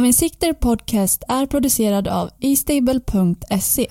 Travinsikter 0.00 0.52
Podcast 0.52 1.24
är 1.28 1.46
producerad 1.46 2.08
av 2.08 2.30
eStable.se. 2.40 3.86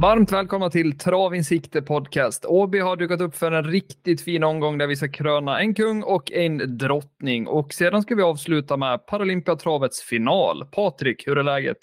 Varmt 0.00 0.32
välkomna 0.32 0.70
till 0.70 0.98
Travinsikter 0.98 1.80
Podcast. 1.80 2.44
Åby 2.44 2.78
har 2.78 2.96
dukat 2.96 3.20
upp 3.20 3.36
för 3.36 3.52
en 3.52 3.64
riktigt 3.64 4.20
fin 4.20 4.44
omgång 4.44 4.78
där 4.78 4.86
vi 4.86 4.96
ska 4.96 5.08
kröna 5.08 5.60
en 5.60 5.74
kung 5.74 6.02
och 6.02 6.32
en 6.32 6.78
drottning. 6.78 7.46
Och 7.46 7.72
sedan 7.72 8.02
ska 8.02 8.14
vi 8.14 8.22
avsluta 8.22 8.76
med 8.76 9.06
Paralympiatravets 9.06 10.02
final. 10.02 10.66
Patrik, 10.72 11.26
hur 11.26 11.38
är 11.38 11.42
läget? 11.42 11.78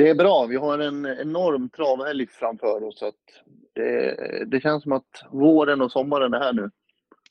Det 0.00 0.08
är 0.08 0.14
bra. 0.14 0.46
Vi 0.46 0.56
har 0.56 0.78
en 0.78 1.06
enorm 1.06 1.68
travhelg 1.68 2.26
framför 2.26 2.84
oss. 2.84 2.98
Så 2.98 3.12
det, 3.74 4.44
det 4.46 4.60
känns 4.60 4.82
som 4.82 4.92
att 4.92 5.24
våren 5.30 5.80
och 5.80 5.92
sommaren 5.92 6.34
är 6.34 6.38
här 6.38 6.52
nu. 6.52 6.70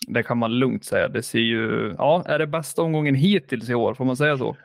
Det 0.07 0.23
kan 0.23 0.37
man 0.37 0.59
lugnt 0.59 0.85
säga. 0.85 1.07
Det 1.07 1.23
ser 1.23 1.39
ju, 1.39 1.95
ja, 1.97 2.23
är 2.25 2.39
det 2.39 2.47
bästa 2.47 2.81
omgången 2.81 3.15
hittills 3.15 3.69
i 3.69 3.73
år? 3.73 3.93
Får 3.93 4.05
man 4.05 4.17
säga 4.17 4.37
så? 4.37 4.55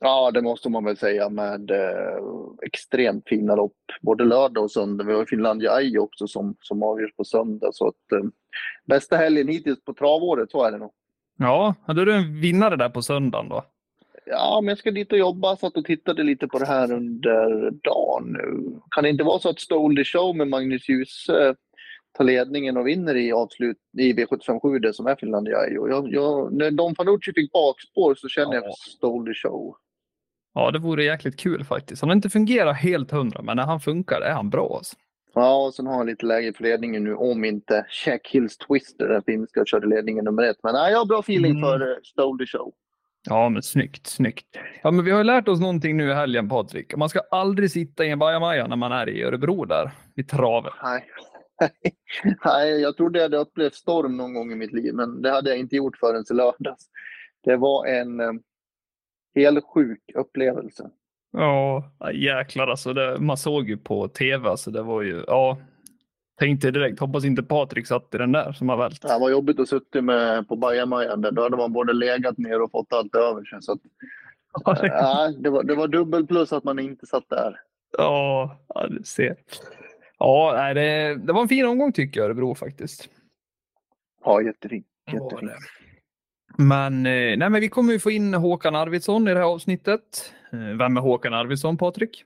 Ja, 0.00 0.30
det 0.30 0.42
måste 0.42 0.68
man 0.68 0.84
väl 0.84 0.96
säga 0.96 1.28
med 1.28 1.70
eh, 1.70 2.18
extremt 2.62 3.28
fina 3.28 3.54
lopp. 3.54 3.76
Både 4.00 4.24
lördag 4.24 4.64
och 4.64 4.70
söndag. 4.70 5.04
Vi 5.04 5.12
har 5.12 5.24
Finlandia 5.24 5.72
Ai 5.72 5.98
också 5.98 6.26
som, 6.26 6.56
som 6.60 6.82
avgörs 6.82 7.16
på 7.16 7.24
söndag. 7.24 7.70
Så 7.72 7.88
att, 7.88 8.12
eh, 8.12 8.28
bästa 8.86 9.16
helgen 9.16 9.48
hittills 9.48 9.84
på 9.84 9.94
travåret, 9.94 10.50
så 10.50 10.64
är 10.64 10.72
det 10.72 10.78
nog. 10.78 10.92
Ja, 11.36 11.74
då 11.86 12.00
är 12.00 12.06
du 12.06 12.14
en 12.14 12.40
vinnare 12.40 12.76
där 12.76 12.88
på 12.88 13.02
söndagen 13.02 13.48
då. 13.48 13.64
Ja, 14.30 14.60
men 14.62 14.68
jag 14.68 14.78
ska 14.78 14.90
dit 14.90 15.12
och 15.12 15.18
jobba. 15.18 15.56
Satt 15.56 15.76
och 15.76 15.84
tittade 15.84 16.22
lite 16.22 16.48
på 16.48 16.58
det 16.58 16.66
här 16.66 16.92
under 16.92 17.70
dagen 17.70 18.24
nu. 18.32 18.78
Kan 18.90 19.04
det 19.04 19.10
inte 19.10 19.24
vara 19.24 19.38
så 19.38 19.48
att 19.48 19.60
Stole 19.60 19.96
the 19.96 20.04
Show 20.04 20.36
med 20.36 20.48
Magnus 20.48 20.88
Djuse 20.88 21.54
tar 22.18 22.24
ledningen 22.24 22.76
och 22.76 22.86
vinner 22.86 23.14
i 23.14 23.32
avslut 23.32 23.76
i 23.98 24.12
V757 24.12 24.78
det 24.78 24.94
som 24.94 25.06
är 25.06 25.16
Finlandia 25.16 25.58
Ai? 25.58 25.78
Och 25.78 25.90
jag, 25.90 26.12
jag, 26.12 26.52
när 26.52 26.70
Don 26.70 26.94
Fanucci 26.94 27.32
fick 27.32 27.52
bakspår 27.52 28.14
så 28.14 28.28
känner 28.28 28.54
Ja. 28.54 28.60
jag 28.64 28.78
Stole 28.78 29.30
the 29.30 29.34
Show. 29.34 29.74
Ja, 30.54 30.70
det 30.70 30.78
vore 30.78 31.04
jäkligt 31.04 31.36
kul 31.40 31.64
faktiskt. 31.64 32.02
Han 32.02 32.08
har 32.10 32.16
inte 32.16 32.30
fungerat 32.30 32.76
helt 32.76 33.10
hundra, 33.10 33.42
men 33.42 33.56
när 33.56 33.64
han 33.64 33.80
funkar 33.80 34.20
är 34.20 34.32
han 34.32 34.50
bra. 34.50 34.74
Alltså. 34.76 34.96
Ja, 35.34 35.66
och 35.66 35.74
sen 35.74 35.86
har 35.86 35.94
han 35.96 36.06
lite 36.06 36.26
läge 36.26 36.52
för 36.52 36.62
ledningen 36.64 37.04
nu 37.04 37.14
om 37.14 37.44
inte 37.44 37.86
Jack 38.06 38.28
Hills 38.28 38.56
Twister, 38.58 39.08
den 39.08 39.22
finska, 39.22 39.64
körde 39.64 39.86
ledningen 39.86 40.24
nummer 40.24 40.42
ett. 40.42 40.56
Men 40.62 40.72
nej, 40.74 40.92
jag 40.92 40.98
har 40.98 41.06
bra 41.06 41.20
feeling 41.20 41.50
Mm. 41.50 41.62
för 41.62 41.82
uh, 41.88 41.96
Stole 42.04 42.44
the 42.44 42.46
Show. 42.58 42.72
Ja, 43.24 43.48
men 43.48 43.62
snyggt, 43.62 44.06
snyggt. 44.06 44.46
Ja, 44.82 44.90
men 44.90 45.04
vi 45.04 45.10
har 45.10 45.18
ju 45.18 45.24
lärt 45.24 45.48
oss 45.48 45.60
någonting 45.60 45.96
nu 45.96 46.10
i 46.10 46.14
helgen, 46.14 46.48
Patrik. 46.48 46.96
Man 46.96 47.08
ska 47.08 47.20
aldrig 47.30 47.70
sitta 47.70 48.04
i 48.04 48.10
en 48.10 48.18
bajamaja 48.18 48.66
när 48.66 48.76
man 48.76 48.92
är 48.92 49.08
i 49.08 49.22
Örebro 49.22 49.64
där, 49.64 49.90
vid 50.14 50.28
travet. 50.28 50.72
Nej. 50.82 51.04
nej, 52.44 52.80
jag 52.80 52.96
trodde 52.96 53.18
jag 53.18 53.24
hade 53.24 53.36
upplevt 53.36 53.74
storm 53.74 54.16
någon 54.16 54.34
gång 54.34 54.52
i 54.52 54.56
mitt 54.56 54.72
liv, 54.72 54.94
men 54.94 55.22
det 55.22 55.30
hade 55.30 55.50
jag 55.50 55.58
inte 55.58 55.76
gjort 55.76 55.96
förrän 55.96 56.24
i 56.30 56.34
lördags. 56.34 56.86
Det 57.44 57.56
var 57.56 57.86
en 57.86 58.20
uh, 58.20 58.32
helt 59.34 59.64
sjuk 59.64 60.02
upplevelse. 60.14 60.90
Ja, 61.32 61.84
jäklar 62.14 62.66
alltså. 62.66 62.92
Det, 62.92 63.20
man 63.20 63.36
såg 63.36 63.68
ju 63.68 63.76
på 63.76 64.08
tv, 64.08 64.56
så 64.56 64.70
det 64.70 64.82
var 64.82 65.02
ju, 65.02 65.24
ja. 65.26 65.58
Tänkte 66.38 66.70
direkt, 66.70 67.00
hoppas 67.00 67.24
inte 67.24 67.42
Patrik 67.42 67.86
satt 67.86 68.14
i 68.14 68.18
den 68.18 68.32
där 68.32 68.52
som 68.52 68.68
har 68.68 68.76
vält. 68.76 69.02
Det 69.02 69.18
var 69.18 69.30
jobbigt 69.30 69.60
att 69.60 69.68
sitta 69.68 70.02
med 70.02 70.48
på 70.48 70.56
bajamajan. 70.56 71.20
Då 71.20 71.42
hade 71.42 71.56
man 71.56 71.72
både 71.72 71.92
legat 71.92 72.38
ner 72.38 72.62
och 72.62 72.70
fått 72.70 72.92
allt 72.92 73.14
över 73.14 73.44
sig. 73.44 73.62
Så 73.62 73.72
att, 73.72 73.80
ja, 74.82 75.32
det, 75.38 75.50
var, 75.50 75.62
det 75.62 75.74
var 75.74 75.88
dubbel 75.88 76.26
plus 76.26 76.52
att 76.52 76.64
man 76.64 76.78
inte 76.78 77.06
satt 77.06 77.28
där. 77.28 77.60
Ja, 77.98 78.58
ja, 78.68 78.86
du 78.86 79.02
ser. 79.04 79.36
Ja, 80.18 80.74
det, 80.74 81.14
det 81.14 81.32
var 81.32 81.42
en 81.42 81.48
fin 81.48 81.66
omgång 81.66 81.92
tycker 81.92 82.20
jag, 82.20 82.26
Örebro 82.26 82.54
faktiskt. 82.54 83.08
Ja. 84.24 84.38
Det 84.38 84.44
jättefint. 84.44 84.86
det. 85.06 85.56
Men, 86.56 87.06
eh, 87.06 87.36
nej, 87.36 87.50
men 87.50 87.60
vi 87.60 87.68
kommer 87.68 87.92
ju 87.92 87.98
få 87.98 88.10
in 88.10 88.34
Håkan 88.34 88.74
Arvidsson 88.76 89.28
i 89.28 89.34
det 89.34 89.40
här 89.40 89.46
avsnittet. 89.46 90.32
Eh, 90.52 90.58
Vem 90.58 90.96
är 90.96 91.00
Håkan 91.00 91.34
Arvidsson, 91.34 91.78
Patrik? 91.78 92.24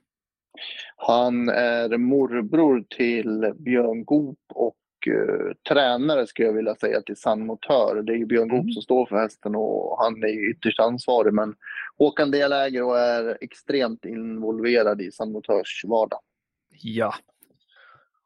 Han 1.07 1.49
är 1.49 1.97
morbror 1.97 2.83
till 2.89 3.53
Björn 3.55 4.05
Goop 4.05 4.39
och 4.53 4.75
eh, 5.07 5.53
tränare 5.69 6.27
skulle 6.27 6.47
jag 6.47 6.53
vilja 6.53 6.75
säga 6.75 7.01
till 7.01 7.15
San 7.17 7.45
Motör. 7.45 8.01
Det 8.01 8.13
är 8.13 8.17
ju 8.17 8.25
Björn 8.25 8.47
Goop 8.47 8.61
Mm. 8.61 8.71
som 8.73 8.81
står 8.81 9.05
för 9.05 9.15
hästen 9.15 9.55
och 9.55 10.03
han 10.03 10.23
är 10.23 10.27
ju 10.27 10.51
ytterst 10.51 10.79
ansvarig. 10.79 11.33
Men 11.33 11.55
Håkan 11.97 12.31
deläger 12.31 12.83
och 12.83 12.99
är 12.99 13.37
extremt 13.41 14.05
involverad 14.05 15.01
i 15.01 15.11
San 15.11 15.31
Motörs 15.31 15.83
vardag. 15.87 16.19
Ja. 16.81 17.13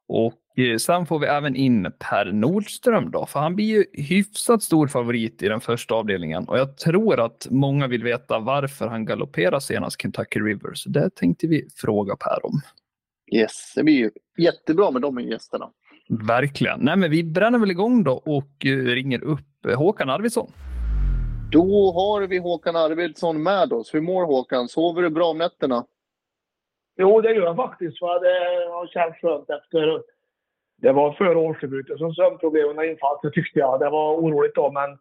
Och 0.07 0.33
sen 0.79 1.05
får 1.05 1.19
vi 1.19 1.27
även 1.27 1.55
in 1.55 1.91
Per 1.99 2.31
Nordström 2.31 3.11
då, 3.11 3.25
för 3.25 3.39
han 3.39 3.55
blir 3.55 3.65
ju 3.65 3.85
hyfsat 3.93 4.63
stor 4.63 4.87
favorit 4.87 5.43
i 5.43 5.47
den 5.47 5.61
första 5.61 5.95
avdelningen. 5.95 6.47
Och 6.47 6.57
jag 6.57 6.77
tror 6.77 7.19
att 7.19 7.47
många 7.49 7.87
vill 7.87 8.03
veta 8.03 8.39
varför 8.39 8.87
han 8.87 9.05
galopperar 9.05 9.59
senast 9.59 10.01
Kentucky 10.01 10.39
River. 10.39 10.73
Så 10.73 10.89
det 10.89 11.15
tänkte 11.15 11.47
vi 11.47 11.67
fråga 11.75 12.15
Per 12.15 12.45
om. 12.45 12.61
Yes, 13.33 13.73
det 13.75 13.83
blir 13.83 13.93
ju 13.93 14.11
jättebra 14.37 14.91
med 14.91 15.01
de 15.01 15.19
gästerna. 15.19 15.69
Verkligen. 16.09 16.79
Nej, 16.79 16.97
men 16.97 17.11
vi 17.11 17.23
bränner 17.23 17.59
väl 17.59 17.71
igång 17.71 18.03
då 18.03 18.13
och 18.13 18.65
eh, 18.65 18.69
ringer 18.69 19.23
upp 19.23 19.65
eh, 19.67 19.77
Håkan 19.77 20.09
Arvidsson. 20.09 20.51
Då 21.51 21.91
har 21.91 22.27
vi 22.27 22.37
Håkan 22.37 22.75
Arvidsson 22.75 23.43
med 23.43 23.73
oss. 23.73 23.93
Hur 23.93 24.01
mår 24.01 24.25
Håkan? 24.25 24.67
Sover 24.67 25.01
du 25.01 25.09
bra 25.09 25.29
om 25.29 25.37
nätterna? 25.37 25.85
Jo, 26.99 27.21
det 27.21 27.33
gör 27.33 27.45
jag 27.45 27.55
faktiskt. 27.55 28.01
Va? 28.01 28.19
Det 28.19 28.69
har 28.71 28.87
känts 28.87 29.21
skönt 29.21 29.49
efter... 29.49 30.16
Det 30.81 30.91
var 30.91 31.13
före 31.13 31.37
årsdebuten 31.37 31.97
som 31.97 32.13
sömnproblemen 32.13 32.89
infann 32.89 33.19
sig 33.21 33.31
tyckte 33.31 33.59
jag. 33.59 33.79
Det 33.79 33.89
var 33.89 34.15
oroligt 34.15 34.55
då, 34.55 34.71
men 34.71 34.97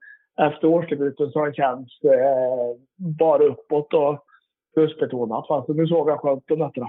efter 0.49 0.69
årsdebuten 0.69 1.31
så 1.31 1.39
har 1.39 1.47
det 1.47 1.55
känts 1.55 2.05
eh, 2.05 2.77
bara 3.19 3.45
uppåt 3.45 3.95
och 3.95 4.25
plusbetonat. 4.75 5.47
Så 5.47 5.75
nu 5.75 5.87
sover 5.87 6.11
jag 6.11 6.21
skönt 6.21 6.51
om 6.51 6.59
nätterna. 6.59 6.87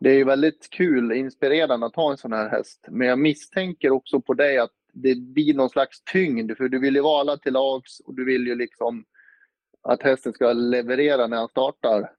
Det 0.00 0.10
är 0.10 0.14
ju 0.14 0.24
väldigt 0.24 0.68
kul, 0.70 1.12
inspirerande 1.12 1.86
att 1.86 1.96
ha 1.96 2.10
en 2.10 2.16
sån 2.16 2.32
här 2.32 2.48
häst. 2.48 2.86
Men 2.90 3.08
jag 3.08 3.18
misstänker 3.18 3.90
också 3.90 4.20
på 4.20 4.34
dig 4.34 4.58
att 4.58 4.72
det 4.92 5.18
blir 5.18 5.54
någon 5.54 5.70
slags 5.70 6.04
tyngd. 6.04 6.56
För 6.56 6.68
du 6.68 6.78
vill 6.78 6.94
ju 6.94 7.00
vara 7.00 7.20
alla 7.20 7.36
till 7.36 7.52
lags 7.52 8.00
och 8.00 8.14
du 8.14 8.24
vill 8.24 8.46
ju 8.46 8.54
liksom 8.54 9.04
att 9.82 10.02
hästen 10.02 10.32
ska 10.32 10.52
leverera 10.52 11.26
när 11.26 11.36
han 11.36 11.48
startar. 11.48 12.10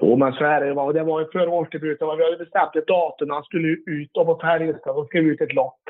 Jo, 0.00 0.16
men 0.16 0.32
så 0.32 0.44
är 0.44 0.60
det. 0.60 0.72
Och 0.72 0.94
Det 0.94 1.02
var 1.02 1.20
ju 1.20 1.26
förra 1.26 1.50
årsdebuten. 1.50 2.16
Vi 2.16 2.24
hade 2.24 2.36
bestämt 2.36 2.76
ett 2.76 2.86
datum 2.86 3.28
när 3.28 3.34
han 3.34 3.44
skulle 3.44 3.68
ut 3.68 4.16
och 4.16 4.26
på 4.26 4.38
Färjestad 4.38 4.96
och 4.96 5.06
skrev 5.06 5.24
ut 5.24 5.40
ett 5.40 5.54
lopp. 5.54 5.80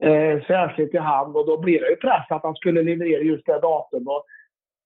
Eh, 0.00 0.46
särskilt 0.46 0.94
i 0.94 0.98
hand 0.98 1.36
och 1.36 1.46
då 1.46 1.58
blir 1.58 1.80
det 1.80 1.90
ju 1.90 1.96
press 1.96 2.26
att 2.30 2.42
han 2.42 2.54
skulle 2.54 2.82
leverera 2.82 3.22
just 3.22 3.46
det 3.46 3.58
datumet. 3.58 4.22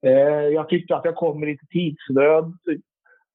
Eh, 0.06 0.46
jag 0.54 0.68
tyckte 0.68 0.96
att 0.96 1.04
jag 1.04 1.16
kom 1.16 1.40
med 1.40 1.48
lite 1.48 1.66
tidsnöd. 1.66 2.52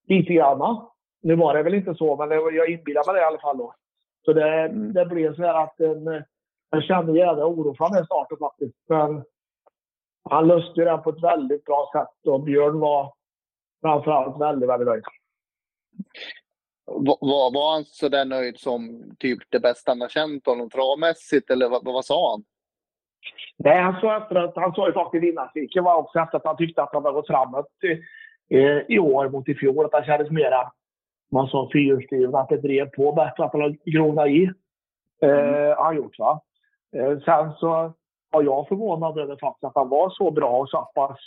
Lite 0.08 0.34
grann. 0.34 0.88
Nu 1.22 1.36
var 1.36 1.54
det 1.54 1.64
väl 1.64 1.74
inte 1.74 1.96
så, 1.96 2.16
men 2.16 2.30
det, 2.30 2.36
jag 2.36 2.70
inbillade 2.70 3.12
mig 3.12 3.16
det 3.16 3.22
i 3.22 3.28
alla 3.28 3.40
fall 3.40 3.58
då. 3.58 3.74
Så 4.26 4.34
det, 4.34 4.68
det 4.68 5.06
blev 5.06 5.36
så 5.36 5.42
här 5.42 5.64
att 5.64 5.80
en, 5.80 6.24
jag 6.70 6.84
kände 6.84 7.18
jävla 7.18 7.46
oro 7.46 7.76
för 7.78 7.96
den 7.96 8.06
starten 8.06 8.38
faktiskt. 8.38 8.76
Men 8.90 9.24
han 10.30 10.48
löste 10.48 10.80
ju 10.80 10.86
den 10.86 11.02
på 11.02 11.10
ett 11.10 11.24
väldigt 11.24 11.66
bra 11.66 11.90
sätt 11.94 12.32
och 12.34 12.44
Björn 12.44 12.80
var 12.80 13.14
framförallt 13.86 14.42
väldigt, 14.42 14.70
väldigt 14.70 14.88
nöjd. 14.88 15.04
Var, 16.86 17.54
var, 17.54 17.74
han 17.74 17.84
så 17.84 18.10
där 18.10 18.26
nöjd 18.26 18.60
som 18.60 19.04
typ 19.20 19.40
det 19.50 19.60
bästa 19.60 19.92
han 19.92 20.02
har 20.02 20.10
känt 20.10 20.46
honom 20.46 20.70
travmässigt 20.70 21.50
eller 21.50 21.70
vad, 21.70 21.86
vad 21.86 22.06
sa 22.06 22.32
han? 22.32 22.44
Nej, 23.58 23.82
han 23.82 24.02
sa 24.02 24.18
efter 24.18 24.36
att 24.36 24.56
han 24.56 24.74
sa 24.74 24.88
ju 24.88 24.94
faktiskt 24.94 25.24
i 25.24 25.28
vinnarcirkeln 25.28 25.86
var 25.86 25.96
också 25.96 26.20
efter 26.20 26.38
att 26.38 26.46
han 26.46 26.58
tyckte 26.58 26.84
att 26.84 26.94
han 26.94 27.06
hade 27.06 27.16
gått 27.16 27.28
framåt 27.28 27.68
eh, 28.50 28.96
i 28.96 29.00
år 29.00 29.30
mot 29.30 29.50
i 29.50 29.56
fjol. 29.56 29.86
Att 29.86 29.94
han 29.94 30.06
kändes 30.06 30.32
mera, 30.32 30.72
man 31.32 31.48
sa 31.48 31.70
fyrhjulsdriven, 31.74 32.36
att 32.36 32.50
det 32.50 32.58
drev 32.58 32.86
på 32.90 33.12
bättre, 33.12 33.44
att 33.44 33.54
han 33.54 33.62
hade 33.62 33.78
gronat 33.86 34.28
i. 34.28 34.52
Eh, 35.22 35.78
har 35.78 35.84
han 35.84 35.96
gjort 35.96 36.20
va. 36.20 36.42
Eh, 36.96 37.20
sen 37.20 37.54
så 37.54 37.94
var 38.30 38.44
jag 38.44 38.68
förvånad 38.68 39.20
över 39.20 39.38
faktiskt 39.42 39.64
att 39.64 39.76
han 39.76 39.90
var 39.90 40.10
så 40.10 40.32
bra 40.32 40.60
och 40.60 40.70
så 40.70 40.92
pass 40.96 41.20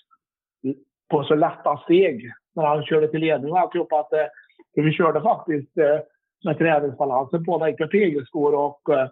på 1.09 1.25
så 1.25 1.35
lätta 1.35 1.77
steg 1.85 2.33
när 2.59 2.69
han 2.69 2.85
körde 2.85 3.09
till 3.09 3.21
ledning 3.21 3.53
och 3.53 3.59
alltihopa. 3.59 4.01
Att, 4.01 4.13
eh, 4.13 4.27
för 4.75 4.83
vi 4.83 4.93
körde 4.93 5.21
faktiskt 5.21 5.79
eh, 5.79 5.99
med 6.45 6.59
träningsbalansen 6.59 7.45
på. 7.45 7.59
Med 7.59 7.91
tegelskor 7.91 8.55
och 8.55 8.95
eh, 8.95 9.09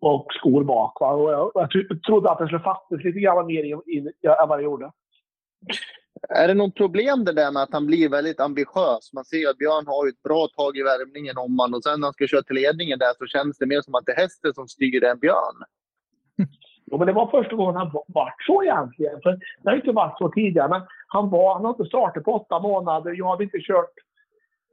och 0.00 0.26
skor 0.30 0.64
bak. 0.64 1.00
Va? 1.00 1.10
Och 1.12 1.32
jag, 1.32 1.50
jag 1.54 1.70
tro- 1.70 2.00
trodde 2.06 2.30
att 2.30 2.38
det 2.38 2.46
skulle 2.46 2.60
fattas 2.60 3.04
lite 3.04 3.20
grann 3.20 3.46
mer 3.46 3.64
in, 3.64 3.80
in, 3.86 4.06
än 4.42 4.48
vad 4.48 4.58
det 4.58 4.62
gjorde. 4.62 4.90
Är 6.28 6.48
det 6.48 6.54
något 6.54 6.74
problem 6.76 7.24
det 7.24 7.32
där 7.32 7.52
med 7.52 7.62
att 7.62 7.72
han 7.72 7.86
blir 7.86 8.08
väldigt 8.08 8.40
ambitiös? 8.40 9.12
Man 9.12 9.24
ser 9.24 9.36
ju 9.36 9.48
att 9.50 9.58
Björn 9.58 9.86
har 9.86 10.08
ett 10.08 10.22
bra 10.22 10.48
tag 10.56 10.76
i 10.76 10.82
värmningen 10.82 11.38
om 11.38 11.56
man 11.56 11.74
och 11.74 11.82
sen 11.82 12.00
när 12.00 12.06
han 12.06 12.12
ska 12.12 12.26
köra 12.26 12.42
till 12.42 12.56
ledningen 12.56 12.98
där 12.98 13.12
så 13.18 13.26
känns 13.26 13.58
det 13.58 13.66
mer 13.66 13.80
som 13.80 13.94
att 13.94 14.06
det 14.06 14.12
är 14.12 14.16
hästen 14.16 14.54
som 14.54 14.68
styr 14.68 15.04
än 15.04 15.18
Björn. 15.18 15.58
Jo, 16.86 16.98
men 16.98 17.06
det 17.06 17.12
var 17.12 17.26
första 17.30 17.56
gången 17.56 17.76
han 17.76 17.90
va- 17.92 18.04
vart 18.08 18.42
så 18.46 18.62
egentligen. 18.62 19.20
För 19.22 19.30
det 19.62 19.70
har 19.70 19.76
inte 19.76 19.92
varit 19.92 20.18
så 20.18 20.28
tidigare. 20.28 20.68
Men 20.68 20.82
han, 21.12 21.30
var, 21.30 21.54
han 21.54 21.64
har 21.64 21.70
inte 21.70 21.84
startat 21.84 22.24
på 22.24 22.32
åtta 22.32 22.60
månader. 22.60 23.14
Jag 23.18 23.30
hade 23.30 23.44
inte 23.44 23.58
kört 23.58 23.94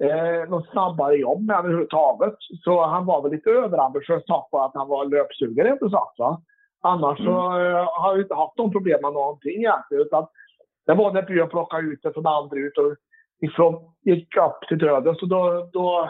eh, 0.04 0.50
något 0.50 0.70
snabbare 0.70 1.16
jobb 1.16 1.42
med 1.42 1.58
överhuvudtaget. 1.58 2.36
Så 2.64 2.86
han 2.86 3.06
var 3.06 3.22
väl 3.22 3.32
lite 3.32 3.50
överambitiös 3.50 4.26
tack 4.26 4.50
på 4.52 4.60
att 4.60 4.72
han 4.74 4.88
var 4.88 5.06
löpsugare 5.06 5.70
inte 5.70 5.90
sagt 5.90 6.20
va. 6.20 6.42
Annars 6.82 7.20
mm. 7.20 7.32
så 7.32 7.40
eh, 7.40 7.88
har 8.02 8.12
jag 8.12 8.22
inte 8.22 8.36
haft 8.36 8.58
de 8.58 8.72
problemen 8.72 9.02
med 9.02 9.14
någonting 9.14 9.58
egentligen. 9.58 10.04
Utan 10.06 10.28
det 10.86 10.94
var 10.94 11.14
när 11.14 11.22
Björn 11.22 11.50
plockade 11.50 11.88
ut 11.88 12.00
det 12.04 12.14
från 12.14 12.28
andra 12.28 12.58
ut 12.58 12.78
och 12.78 12.96
ifrån, 13.42 13.92
gick 14.02 14.38
upp 14.38 14.68
till 14.68 14.78
döden. 14.78 15.16
Så 15.16 15.26
då, 15.26 15.70
då, 15.74 16.10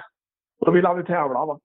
då 0.66 0.72
ville 0.72 0.88
han 0.88 0.98
ju 0.98 1.04
tävla. 1.04 1.46
Va? 1.46 1.60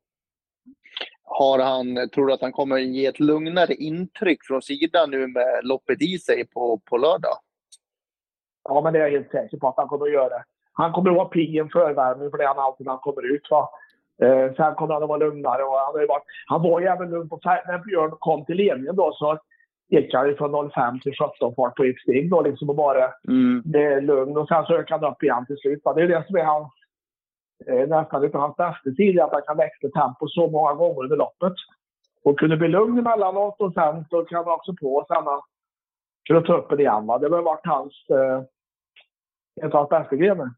Har 1.25 1.59
han, 1.59 2.09
tror 2.11 2.27
du 2.27 2.33
att 2.33 2.43
han 2.43 2.53
kommer 2.53 2.79
ge 2.79 3.07
ett 3.07 3.21
lugnare 3.21 3.75
intryck 3.75 4.45
från 4.45 4.63
sidan 4.63 5.11
nu 5.11 5.27
med 5.27 5.61
loppet 5.63 6.03
i 6.03 6.19
sig 6.19 6.47
på, 6.47 6.81
på 6.91 6.97
lördag? 6.97 7.37
Ja, 8.65 8.81
men 8.81 8.93
det 8.93 8.99
är 8.99 9.03
jag 9.03 9.11
helt 9.11 9.31
säker 9.31 9.57
på 9.59 9.69
att 9.69 9.77
han 9.77 9.89
kommer 9.89 10.07
att 10.07 10.13
göra. 10.13 10.45
Han 10.73 10.93
kommer 10.93 11.11
att 11.11 11.17
vara 11.17 11.29
pigg 11.29 11.55
i 11.55 11.59
en 11.59 11.69
förvärmning 11.69 12.31
för 12.31 12.39
det 12.39 12.45
är 12.45 12.49
han 12.49 12.59
alltid 12.59 12.87
när 12.87 12.93
han 12.93 13.01
kommer 13.01 13.35
ut. 13.35 13.51
Va? 13.51 13.71
Eh, 14.23 14.55
sen 14.57 14.75
kommer 14.75 14.95
han 14.95 15.03
att 15.03 15.09
vara 15.09 15.19
lugnare. 15.19 15.63
Och 15.63 15.77
han, 15.79 15.95
har 15.95 16.09
varit, 16.09 16.25
han 16.47 16.63
var 16.63 16.81
ju 16.81 16.87
även 16.87 17.11
lugn 17.11 17.29
på 17.29 17.41
När 17.45 17.79
Björn 17.79 18.11
kom 18.19 18.45
till 18.45 18.57
ledningen 18.57 18.97
då 18.97 19.13
så 19.13 19.39
gick 19.89 20.15
han 20.15 20.37
från 20.37 20.71
05 20.71 21.01
till 21.01 21.13
17 21.13 21.55
fart 21.55 21.77
på 21.77 21.85
ett 21.85 21.99
steg 21.99 22.31
då 22.31 22.43
liksom 22.43 22.71
och 22.71 22.77
bara 22.77 23.05
mm. 23.29 23.63
det 23.65 24.01
lugn. 24.01 24.37
Och 24.37 24.49
sen 24.49 24.65
så 24.65 24.75
ökade 24.75 25.07
han 25.07 25.13
upp 25.13 25.23
igen 25.23 25.47
till 25.47 25.57
slut. 25.57 25.81
Va? 25.85 25.95
Det 25.95 26.03
är 26.03 26.09
det 26.09 26.27
som 26.27 26.37
är 26.37 26.45
hans 26.45 26.73
eh, 27.67 27.89
nästan 27.89 28.23
lite 28.23 28.39
hans 28.39 28.57
bästa 28.57 28.91
tid, 28.97 29.21
att 29.21 29.33
han 29.33 29.43
kan 29.43 29.57
växla 29.57 29.89
tempo 29.89 30.29
så 30.29 30.51
många 30.51 30.75
gånger 30.75 31.03
under 31.03 31.17
loppet. 31.17 31.53
Och 32.25 32.39
kunde 32.39 32.57
bli 32.57 32.69
lugn 32.69 32.99
emellanåt 32.99 33.61
och 33.61 33.73
sen 33.73 34.05
så 34.11 34.25
kan 34.25 34.45
han 34.45 34.55
också 34.55 34.75
på 34.81 34.95
och 34.95 35.07
sen 35.07 35.25
kunna 36.29 36.41
ta 36.41 36.57
upp 36.57 36.71
det 36.71 36.83
igen. 36.83 37.07
Va? 37.07 37.19
Det 37.19 37.29
har 37.29 37.43
varit 37.43 37.67
hans, 37.67 38.07
eh, 38.11 38.43
bästa 39.91 40.17
grejer. 40.17 40.51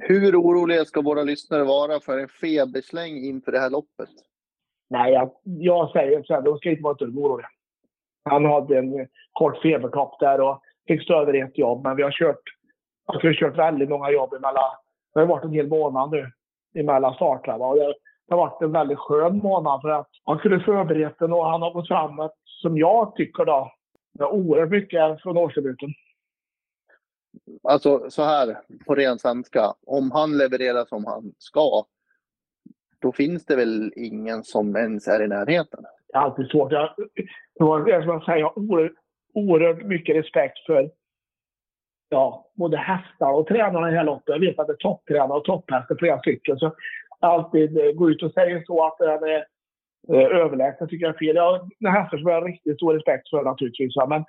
Hur 0.00 0.36
oroliga 0.36 0.84
ska 0.84 1.02
våra 1.02 1.22
lyssnare 1.22 1.64
vara 1.64 2.00
för 2.00 2.18
en 2.18 2.28
febersläng 2.28 3.16
inför 3.16 3.52
det 3.52 3.58
här 3.58 3.70
loppet? 3.70 4.08
Nej, 4.90 5.12
jag, 5.12 5.30
jag 5.42 5.90
säger 5.90 6.22
så 6.22 6.34
här, 6.34 6.42
de 6.42 6.58
ska 6.58 6.70
inte 6.70 6.82
vara 6.82 6.92
ett 6.92 6.98
dugg 6.98 7.18
oroliga. 7.18 7.48
Han 8.24 8.44
hade 8.44 8.78
en 8.78 9.08
kort 9.32 9.62
febertopp 9.62 10.20
där 10.20 10.40
och 10.40 10.62
fick 10.88 11.02
stå 11.02 11.20
över 11.20 11.44
ett 11.44 11.58
jobb, 11.58 11.84
men 11.84 11.96
vi 11.96 12.02
har 12.02 12.10
kört, 12.10 12.42
alltså 13.06 13.22
vi 13.22 13.28
har 13.28 13.34
kört 13.34 13.58
väldigt 13.58 13.88
många 13.88 14.10
jobb 14.10 14.32
emellan. 14.32 14.70
Det 15.14 15.20
har 15.20 15.26
varit 15.26 15.44
en 15.44 15.52
hel 15.52 15.68
månad 15.68 16.10
nu 16.10 16.32
emellan 16.74 17.14
starterna. 17.14 17.66
Och 17.66 17.76
det, 17.76 17.94
det 18.28 18.34
har 18.34 18.36
varit 18.36 18.62
en 18.62 18.72
väldigt 18.72 18.98
skön 18.98 19.36
månad 19.38 19.80
för 19.80 19.88
att 19.88 20.08
han 20.24 20.38
kunde 20.38 20.60
förberett 20.60 21.18
den 21.18 21.32
och 21.32 21.46
han 21.46 21.62
har 21.62 21.72
gått 21.72 21.88
framåt, 21.88 22.32
som 22.44 22.78
jag 22.78 23.14
tycker 23.16 23.44
då, 23.44 23.72
oerhört 24.20 24.70
mycket 24.70 25.22
från 25.22 25.36
årsdebuten 25.36 25.88
alltså 27.62 28.10
så 28.10 28.22
här 28.22 28.60
på 28.86 28.94
ren 28.94 29.18
svenska, 29.18 29.74
om 29.86 30.10
han 30.10 30.38
levererar 30.38 30.84
som 30.84 31.04
han 31.04 31.32
ska, 31.38 31.84
då 32.98 33.12
finns 33.12 33.46
det 33.46 33.56
väl 33.56 33.92
ingen 33.96 34.44
som 34.44 34.76
ens 34.76 35.08
är 35.08 35.22
i 35.22 35.28
närheten? 35.28 35.84
Det 36.08 36.18
är 36.18 36.20
alltid 36.20 36.46
svårt. 36.46 36.72
Jag, 36.72 36.94
jag, 37.54 37.88
jag 37.88 38.24
säga, 38.24 38.38
jag 38.38 38.46
har 38.46 38.58
oerhört, 38.58 38.92
oerhört 39.34 39.82
mycket 39.82 40.16
respekt 40.16 40.58
för 40.66 40.90
ja, 42.08 42.50
både 42.54 42.76
hästar 42.76 43.32
och 43.32 43.46
tränarna 43.46 43.88
i 43.88 43.90
det 43.90 43.96
här 43.96 44.04
loppet. 44.04 44.28
Jag 44.28 44.40
vet 44.40 44.58
att 44.58 44.66
det 44.66 44.72
är 44.72 44.76
topptränare 44.76 45.38
och 45.38 45.44
topphästar, 45.44 45.96
flera 45.98 46.18
stycken. 46.18 46.58
Så 46.58 46.74
alltid 47.20 47.78
eh, 47.78 47.92
gå 47.92 48.10
ut 48.10 48.22
och 48.22 48.32
säga 48.32 48.62
så 48.66 48.86
att 48.86 48.98
den 48.98 49.22
är 49.22 49.44
eh, 50.08 50.36
överlägsen 50.40 50.88
tycker 50.88 51.06
jag 51.06 51.14
är 51.14 51.18
fel. 51.18 51.36
Jag 51.36 51.90
har 51.90 52.00
hästar 52.00 52.18
som 52.18 52.30
jag 52.30 52.40
har 52.40 52.48
riktigt 52.48 52.76
stor 52.76 52.94
respekt 52.94 53.30
för 53.30 53.42
naturligtvis. 53.42 53.94
Men 54.08 54.24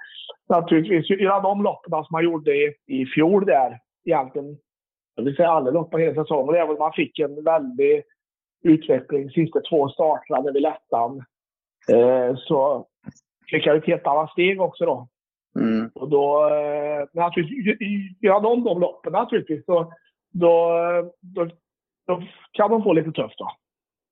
naturligtvis, 0.50 1.20
i 1.20 1.24
de 1.24 1.64
loppen 1.64 1.92
som 1.92 2.08
man 2.12 2.24
gjorde 2.24 2.52
i, 2.52 2.74
i 2.88 3.06
fjol 3.06 3.46
där, 3.46 3.80
egentligen, 4.06 4.58
jag 5.16 5.24
vill 5.24 5.36
säga 5.36 5.50
alla 5.50 5.72
lopp 5.72 5.96
hela 5.96 6.24
säsongen, 6.24 6.56
är 6.56 6.68
väl 6.68 6.78
man 6.78 6.94
fick 6.94 7.20
en 7.20 7.44
väldig 7.44 8.04
utveckling 8.64 9.30
sista 9.30 9.62
två 9.70 9.90
starterna 9.90 10.42
när 10.42 10.54
vi 10.54 10.60
lättade. 10.60 11.26
Eh, 11.92 12.36
så 12.36 12.88
fick 13.52 13.66
jag 13.66 13.78
ett 13.78 13.86
helt 13.86 14.08
annat 14.08 14.32
steg 14.32 14.62
också 14.62 14.86
då. 14.86 15.08
Mm. 15.60 15.92
Och 15.96 16.10
då, 16.10 16.50
eh, 16.50 17.06
naturligtvis, 17.14 18.22
göra 18.22 18.40
de, 18.40 18.64
de 18.64 18.80
loppen 18.80 19.14
naturligtvis, 19.14 19.66
så 19.66 19.94
då, 20.32 20.72
då, 21.22 21.50
då 22.08 22.24
kan 22.52 22.72
man 22.72 22.84
få 22.84 22.94
lite 22.94 23.12
tufft 23.12 23.38
då. 23.38 23.52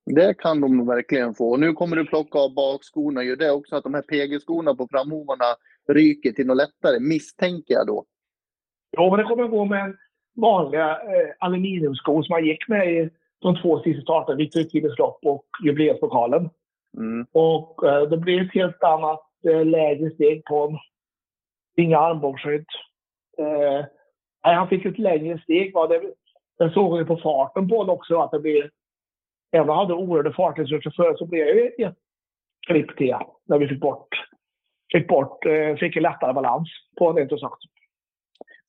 Det 0.06 0.34
kan 0.38 0.60
de 0.60 0.86
verkligen 0.86 1.34
få. 1.34 1.50
Och 1.50 1.60
nu 1.60 1.72
kommer 1.72 1.96
du 1.96 2.06
plocka 2.06 2.38
av 2.38 2.54
bakskorna. 2.54 3.22
Gör 3.22 3.36
det 3.36 3.50
också 3.50 3.76
att 3.76 3.84
de 3.84 3.94
här 3.94 4.02
PG-skorna 4.02 4.74
på 4.74 4.88
framhovarna 4.90 5.44
ryker 5.88 6.32
till 6.32 6.46
något 6.46 6.56
lättare, 6.56 7.00
misstänker 7.00 7.74
jag 7.74 7.86
då? 7.86 8.04
Ja, 8.90 9.10
men 9.10 9.18
det 9.18 9.24
kommer 9.24 9.48
gå 9.48 9.64
med 9.64 9.96
vanliga 10.36 10.90
eh, 10.90 11.30
aluminiumskor 11.38 12.22
som 12.22 12.32
man 12.32 12.46
gick 12.46 12.68
med 12.68 12.92
i 12.92 13.10
de 13.38 13.56
två 13.62 13.82
sista 13.82 14.02
starterna, 14.02 14.36
Victor 14.36 14.98
lopp 14.98 15.18
och 15.22 15.46
jubileumspokalen. 15.64 16.50
Mm. 16.98 17.26
Och 17.32 17.88
eh, 17.88 18.08
det 18.08 18.16
blir 18.16 18.42
ett 18.42 18.54
helt 18.54 18.82
annat 18.82 19.20
eh, 19.48 19.64
lägre 19.64 20.10
steg 20.10 20.44
på 20.44 20.68
en, 20.68 20.78
inga 21.84 21.98
armbågsskydd. 21.98 22.66
Eh, 23.38 23.84
han 24.40 24.68
fick 24.68 24.84
ett 24.84 24.98
längre 24.98 25.38
steg. 25.38 25.74
Va? 25.74 25.86
Det, 25.86 26.00
det 26.58 26.70
såg 26.70 26.98
vi 26.98 27.04
på 27.04 27.16
farten 27.16 27.68
på 27.68 27.84
det 27.84 27.92
också, 27.92 28.20
att 28.20 28.30
det 28.30 28.40
blir 28.40 28.70
Även 29.52 29.68
om 29.68 29.76
han 29.76 29.86
hade 29.86 29.94
oerhörda 29.94 30.32
fartresurser 30.32 30.92
förut 30.96 31.18
så 31.18 31.26
blev 31.26 31.46
det 31.46 31.82
ett 31.82 31.94
klipp 32.66 32.96
till 32.96 33.14
när 33.48 33.58
vi 33.58 33.68
fick 33.68 33.80
bort, 33.80 34.08
fick 34.92 35.08
bort, 35.08 35.46
eh, 35.46 35.76
fick 35.76 35.96
en 35.96 36.02
lättare 36.02 36.32
balans 36.32 36.68
på 36.98 37.12
det 37.12 37.22
inte 37.22 37.38
sagt. 37.38 37.62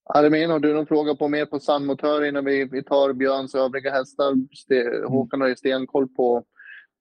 Armin, 0.05 0.49
har 0.49 0.59
du 0.59 0.73
någon 0.73 0.87
fråga 0.87 1.15
på 1.15 1.27
mer 1.27 1.45
på 1.45 1.59
Sandmotör 1.59 2.25
innan 2.25 2.45
vi, 2.45 2.69
vi 2.71 2.83
tar 2.83 3.13
Björns 3.13 3.55
övriga 3.55 3.91
hästar? 3.91 4.33
Ste, 4.55 5.05
Håkan 5.07 5.41
har 5.41 5.47
ju 5.47 5.55
stenkoll 5.55 6.07
på, 6.07 6.43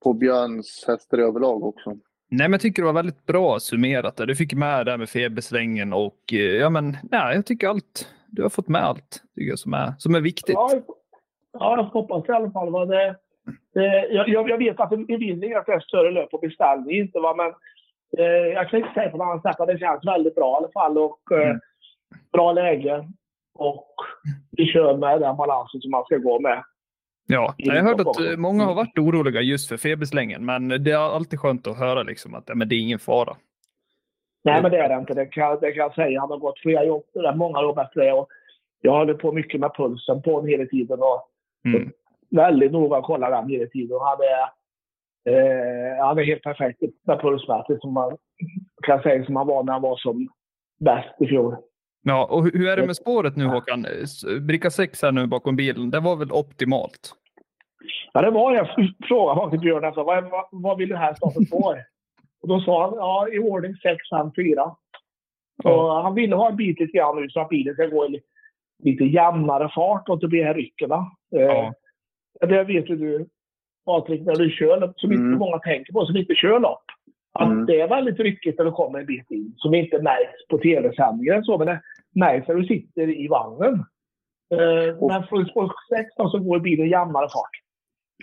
på 0.05 0.13
Björns 0.13 0.85
hästar 0.87 1.19
överlag 1.19 1.65
också. 1.65 1.91
Nej, 2.31 2.49
men 2.49 2.53
jag 2.53 2.61
tycker 2.61 2.83
det 2.83 2.87
var 2.87 2.93
väldigt 2.93 3.27
bra 3.27 3.61
summerat. 3.61 4.17
Där. 4.17 4.27
Du 4.27 4.37
fick 4.37 4.55
med 4.55 4.87
det 4.87 4.91
här 4.91 4.99
med 4.99 5.09
febersvängen 5.09 5.93
och 5.93 6.33
eh, 6.33 6.39
ja, 6.39 6.71
men 6.71 6.97
nej, 7.11 7.35
jag 7.35 7.47
tycker 7.47 7.69
allt. 7.69 8.09
Du 8.27 8.43
har 8.43 8.51
fått 8.51 8.69
med 8.69 8.83
allt 8.83 9.23
tycker 9.35 9.49
jag, 9.49 9.59
som, 9.59 9.75
är, 9.75 9.95
som 9.99 10.15
är 10.15 10.21
viktigt. 10.21 10.55
Ja, 10.55 10.71
ja 11.53 11.77
jag 11.77 11.85
hoppas 11.85 12.29
i 12.29 12.33
alla 12.33 12.51
fall. 12.51 12.89
Det, 12.89 13.17
jag, 14.11 14.29
jag, 14.29 14.59
vet 14.59 14.81
att 14.81 14.91
det 14.91 15.17
vinner 15.17 15.71
är 15.71 15.81
större 15.81 16.11
löp 16.11 16.31
på 16.31 16.39
beställning, 16.39 16.97
inte 16.97 17.19
va? 17.19 17.35
men 17.37 17.53
eh, 18.19 18.47
jag 18.47 18.69
kan 18.69 18.79
inte 18.79 18.95
säga 18.95 19.11
på 19.11 19.17
något 19.17 19.25
annat 19.25 19.43
sätt 19.43 19.61
att 19.61 19.69
det 19.69 19.79
känns 19.79 20.07
väldigt 20.07 20.35
bra 20.35 20.53
i 20.53 20.57
alla 20.57 20.73
fall. 20.73 20.99
Och, 20.99 21.33
eh, 21.33 21.49
mm. 21.49 21.61
Bra 22.33 22.53
läge 22.53 23.09
och 23.55 23.95
vi 24.51 24.67
kör 24.67 24.97
med 24.97 25.21
den 25.21 25.37
balansen 25.37 25.81
som 25.81 25.91
man 25.91 26.05
ska 26.05 26.17
gå 26.17 26.41
med. 26.41 26.65
Ja, 27.27 27.55
jag 27.57 27.75
har 27.75 27.83
hört 27.83 28.01
att 28.01 28.39
många 28.39 28.65
har 28.65 28.75
varit 28.75 28.99
oroliga 28.99 29.41
just 29.41 29.69
för 29.69 29.77
feberslängen, 29.77 30.45
men 30.45 30.69
det 30.69 30.91
är 30.91 31.15
alltid 31.15 31.41
skönt 31.41 31.67
att 31.67 31.79
höra 31.79 32.03
liksom 32.03 32.35
att 32.35 32.51
men 32.55 32.69
det 32.69 32.75
är 32.75 32.81
ingen 32.81 32.99
fara. 32.99 33.37
Nej, 34.45 34.63
men 34.63 34.71
det 34.71 34.79
är 34.79 34.89
det 34.89 34.95
inte. 34.95 35.15
Det 35.15 35.27
kan, 35.27 35.59
det 35.61 35.73
kan 35.73 35.83
jag 35.83 35.95
säga. 35.95 36.21
Han 36.21 36.31
har 36.31 36.39
gått 36.39 36.59
flera 36.59 36.85
jobb, 36.85 37.05
många 37.35 37.63
jobb 37.63 37.79
efter 37.79 38.01
det. 38.01 38.13
Och 38.13 38.29
jag 38.81 38.93
håller 38.93 39.15
på 39.15 39.33
mycket 39.33 39.61
med 39.61 39.75
pulsen 39.77 40.23
på 40.23 40.31
honom 40.35 40.49
hela 40.49 40.67
tiden. 40.67 40.99
Och, 41.01 41.29
mm 41.65 41.93
väldigt 42.37 42.73
noga 42.73 42.97
och 42.97 43.05
kollar 43.05 43.31
den 43.31 43.49
hela 43.49 43.67
tiden. 43.67 43.99
Han 44.01 44.19
är, 44.21 44.43
eh, 45.33 46.07
han 46.07 46.19
är 46.19 46.25
helt 46.25 46.43
perfekt 46.43 46.81
med 47.07 47.21
pulsmätning 47.21 47.79
som 47.79 47.93
man 47.93 48.17
kan 48.83 49.03
säga 49.03 49.25
som 49.25 49.37
han 49.37 49.47
var 49.47 49.63
när 49.63 49.73
han 49.73 49.83
var 49.83 49.97
som 49.97 50.29
bäst 50.81 51.21
i 51.21 51.27
fjol. 51.27 51.57
Ja, 52.03 52.29
och 52.31 52.45
hur 52.45 52.69
är 52.69 52.77
det 52.77 52.87
med 52.87 52.97
spåret 52.97 53.37
nu 53.37 53.45
Håkan? 53.45 53.87
Bricka 54.41 54.71
6 54.71 55.03
här 55.03 55.13
nu 55.13 55.27
bakom 55.27 55.57
bilen, 55.57 55.91
det 55.91 56.01
var 56.01 56.17
väl 56.17 56.33
optimalt? 56.33 57.15
Ja, 58.13 58.23
det 58.23 58.31
var 58.31 58.55
Jag 58.55 58.69
frågade 59.09 59.41
faktiskt 59.41 59.63
Björn 59.63 59.85
efter, 59.85 60.03
vad, 60.03 60.45
vad, 60.51 60.79
vill 60.79 60.89
du 60.89 60.97
här 60.97 61.15
stå 61.15 61.31
för 61.31 61.41
spår? 61.41 61.79
Och 62.43 62.49
då 62.49 62.61
sa 62.61 62.85
han, 62.85 62.95
ja 62.97 63.29
i 63.33 63.39
ordning 63.39 63.75
6, 63.75 64.09
5, 64.11 64.31
4. 64.37 64.75
Ja. 65.65 66.03
han 66.03 66.15
ville 66.15 66.37
ha 66.37 66.51
en 66.51 66.57
bit 66.57 66.81
lite 66.81 66.99
grann 66.99 67.23
nu 67.23 67.29
så 67.29 67.41
att 67.41 67.49
bilen 67.49 67.75
ska 67.75 67.87
gå 67.87 68.07
i 68.07 68.21
lite 68.83 69.05
jämnare 69.05 69.71
fart 69.75 70.09
och 70.09 70.15
inte 70.15 70.27
bli 70.29 70.43
här 70.43 70.55
rycken. 70.55 70.91
Ja. 71.31 71.73
Det 72.41 72.65
vet 72.65 72.91
ju 72.91 72.97
du, 72.97 73.27
Patrik, 73.87 74.23
när 74.27 74.35
du 74.35 74.51
kör 74.51 74.81
lopp 74.81 75.01
som 75.01 75.11
mm. 75.11 75.27
inte 75.27 75.39
många 75.39 75.59
tänker 75.59 75.93
på, 75.93 76.07
som 76.07 76.17
inte 76.17 76.35
kör 76.35 76.61
lopp. 76.61 76.85
Att 77.33 77.49
mm. 77.49 77.67
det 77.67 77.81
är 77.81 77.89
väldigt 77.89 78.21
ryckigt 78.21 78.59
när 78.59 78.65
du 78.65 78.73
kommer 78.73 78.99
en 78.99 79.07
bit 79.07 79.31
in, 79.31 79.55
som 79.57 79.75
inte 79.75 80.03
märks 80.03 80.47
på 80.49 80.59
tv-sändningen 80.59 81.45
så, 81.45 81.59
men 81.59 81.67
det 81.67 81.81
märks 82.15 82.49
när 82.49 82.55
du 82.55 82.67
sitter 82.67 83.25
i 83.25 83.29
vagnen. 83.29 83.85
Eh, 84.55 84.99
och, 84.99 85.11
men 85.11 85.27
från 85.27 85.47
spår 85.47 85.73
16 85.89 86.31
så 86.31 86.39
går 86.39 86.61
bilen 86.61 86.89
jämnare 86.89 87.29
fart. 87.29 87.63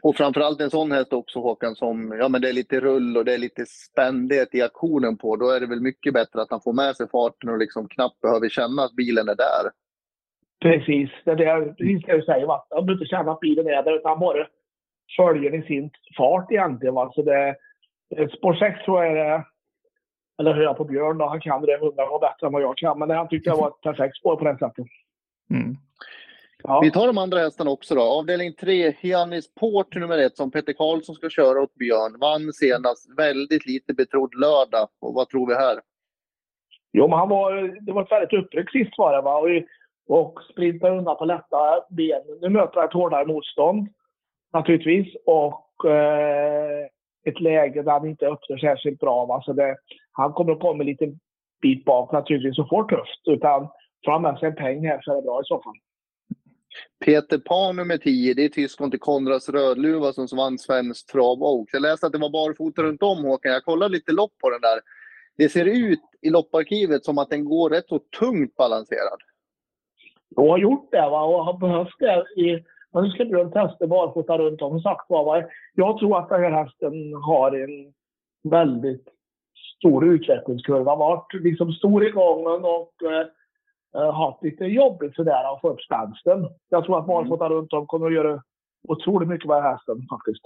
Och 0.04 0.16
framförallt 0.16 0.62
en 0.62 0.70
sån 0.70 0.92
häst 0.92 1.14
också 1.14 1.40
Håkan 1.40 1.76
som, 1.76 2.18
ja 2.20 2.30
men 2.30 2.42
det 2.42 2.50
är 2.50 2.54
lite 2.54 2.80
rull 2.80 3.18
och 3.18 3.26
det 3.26 3.34
är 3.34 3.38
lite 3.38 3.66
spändhet 3.66 4.56
i 4.56 4.62
aktionen 4.62 5.18
på. 5.18 5.36
Då 5.36 5.50
är 5.50 5.60
det 5.60 5.68
väl 5.68 5.82
mycket 5.82 6.14
bättre 6.14 6.42
att 6.42 6.52
han 6.52 6.62
får 6.62 6.74
med 6.74 6.96
sig 6.96 7.10
farten 7.10 7.50
och 7.50 7.58
liksom 7.58 7.88
knappt 7.88 8.22
behöver 8.22 8.50
känna 8.50 8.84
att 8.84 8.96
bilen 8.96 9.30
är 9.30 9.36
där. 9.36 9.72
Precis, 10.62 11.10
det 11.24 11.32
är 11.32 11.74
precis 11.74 12.06
det 12.06 12.16
du 12.16 12.22
säger. 12.22 12.46
Va? 12.46 12.66
Han 12.70 12.86
behöver 12.86 13.02
inte 13.02 13.16
känna 13.16 13.32
att 13.32 13.40
bilen 13.40 13.68
är 13.68 13.84
där 13.84 13.96
utan 13.96 14.20
bara 14.20 14.48
följer 15.18 15.56
i 15.56 15.62
sin 15.62 15.90
fart 16.18 16.52
egentligen. 16.52 16.96
Va? 16.96 17.12
Så 17.16 17.22
det, 17.22 17.56
spår 18.38 18.54
6 18.54 18.86
tror 18.86 19.04
jag 19.04 19.12
är 19.12 19.16
det, 19.16 19.46
eller 20.40 20.54
hör 20.54 20.62
jag 20.62 20.78
på 20.78 20.84
Björn 20.84 21.18
då, 21.18 21.26
han 21.26 21.42
kan 21.42 21.62
det 21.62 21.78
hundra 21.82 22.06
gånger 22.06 22.20
bättre 22.20 22.48
än 22.48 22.54
vad 22.54 22.62
jag 22.62 22.78
kan. 22.78 23.00
Men 23.00 23.10
han 23.10 23.28
tyckte 23.28 23.50
det 23.50 23.56
var 23.56 23.68
ett 23.68 23.82
perfekt 23.82 24.18
spår 24.18 24.36
på 24.36 24.44
det 24.44 24.58
sättet. 24.58 24.86
Mm. 25.50 25.76
Ja. 26.64 26.80
Vi 26.84 26.92
tar 26.92 27.08
de 27.08 27.18
andra 27.18 27.40
hästarna 27.40 27.72
också 27.72 27.96
då. 27.96 28.02
Avdelning 28.02 28.54
3, 28.54 28.92
Hianis 29.00 29.54
Port 29.56 29.96
nummer 29.96 30.18
ett 30.18 30.38
som 30.38 30.52
Peter 30.52 30.74
Karlsson 30.74 31.16
ska 31.16 31.30
köra 31.30 31.62
åt 31.62 31.76
Björn. 31.76 32.20
Vann 32.20 32.54
senast. 32.54 33.18
Väldigt 33.18 33.66
lite 33.66 33.94
betrodd 33.94 34.36
lördag. 34.36 34.88
Och 35.02 35.14
vad 35.14 35.30
tror 35.30 35.48
vi 35.48 35.54
här? 35.54 35.80
Jo, 36.92 37.08
men 37.08 37.20
han 37.20 37.30
var, 37.30 37.82
det 37.86 37.92
var 37.92 38.02
ett 38.02 38.12
väldigt 38.12 38.34
uppryck 38.34 38.72
sist 38.72 38.98
var 38.98 39.16
det 39.16 39.22
va? 39.22 39.38
Och, 39.38 39.50
och 40.10 40.40
sprintar 40.52 40.98
undan 40.98 41.18
på 41.18 41.26
lätta 41.26 41.86
ben. 41.90 42.22
Nu 42.42 42.50
möter 42.50 42.80
han 42.80 42.88
ett 42.88 42.94
hårdare 42.94 43.26
motstånd 43.26 43.88
naturligtvis. 44.54 45.16
Och 45.26 45.86
eh, 45.86 46.88
ett 47.26 47.40
läge 47.40 47.84
där 47.84 47.92
han 47.92 48.08
inte 48.08 48.28
öppnar 48.28 48.58
särskilt 48.58 49.00
bra. 49.00 49.26
Va? 49.26 49.42
Så 49.46 49.54
det, 49.54 49.78
han 50.12 50.34
kommer 50.34 50.52
att 50.52 50.60
komma 50.60 50.84
lite 50.84 51.14
bit 51.62 51.86
bak 51.86 52.12
naturligtvis 52.12 52.60
och 52.60 52.70
får 52.70 52.84
tufft. 52.84 53.28
Utan 53.28 53.68
får 54.06 54.12
han 54.12 54.22
med 54.22 54.40
sig 54.40 54.48
en 54.48 54.56
peng 54.56 54.88
här 54.88 55.02
så 55.02 55.12
är 55.12 55.16
det 55.16 55.22
bra 55.22 55.42
i 55.42 55.46
så 55.46 55.62
fall. 55.62 55.74
Peter 57.06 57.38
Pan 57.38 57.76
nummer 57.76 57.98
10, 57.98 58.34
det 58.34 58.46
är 58.46 58.50
tyskon 58.50 58.92
till 58.92 59.00
Konrads 59.00 59.50
Rödluva 59.50 60.14
som 60.14 60.38
vann 60.38 60.58
Svenskt 60.58 61.10
Trav 61.10 61.66
Jag 61.72 61.82
läste 61.82 62.06
att 62.06 62.12
det 62.12 62.18
var 62.18 62.30
barfota 62.30 62.84
runt 62.84 63.04
om 63.04 63.24
Håkan. 63.24 63.52
Jag 63.52 63.64
kollade 63.64 63.92
lite 63.92 64.12
lopp 64.12 64.38
på 64.42 64.50
den 64.50 64.62
där. 64.62 64.80
Det 65.38 65.50
ser 65.50 65.66
ut 65.66 66.00
i 66.22 66.30
lopparkivet 66.30 67.06
som 67.06 67.18
att 67.18 67.30
den 67.30 67.46
går 67.46 67.70
rätt 67.70 67.88
så 67.88 68.00
tungt 68.20 68.56
balanserad. 68.56 69.20
Jag 70.44 70.52
har 70.52 70.58
gjort 70.58 70.92
det 70.92 71.10
va? 71.10 71.24
och 71.24 71.46
har 71.46 71.58
behövt 71.58 72.00
det 72.00 72.42
i 72.42 72.64
men 72.92 73.10
ska 73.10 73.26
Björn 73.26 73.52
testa 73.52 73.88
barfota 73.88 74.38
runt 74.38 74.62
om. 74.62 74.82
Sagt 74.82 75.10
var, 75.10 75.52
jag 75.74 76.00
tror 76.00 76.20
att 76.20 76.30
den 76.30 76.42
här 76.42 76.64
hästen 76.64 77.14
har 77.14 77.52
en 77.52 77.94
väldigt 78.52 79.08
stor 79.78 80.06
utvecklingskurva. 80.08 80.96
Varit 80.96 81.34
liksom 81.34 81.72
stor 81.72 82.08
i 82.08 82.10
gången 82.10 82.66
och 82.66 82.94
eh, 83.96 84.14
haft 84.14 84.44
lite 84.44 84.66
jobbigt 84.66 85.16
sådär 85.16 85.54
att 85.54 85.62
få 85.62 85.70
upp 85.70 85.82
spänsten. 85.82 86.50
Jag 86.70 86.86
tror 86.86 87.00
att 87.00 87.08
barfota 87.08 87.46
mm. 87.46 87.58
runt 87.58 87.74
om 87.74 87.88
kommer 87.88 88.08
att 88.08 88.14
göra 88.14 88.42
otroligt 88.88 89.30
mycket 89.30 89.48
med 89.48 89.64
hästen 89.64 90.08
faktiskt. 90.10 90.44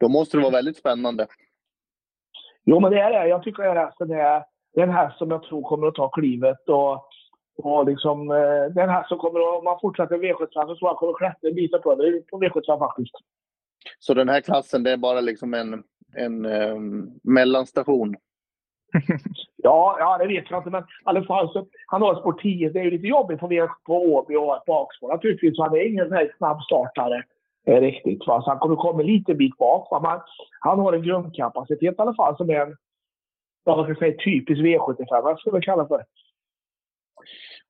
Då 0.00 0.08
måste 0.08 0.36
det 0.36 0.42
vara 0.42 0.52
väldigt 0.52 0.76
spännande. 0.76 1.26
Jo, 2.64 2.80
men 2.80 2.90
det 2.92 3.00
är 3.00 3.10
det. 3.10 3.28
Jag 3.28 3.42
tycker 3.42 3.62
att 3.62 3.86
hästen 3.86 4.10
är, 4.10 4.44
det 4.74 4.80
är 4.80 4.86
en 4.86 4.94
häst 4.94 5.18
som 5.18 5.30
jag 5.30 5.42
tror 5.42 5.62
kommer 5.62 5.86
att 5.86 5.94
ta 5.94 6.08
klivet. 6.08 6.68
Och 6.68 7.08
och 7.62 7.86
liksom, 7.86 8.30
eh, 8.30 8.74
den 8.74 8.88
här 8.88 9.04
som 9.08 9.18
kommer 9.18 9.58
om 9.58 9.64
man 9.64 9.78
fortsätter 9.80 10.18
V75 10.18 10.66
så 10.66 10.76
tror 10.76 10.90
jag 10.90 10.96
kommer 10.96 11.18
klättra 11.18 11.48
en 11.48 11.54
bit 11.54 11.82
på 11.82 11.94
det 11.94 12.30
på 12.30 12.40
V75 12.40 12.78
faktiskt. 12.78 13.14
Så 13.98 14.14
den 14.14 14.28
här 14.28 14.40
klassen 14.40 14.82
det 14.82 14.90
är 14.92 14.96
bara 14.96 15.20
liksom 15.20 15.54
en, 15.54 15.82
en 16.16 16.46
um, 16.46 17.10
mellanstation? 17.22 18.16
ja, 19.56 19.96
ja, 19.98 20.18
det 20.18 20.26
vet 20.26 20.50
jag 20.50 20.60
inte. 20.60 20.70
Men 20.70 20.82
i 20.82 20.86
alla 21.04 21.24
fall 21.24 21.52
så, 21.52 21.66
han 21.86 22.02
har 22.02 22.14
spår 22.14 22.32
10. 22.32 22.70
Det 22.70 22.80
är 22.80 22.84
ju 22.84 22.90
lite 22.90 23.06
jobbigt 23.06 23.40
på, 23.40 23.48
på 23.86 23.94
Åby 23.94 24.36
och 24.36 24.56
ett 24.56 24.64
bakspår 24.64 25.08
naturligtvis. 25.08 25.56
Så 25.56 25.62
han 25.62 25.76
är 25.76 25.88
ingen 25.88 26.12
här 26.12 26.34
snabbstartare 26.38 27.22
eh, 27.66 27.80
riktigt. 27.80 28.26
Va? 28.26 28.42
Så 28.42 28.50
han 28.50 28.58
kommer 28.58 28.76
komma 28.76 29.02
lite 29.02 29.34
bit 29.34 29.56
bak. 29.56 29.88
Va? 29.90 30.00
Men 30.00 30.20
han 30.60 30.78
har 30.78 30.92
en 30.92 31.02
grundkapacitet 31.02 31.94
i 31.94 31.98
alla 31.98 32.14
fall 32.14 32.36
som 32.36 32.50
är 32.50 32.60
en, 32.60 32.76
vad 33.64 33.84
ska 33.84 33.90
jag 33.90 33.98
säga, 33.98 34.24
typisk 34.24 34.60
V75. 34.60 35.22
Vad 35.22 35.38
ska 35.38 35.50
vi 35.50 35.60
kalla 35.60 35.86
för? 35.86 36.04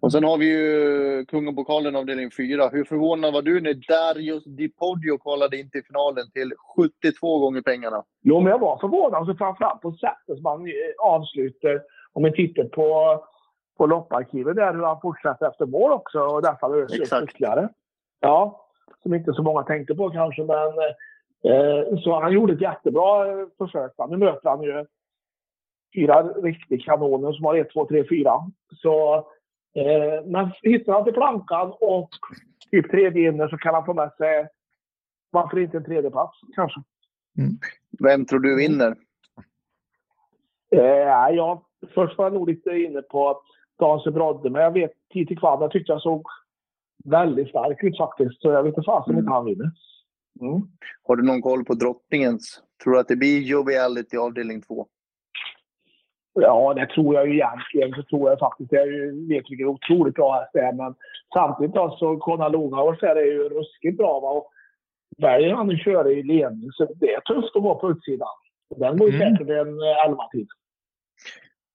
Och 0.01 0.13
sen 0.13 0.25
har 0.25 0.39
vi 0.39 0.47
ju 0.47 1.25
Kungapokalen 1.25 1.97
avdelning 1.97 2.31
4. 2.31 2.69
Hur 2.69 2.85
förvånad 2.85 3.33
var 3.33 3.43
du 3.43 3.61
när 3.61 3.75
Darius 3.75 4.45
Di 4.45 4.69
Poggio 4.69 5.19
kvalade 5.19 5.59
in 5.59 5.71
till 5.71 5.85
finalen 5.85 6.31
till 6.31 6.53
72 6.77 7.39
gånger 7.39 7.63
pengarna? 7.63 8.05
Jo, 8.23 8.41
men 8.41 8.51
jag 8.51 8.59
var 8.59 8.79
förvånad. 8.79 9.15
Alltså, 9.15 9.35
framförallt 9.35 9.81
på 9.81 9.93
sättet 9.93 10.37
som 10.37 10.47
han 10.47 10.67
avslutar. 10.99 11.83
Om 12.13 12.23
vi 12.23 12.33
tittar 12.33 12.65
på, 12.65 13.21
på 13.79 13.87
lopparkivet 13.87 14.57
där, 14.57 14.75
hur 14.75 14.83
han 14.83 15.01
fortsätter 15.01 15.49
efter 15.49 15.67
mål 15.67 15.93
också 15.93 16.19
och 16.19 16.43
därför 16.43 16.83
ökar 16.83 17.25
ytterligare. 17.25 17.69
Ja, 18.21 18.67
som 19.03 19.15
inte 19.15 19.33
så 19.33 19.43
många 19.43 19.63
tänkte 19.63 19.95
på 19.95 20.11
kanske, 20.11 20.45
men 20.45 20.69
eh, 21.53 21.99
så 21.99 22.21
han 22.21 22.33
gjorde 22.33 22.53
ett 22.53 22.61
jättebra 22.61 23.29
eh, 23.29 23.47
försök. 23.59 23.93
Nu 24.09 24.17
möter 24.17 24.49
han 24.49 24.63
ju 24.63 24.87
fyra 25.95 26.23
riktiga 26.23 26.79
kanoner 26.85 27.33
som 27.33 27.45
har 27.45 27.55
1, 27.55 27.73
2, 27.73 27.87
3, 27.87 28.05
4. 28.09 28.33
Så 28.83 29.27
Eh, 29.75 30.25
men 30.27 30.51
hittar 30.63 30.93
han 30.93 31.05
till 31.05 31.13
plankan 31.13 31.73
och 31.81 32.09
typ 32.71 32.91
tredje 32.91 33.29
inner 33.29 33.49
så 33.49 33.59
kan 33.59 33.75
han 33.75 33.85
få 33.85 33.95
med 33.95 34.13
sig, 34.17 34.49
varför 35.31 35.59
inte 35.59 35.77
en 35.77 35.85
tredje 35.85 36.11
plats 36.11 36.39
kanske. 36.55 36.81
Mm. 37.39 37.53
Vem 37.99 38.27
tror 38.27 38.39
du 38.39 38.57
vinner? 38.57 38.97
Eh, 40.77 41.35
ja, 41.37 41.69
först 41.95 42.19
var 42.19 42.25
jag 42.25 42.33
nog 42.33 42.49
lite 42.49 42.71
inne 42.71 43.03
på 43.03 43.43
Dance 43.79 44.11
Brodde, 44.11 44.51
men 44.51 44.63
jag 44.63 44.73
vet 44.73 44.93
Titi 45.13 45.37
Kvad, 45.37 45.63
jag 45.63 45.71
tyckte 45.71 45.93
jag 45.93 46.03
såg 46.03 46.27
väldigt 47.05 47.49
stark 47.49 47.85
ut 47.85 47.97
faktiskt. 47.97 48.43
Så 48.43 48.51
jag 48.51 48.63
vet 48.63 48.77
inte 48.77 48.87
fasen 48.87 49.13
mm. 49.13 49.25
inte 49.25 49.33
han 49.33 49.45
vinner. 49.45 49.71
Mm. 50.41 50.63
Har 51.03 51.17
du 51.17 51.23
någon 51.23 51.43
koll 51.43 51.65
på 51.65 51.75
drottningens? 51.75 52.63
Tror 52.83 52.93
du 52.93 53.01
att 53.01 53.09
det 53.09 53.17
blir 53.17 53.41
Joviality 53.41 54.17
avdelning 54.17 54.63
2? 54.63 54.87
Ja, 56.35 56.75
det 56.75 56.87
tror 56.87 57.15
jag 57.15 57.29
ju 57.29 57.33
egentligen. 57.33 57.95
Så 57.95 58.03
tror 58.03 58.31
jag 58.31 58.39
faktiskt. 58.39 58.73
Jag 58.73 58.87
vet 59.29 59.51
vilken 59.51 59.67
otroligt 59.67 60.15
bra 60.15 60.41
häst 60.41 60.51
det 60.53 60.61
är. 60.61 60.73
Men 60.73 60.95
samtidigt 61.35 61.75
då, 61.75 61.97
så 61.99 62.17
Konna 62.17 62.49
Longaås 62.49 63.03
är 63.03 63.15
det 63.15 63.25
ju 63.25 63.49
ruskigt 63.49 63.97
bra. 63.97 64.21
Va? 64.21 64.31
Och 64.31 64.51
väljer 65.19 65.55
han 65.55 65.71
att 65.71 65.85
köra 65.85 66.11
i 66.11 66.23
ledning 66.23 66.73
så 66.73 66.89
det 66.95 67.15
är 67.15 67.21
tufft 67.21 67.57
att 67.57 67.63
vara 67.63 67.75
på 67.75 67.91
utsidan. 67.91 68.29
Den 68.77 68.97
går 68.97 69.11
ju 69.11 69.17
mm. 69.17 69.37
säkert 69.37 69.49
en 69.49 69.81
11-tid. 70.11 70.49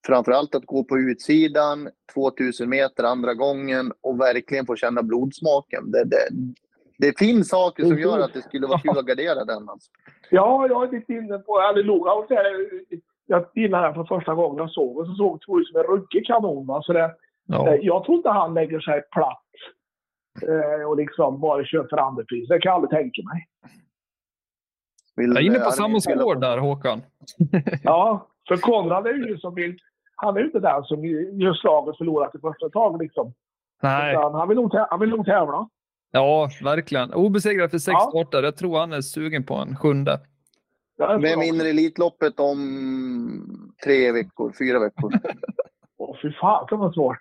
Framförallt 0.07 0.55
att 0.55 0.65
gå 0.65 0.83
på 0.83 0.97
utsidan, 0.97 1.89
2000 2.13 2.69
meter 2.69 3.03
andra 3.03 3.33
gången 3.33 3.91
och 4.01 4.19
verkligen 4.19 4.65
få 4.65 4.75
känna 4.75 5.03
blodsmaken. 5.03 5.91
Det, 5.91 6.03
det, 6.03 6.27
det 6.97 7.19
finns 7.19 7.49
saker 7.49 7.83
som 7.83 7.99
gör 7.99 8.19
att 8.19 8.33
det 8.33 8.41
skulle 8.41 8.67
vara 8.67 8.79
kul 8.79 8.97
att 8.97 9.05
gardera 9.05 9.45
den. 9.45 9.69
Alltså. 9.69 9.91
Ja, 10.29 10.67
jag 10.69 10.87
är 10.87 10.91
lite 10.91 11.13
inne 11.13 11.37
på... 11.37 11.59
Eller 11.59 11.83
Longaås 11.83 12.27
jag 13.27 13.45
gillar 13.55 13.83
den 13.83 13.93
från 13.93 14.07
första 14.07 14.33
gången 14.33 14.57
jag 14.57 14.71
såg 14.71 15.05
den. 15.05 15.15
Så 15.15 15.15
såg 15.15 15.57
det 15.57 15.61
ut 15.61 15.67
som 15.67 15.79
en 15.79 15.83
ruggig 15.83 16.25
kanon. 16.27 16.67
Va? 16.67 16.81
Så 16.81 16.93
det, 16.93 17.15
ja. 17.45 17.67
Eh, 17.67 17.79
jag 17.81 18.03
tror 18.03 18.17
inte 18.17 18.29
han 18.29 18.53
lägger 18.53 18.79
sig 18.79 19.01
platt 19.11 19.43
eh, 20.41 20.87
och 20.87 20.97
liksom 20.97 21.39
bara 21.39 21.65
kör 21.65 21.87
för 21.89 21.97
andrepris. 21.97 22.47
Det 22.47 22.59
kan 22.59 22.69
jag 22.69 22.75
aldrig 22.75 22.91
tänka 22.91 23.21
mig. 23.23 23.47
jag 25.15 25.37
är 25.37 25.41
inne 25.41 25.59
på 25.59 25.71
samma 25.71 25.99
spår 25.99 26.35
där, 26.35 26.57
Håkan. 26.57 27.01
ja, 27.83 28.27
för 28.47 28.57
Konrad 28.57 29.07
är 29.07 29.13
ju 29.13 29.37
som 29.37 29.55
vill... 29.55 29.79
Han 30.15 30.35
är 30.35 30.39
ju 30.39 30.45
inte 30.45 30.59
den 30.59 30.83
som 30.83 31.05
gör 31.05 31.53
slag 31.53 31.87
och 31.87 31.97
förlorar 31.97 32.29
till 32.29 32.39
första 32.39 32.69
tag 32.69 33.01
liksom. 33.01 33.33
Nej. 33.81 34.13
Utan 34.13 34.33
han 34.33 34.47
vill 34.47 34.55
nog, 34.55 34.73
han 34.89 34.99
vill 34.99 35.09
nog 35.09 35.25
tävla. 35.25 35.69
Ja, 36.11 36.49
verkligen. 36.63 37.13
Obesegrad 37.13 37.71
för 37.71 37.77
sex 37.77 37.93
ja. 37.93 38.09
starter. 38.09 38.43
Jag 38.43 38.55
tror 38.55 38.79
han 38.79 38.93
är 38.93 39.01
sugen 39.01 39.43
på 39.43 39.55
en 39.55 39.75
sjunde. 39.75 40.19
Vem 40.97 41.39
vinner 41.39 41.65
Elitloppet 41.65 42.39
om 42.39 42.57
tre 43.83 44.11
veckor, 44.11 44.53
fyra 44.59 44.79
veckor? 44.79 45.11
Åh, 45.97 46.17
fy 46.21 46.31
fan, 46.31 46.67
var 46.71 46.91
svårt. 46.91 47.19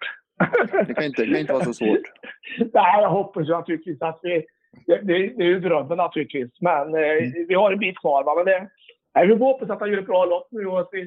det 0.87 0.95
kan 0.95 1.05
inte, 1.05 1.23
det 1.23 1.33
kan 1.33 1.41
inte 1.41 1.53
vara 1.53 1.65
så 1.65 1.73
svårt. 1.73 2.13
Nej, 2.59 3.03
jag 3.03 3.11
hoppas 3.11 3.49
ju 3.49 3.53
naturligtvis 3.53 4.03
att 4.03 4.21
vi... 4.23 4.47
Det, 4.87 5.01
det, 5.03 5.13
är 5.13 5.43
ju 5.43 5.61
drömmen 5.61 5.97
naturligtvis, 5.97 6.61
men 6.61 6.95
eh, 6.95 7.01
mm. 7.01 7.47
vi 7.49 7.55
har 7.55 7.73
en 7.73 7.79
bit 7.79 7.99
kvar. 7.99 8.25
Va? 8.25 8.35
Men 8.35 8.45
det, 8.45 8.69
nej, 9.15 9.27
vi 9.27 9.39
får 9.39 9.45
hoppas 9.45 9.71
att 9.71 9.81
han 9.81 9.91
gör 9.91 9.99
ett 9.99 10.07
bra 10.07 10.25
lopp 10.25 10.49
nu 10.51 10.67
och 10.67 10.81
att 10.81 10.89
vi, 10.93 11.03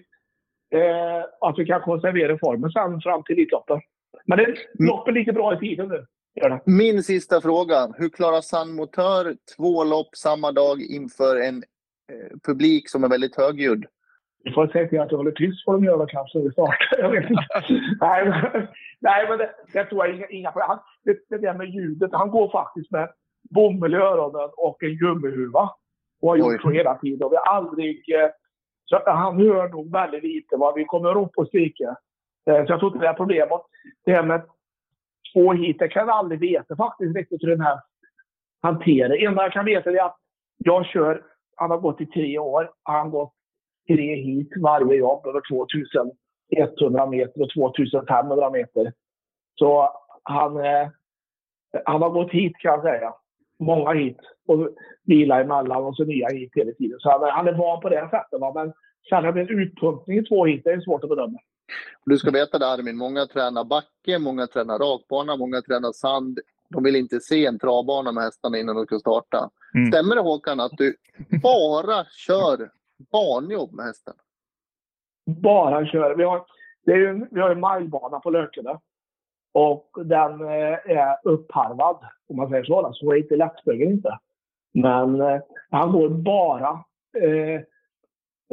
eh, 0.75 1.23
att 1.41 1.59
vi 1.59 1.65
kan 1.65 1.81
konservera 1.81 2.37
formen 2.37 2.71
sen 2.71 3.01
fram 3.01 3.23
till 3.23 3.35
Elitloppet. 3.35 3.79
Men 4.25 4.37
det, 4.37 4.45
mm. 4.45 4.57
loppet 4.79 5.13
ligger 5.13 5.33
bra 5.33 5.53
i 5.53 5.57
tiden 5.57 5.87
nu. 5.87 6.05
Min 6.65 7.03
sista 7.03 7.41
fråga. 7.41 7.93
Hur 7.97 8.09
klarar 8.09 8.41
San 8.41 8.75
Motör 8.75 9.35
två 9.57 9.83
lopp 9.83 10.15
samma 10.15 10.51
dag 10.51 10.81
inför 10.81 11.35
en 11.35 11.63
publik 12.47 12.89
som 12.89 13.03
är 13.03 13.09
väldigt 13.09 13.37
högljudd. 13.37 13.85
Du 14.43 14.53
får 14.53 14.67
säga 14.67 15.03
att 15.03 15.09
du 15.09 15.15
håller 15.15 15.31
tyst 15.31 15.65
får 15.65 15.73
de 15.73 15.83
göra 15.83 16.05
kanske 16.07 16.39
vid 16.39 16.51
start. 16.51 16.77
Jag 16.97 17.09
vet 17.09 17.29
inte. 17.29 17.45
nej, 18.01 18.29
men, 18.29 18.67
nej, 18.99 19.25
men 19.29 19.37
det, 19.37 19.49
det 19.73 19.85
tror 19.85 20.05
jag 20.05 20.15
inga, 20.15 20.27
inga 20.27 20.51
han, 20.55 20.79
det, 21.03 21.17
det 21.29 21.37
där 21.37 21.53
med 21.53 21.69
ljudet. 21.69 22.09
Han 22.13 22.29
går 22.29 22.49
faktiskt 22.51 22.91
med 22.91 23.09
bomull 23.49 23.93
i 23.93 23.97
öronen 23.97 24.49
och 24.57 24.83
en 24.83 24.97
gummihuva. 24.97 25.69
Och 26.21 26.29
har 26.29 26.37
gjort 26.37 26.61
så 26.61 26.69
hela 26.69 26.95
tiden. 26.95 27.23
Och 27.23 27.31
vi 27.31 27.35
har 27.35 27.55
aldrig... 27.55 28.15
Eh, 28.15 28.29
så 28.85 29.01
han 29.05 29.39
hör 29.39 29.69
nog 29.69 29.91
väldigt 29.91 30.23
lite 30.23 30.55
vad 30.57 30.75
vi 30.75 30.85
kommer 30.85 31.13
ropa 31.13 31.41
och 31.41 31.47
skrika. 31.47 31.95
Eh, 32.49 32.65
så 32.65 32.71
jag 32.71 32.79
tror 32.79 32.93
inte 32.93 33.05
det 33.05 33.09
är 33.09 33.13
problemet. 33.13 33.61
Det 34.05 34.11
här 34.11 34.23
med 34.23 34.41
två 35.33 35.53
hit, 35.53 35.79
det 35.79 35.87
kan 35.87 36.07
jag 36.07 36.15
aldrig 36.17 36.39
veta 36.39 36.75
faktiskt 36.75 37.15
riktigt 37.15 37.43
hur 37.43 37.47
den 37.49 37.61
här 37.61 37.79
hanterar. 38.61 39.09
Det 39.09 39.25
enda 39.25 39.43
jag 39.43 39.53
kan 39.53 39.65
veta 39.65 39.89
är 39.89 40.05
att 40.05 40.17
jag 40.57 40.85
kör 40.85 41.23
han 41.59 41.71
har 41.71 41.77
gått 41.77 42.01
i 42.01 42.05
tre 42.05 42.39
år. 42.39 42.71
Han 42.83 42.95
har 42.95 43.09
gått 43.09 43.33
tre 43.87 44.15
hit 44.15 44.49
varje 44.61 44.95
jobb 44.95 45.27
över 45.27 45.41
2100 45.49 47.05
meter 47.05 47.41
och 47.41 47.49
2500 47.53 48.49
meter. 48.49 48.93
Så 49.59 49.89
han, 50.23 50.57
eh, 50.57 50.89
han 51.85 52.01
har 52.01 52.09
gått 52.09 52.31
hit 52.31 52.57
kan 52.57 52.71
jag 52.71 52.81
säga. 52.81 53.13
Många 53.59 53.93
hit 53.93 54.17
och 54.47 54.69
vila 55.03 55.41
emellan 55.41 55.83
och 55.83 55.95
så 55.95 56.03
nya 56.03 56.29
hit 56.29 56.51
hela 56.55 56.71
tiden. 56.71 56.99
Så 56.99 57.09
han, 57.09 57.31
han 57.31 57.47
är 57.47 57.53
van 57.53 57.81
på 57.81 57.89
det 57.89 58.09
sättet. 58.11 58.39
Va? 58.39 58.51
Men 58.55 58.73
sen 59.09 59.25
har 59.25 59.31
det 59.31 59.41
en 59.41 59.59
utpumpning 59.59 60.17
i 60.17 60.23
två 60.23 60.45
hit. 60.45 60.61
Det 60.63 60.71
är 60.71 60.81
svårt 60.81 61.03
att 61.03 61.09
bedöma. 61.09 61.39
Du 62.05 62.17
ska 62.17 62.31
veta 62.31 62.59
det 62.59 62.67
Armin, 62.67 62.97
många 62.97 63.25
tränar 63.25 63.63
backe, 63.63 64.19
många 64.19 64.47
tränar 64.47 64.79
rakbana, 64.79 65.35
många 65.35 65.61
tränar 65.61 65.91
sand. 65.91 66.39
De 66.69 66.83
vill 66.83 66.95
inte 66.95 67.19
se 67.19 67.45
en 67.45 67.59
travbana 67.59 68.11
med 68.11 68.23
hästarna 68.23 68.57
innan 68.57 68.75
de 68.75 68.85
ska 68.85 68.99
starta. 68.99 69.49
Mm. 69.75 69.91
Stämmer 69.91 70.15
det 70.15 70.21
Håkan 70.21 70.59
att 70.59 70.77
du 70.77 70.95
bara 71.43 72.05
kör 72.05 72.71
banjobb 73.11 73.73
med 73.73 73.85
hästen? 73.85 74.13
Bara 75.25 75.85
kör. 75.85 76.15
Vi 76.15 76.23
har, 76.23 76.45
det 76.85 76.91
är 76.91 76.97
ju 76.97 77.27
vi 77.31 77.41
har 77.41 77.49
en 77.49 77.79
milebana 77.79 78.19
på 78.19 78.29
Lökene. 78.29 78.79
Och 79.51 79.89
den 80.05 80.41
eh, 80.41 80.97
är 80.97 81.17
uppharvad, 81.23 81.97
om 82.29 82.35
man 82.35 82.49
säger 82.49 82.63
så. 82.63 82.81
då. 82.81 82.93
Så 82.93 83.11
är 83.11 83.17
inte 83.17 83.35
lättspögen 83.35 83.91
inte. 83.91 84.19
Men 84.73 85.21
eh, 85.21 85.41
han 85.69 85.91
går 85.91 86.09
bara 86.09 86.83
eh, 87.17 87.61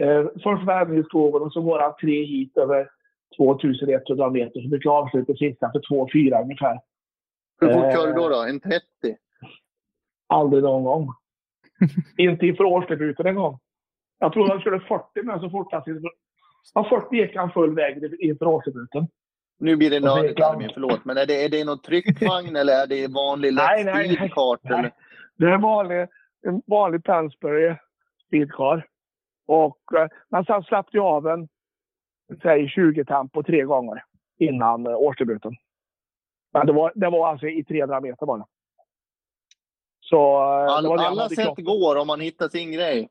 eh, 0.06 0.26
först 0.42 0.66
värmning 0.66 1.00
i 1.00 1.02
skogen 1.02 1.42
och 1.42 1.52
så 1.52 1.62
går 1.62 1.78
han 1.78 1.94
tre 2.00 2.24
hit 2.24 2.56
över 2.56 2.88
2100 3.36 4.30
meter. 4.30 4.60
Så 4.60 4.68
brukar 4.68 4.90
avsluta 4.90 5.34
sista 5.34 5.70
för 5.72 5.80
2-4 5.80 6.42
ungefär. 6.42 6.80
Hur 7.60 7.72
fort 7.72 7.84
Eh. 7.84 7.92
kör 7.92 8.06
du 8.06 8.12
då? 8.12 8.28
då? 8.28 8.42
En 8.42 8.60
30? 8.60 8.82
Aldrig 10.28 10.62
någon 10.62 10.84
gång. 10.84 11.08
inte 12.16 12.46
inför 12.46 12.64
årsdebuten 12.64 13.26
en 13.26 13.34
gång. 13.34 13.58
Jag 14.18 14.32
tror 14.32 14.48
han 14.48 14.60
körde 14.60 14.80
40 14.80 15.22
med 15.22 15.40
så 15.40 15.50
fort 15.50 15.72
han 15.72 15.82
Ja, 16.74 16.86
40 16.88 17.16
gick 17.16 17.36
han 17.36 17.50
full 17.50 17.74
väg 17.74 18.14
inför 18.20 18.46
årsdebuten. 18.46 19.08
Nu 19.58 19.76
blir 19.76 19.90
det 19.90 20.00
nördigt 20.00 20.40
Armin, 20.40 20.70
förlåt. 20.74 21.04
Men 21.04 21.16
är 21.16 21.26
det, 21.26 21.44
är 21.44 21.48
det 21.48 21.64
någon 21.64 21.82
tryckvagn 21.82 22.56
eller 22.60 22.72
är 22.72 22.86
det 22.86 23.08
vanlig 23.14 23.52
lätt 23.52 23.70
eller? 23.70 24.92
Det 25.36 25.46
är 25.46 25.50
en 25.52 25.60
vanlig, 25.60 26.06
en 26.46 26.62
vanlig 26.66 27.04
Pensbury 27.04 27.76
speedcar. 28.26 28.86
Och, 29.46 29.80
eh, 29.96 30.08
men 30.28 30.44
sen 30.44 30.62
släppte 30.62 30.96
jag 30.96 31.06
av 31.06 31.26
en, 31.26 31.48
säg 32.42 32.68
20 32.68 33.04
tempo 33.04 33.42
tre 33.42 33.62
gånger 33.62 34.04
innan 34.38 34.86
eh, 34.86 34.96
årsdebuten. 34.96 35.52
Men 36.58 36.66
det 36.66 36.72
var, 36.72 36.92
det 36.94 37.10
var 37.10 37.28
alltså 37.28 37.46
i 37.46 37.64
300 37.64 38.00
meter 38.00 38.26
bara. 38.26 38.46
Så 40.00 40.16
eh, 40.16 40.76
All, 40.76 40.86
han 40.86 41.00
alla 41.00 41.28
sätt 41.28 41.54
går 41.56 41.96
om 41.96 42.06
man 42.06 42.20
hittar 42.20 42.48
sin 42.48 42.72
grej. 42.72 43.08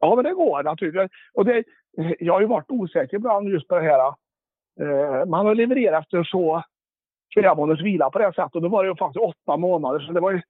Ja, 0.00 0.14
men 0.14 0.24
det 0.24 0.32
går 0.32 0.62
naturligtvis. 0.62 1.10
Och 1.34 1.44
det, 1.44 1.64
jag 2.18 2.32
har 2.34 2.40
ju 2.40 2.46
varit 2.46 2.70
osäker 2.70 3.16
ibland 3.16 3.48
just 3.48 3.68
på 3.68 3.74
det 3.74 3.82
här. 3.82 4.14
Eh, 4.80 5.26
man 5.26 5.46
har 5.46 5.54
levererat 5.54 6.02
efter 6.02 6.24
så 6.24 6.62
flera 7.32 7.54
månaders 7.54 7.82
vila 7.84 8.10
på 8.10 8.18
det 8.18 8.24
här 8.24 8.32
sättet. 8.32 8.54
Och 8.54 8.62
då 8.62 8.68
var 8.68 8.84
det 8.84 8.88
ju 8.90 8.96
faktiskt 8.96 9.24
åtta 9.24 9.56
månader. 9.56 10.00
Så 10.00 10.12
det 10.12 10.20
var, 10.20 10.32
ju, 10.32 10.42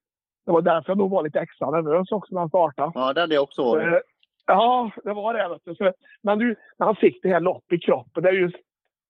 det 0.46 0.52
var 0.52 0.62
därför 0.62 0.90
jag 0.90 0.98
nog 0.98 1.10
var 1.10 1.22
lite 1.22 1.40
extra 1.40 1.70
nervös 1.70 2.12
också 2.12 2.34
när 2.34 2.40
han 2.40 2.48
startade. 2.48 2.92
Ja, 2.94 3.12
det 3.12 3.20
hade 3.20 3.34
jag 3.34 3.42
också 3.42 3.62
varit. 3.62 3.86
Eh, 3.86 4.00
Ja, 4.46 4.90
det 5.04 5.12
var 5.12 5.34
det. 5.34 5.48
Vet 5.48 5.62
du. 5.64 5.74
Så, 5.74 5.92
men 6.22 6.38
du, 6.38 6.56
när 6.78 6.86
han 6.86 6.96
fick 6.96 7.22
det 7.22 7.28
här 7.28 7.40
lopp 7.40 7.72
i 7.72 7.78
kroppen, 7.78 8.22
det 8.22 8.28
är 8.28 8.32
just 8.32 8.56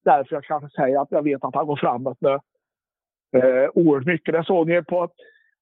därför 0.07 0.37
jag 0.37 0.45
kanske 0.45 0.71
säger 0.71 1.01
att 1.01 1.11
jag 1.11 1.23
vet 1.23 1.45
att 1.45 1.55
han 1.55 1.67
går 1.67 1.77
framåt 1.77 2.19
nu. 2.21 2.39
Eh, 3.37 3.71
oerhört 3.75 4.07
mycket. 4.07 4.35
Det 4.35 4.45
såg 4.45 4.69
ni 4.69 4.83
på 4.83 5.01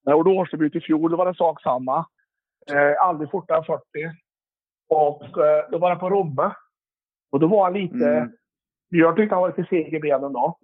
när 0.05 0.13
jag 0.13 0.19
gjorde 0.19 0.31
årsdebut 0.31 0.75
i 0.75 0.81
fjol, 0.81 1.11
då 1.11 1.17
var 1.17 1.27
det 1.27 1.35
sak 1.35 1.63
samma. 1.63 2.07
Eh, 2.73 3.03
aldrig 3.03 3.31
fortare 3.31 3.59
än 3.59 3.65
40. 3.65 3.83
Och 4.89 5.23
eh, 5.23 5.71
då 5.71 5.79
var 5.79 5.91
det 5.91 5.97
på 5.97 6.11
Romme. 6.11 6.51
Och 7.33 7.41
då 7.41 7.47
var 7.47 7.65
han 7.65 7.73
lite... 7.73 8.09
Mm. 8.09 8.33
Jag 8.89 9.17
tyckte 9.17 9.35
han 9.35 9.43
var 9.43 9.55
lite 9.57 9.69
seg 9.69 9.95
i 9.95 10.01
benen 10.01 10.33
då. 10.33 10.59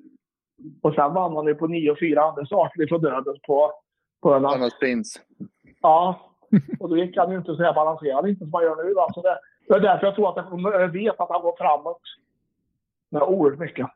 Och 0.82 0.94
sen 0.94 1.14
vann 1.14 1.36
han 1.36 1.46
ju 1.46 1.54
på 1.54 1.66
9 1.66 1.90
och 1.90 1.98
4 1.98 2.22
andra 2.22 2.46
starter 2.46 2.82
ifrån 2.82 3.00
döden 3.00 3.36
på, 3.46 3.72
på 4.22 4.34
en 4.34 4.46
Annars 4.46 4.78
prins. 4.78 5.20
Ja, 5.82 6.20
och 6.80 6.88
då 6.88 6.96
gick 6.96 7.16
han 7.16 7.30
ju 7.30 7.36
inte 7.36 7.54
så 7.54 7.62
här 7.62 7.74
balanserad 7.74 8.28
inte 8.28 8.44
som 8.44 8.54
han 8.54 8.62
gör 8.62 8.84
nu. 8.84 8.94
Då. 8.94 9.08
Så 9.14 9.22
det, 9.22 9.38
det 9.68 9.74
är 9.74 9.80
därför 9.80 10.06
jag 10.06 10.14
tror 10.14 10.28
att 10.28 10.62
jag 10.62 10.88
vet 10.88 11.20
att 11.20 11.28
han 11.28 11.42
går 11.42 11.56
framåt. 11.58 12.02
Men 13.10 13.22
oerhört 13.22 13.58
mycket. 13.58 13.86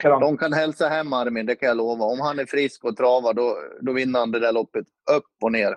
Kan. 0.00 0.20
De 0.20 0.38
kan 0.38 0.52
hälsa 0.52 0.88
hem 0.88 1.12
Armin, 1.12 1.46
det 1.46 1.54
kan 1.56 1.68
jag 1.68 1.76
lova. 1.76 2.04
Om 2.04 2.20
han 2.20 2.38
är 2.38 2.46
frisk 2.46 2.84
och 2.84 2.96
travar, 2.96 3.34
då, 3.34 3.56
då 3.80 3.92
vinner 3.92 4.18
han 4.18 4.30
det 4.30 4.40
där 4.40 4.52
loppet 4.52 4.86
upp 5.16 5.24
och 5.42 5.52
ner. 5.52 5.76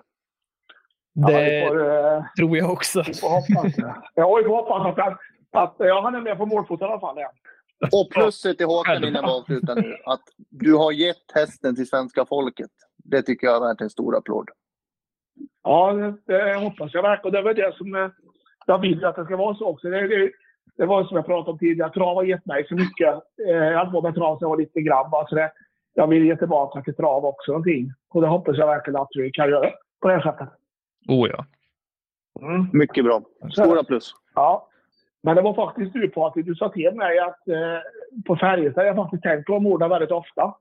Ja, 1.12 1.28
Det 1.28 1.68
får, 1.68 1.80
eh, 2.16 2.24
tror 2.38 2.56
jag 2.56 2.70
också. 2.72 3.02
vi 3.06 3.14
får 3.14 3.28
hoppas. 3.28 3.74
Ja, 4.14 4.36
vi 4.36 4.44
får 4.44 4.56
hoppas 4.56 4.86
att, 4.86 5.04
han, 5.04 5.16
att 5.62 5.74
ja, 5.78 6.00
han 6.02 6.14
är 6.14 6.20
med 6.20 6.38
på 6.38 6.46
målfoten 6.46 6.88
i 6.88 6.90
alla 6.90 7.00
fall. 7.00 7.16
Ja. 7.18 7.32
Och 7.92 8.10
plusset 8.10 8.56
till 8.56 8.66
Håkan 8.66 9.04
innan 9.04 9.24
vi 9.24 9.30
avslutar 9.30 9.74
nu, 9.74 9.96
att 10.04 10.22
du 10.36 10.74
har 10.74 10.92
gett 10.92 11.32
hästen 11.34 11.76
till 11.76 11.88
svenska 11.88 12.24
folket. 12.26 12.70
Det 13.04 13.22
tycker 13.22 13.46
jag 13.46 13.56
är 13.56 13.68
värt 13.68 13.80
en 13.80 13.90
stor 13.90 14.16
applåd. 14.16 14.48
Ja, 15.62 15.92
det, 15.92 16.16
det 16.26 16.54
hoppas 16.54 16.94
jag 16.94 17.02
verkligen. 17.02 17.26
Och 17.26 17.32
det 17.32 17.42
väl 17.42 17.56
det 17.56 17.76
som 17.76 17.94
eh, 17.94 18.08
jag 18.66 18.78
vill 18.78 19.04
att 19.04 19.16
det 19.16 19.24
ska 19.24 19.36
vara 19.36 19.54
så 19.54 19.66
också. 19.66 19.88
Det, 19.90 20.08
det, 20.08 20.30
det 20.76 20.86
var 20.86 21.04
som 21.04 21.16
jag 21.16 21.26
pratade 21.26 21.50
om 21.50 21.58
tidigare. 21.58 21.90
Trav 21.90 22.14
har 22.14 22.24
gett 22.24 22.46
mig 22.46 22.66
så 22.68 22.74
mycket. 22.74 23.14
Eh, 23.48 23.54
jag 23.54 23.78
har 23.78 23.92
på 23.92 24.02
med 24.02 24.14
trav 24.14 24.36
sedan 24.36 24.38
jag 24.40 24.48
var 24.48 24.56
lite 24.56 24.80
grabb. 24.80 25.14
Alltså 25.14 25.34
det, 25.34 25.52
jag 25.94 26.06
vill 26.06 26.26
ge 26.26 26.36
tillbaka 26.36 26.82
till 26.82 26.94
trav 26.94 27.24
också 27.24 27.52
någonting. 27.52 27.92
Och 28.10 28.20
det 28.20 28.28
hoppas 28.28 28.56
jag 28.56 28.66
verkligen 28.66 29.00
att 29.00 29.08
vi 29.14 29.30
kan 29.30 29.50
göra 29.50 29.70
på 30.02 30.08
det 30.08 30.14
här 30.14 30.22
sättet. 30.22 30.48
Oh 31.08 31.28
ja. 31.30 31.44
Mm. 32.40 32.66
Mycket 32.72 33.04
bra. 33.04 33.22
Stora 33.52 33.84
plus. 33.84 34.14
Ja. 34.34 34.66
Men 35.22 35.36
det 35.36 35.42
var 35.42 35.54
faktiskt 35.54 35.92
du 35.92 36.08
Patrik, 36.08 36.46
du 36.46 36.54
sa 36.54 36.68
till 36.68 36.94
mig 36.94 37.18
att 37.18 37.48
eh, 37.48 38.22
på 38.26 38.36
Färjestad, 38.36 38.86
jag 38.86 38.94
har 38.94 39.04
faktiskt 39.04 39.22
tänkt 39.22 39.46
på 39.46 39.52
de 39.52 39.66
orden 39.66 39.90
väldigt 39.90 40.10
ofta. 40.10 40.54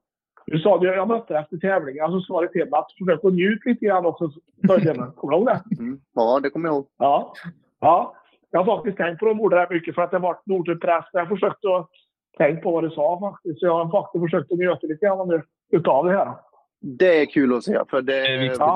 Du 0.46 0.60
sa, 0.60 0.84
jag 0.84 1.08
mötte 1.08 1.34
dig 1.34 1.42
efter 1.44 1.58
tävlingen, 1.58 2.12
så 2.12 2.22
sa 2.22 2.42
du 2.42 2.48
till 2.48 2.70
mig 2.70 2.80
att 2.80 2.92
försök 2.92 3.26
att 3.26 3.34
njuta 3.34 3.70
lite 3.70 3.86
grann 3.86 4.06
också. 4.06 4.32
Kommer 4.68 5.32
du 5.32 5.36
ihåg 5.36 5.46
det? 5.46 5.62
Mm. 5.80 6.02
Ja, 6.14 6.40
det 6.44 6.50
kommer 6.50 6.70
jag 6.70 6.76
ihåg. 6.76 6.88
Ja. 6.98 7.34
ja. 7.80 8.16
Jag 8.52 8.64
har 8.64 8.78
faktiskt 8.78 8.98
tänkt 8.98 9.20
på 9.20 9.26
de 9.26 9.42
orden 9.42 9.60
här 9.60 9.68
mycket 9.70 9.96
för 9.96 10.02
att 10.02 10.12
det 10.12 10.20
varit 10.20 10.46
Nordutpress. 10.46 11.06
Jag 11.12 11.26
har 11.26 11.36
försökt 11.36 11.66
att 11.66 11.90
tänka 12.38 12.62
på 12.62 12.72
vad 12.72 12.84
du 12.84 12.90
sa 12.90 13.20
faktiskt. 13.20 13.60
Så 13.60 13.66
jag 13.66 13.86
har 13.86 13.92
faktiskt 13.92 14.24
försökt 14.24 14.52
att 14.52 14.58
njuta 14.58 14.88
lite 14.88 15.06
grann 15.06 15.28
nu 15.28 15.44
utav 15.72 16.06
det 16.06 16.18
här. 16.18 16.34
Det 16.82 17.22
är 17.22 17.26
kul 17.26 17.54
att 17.54 17.64
se, 17.64 17.80
för 17.90 18.02
det, 18.02 18.22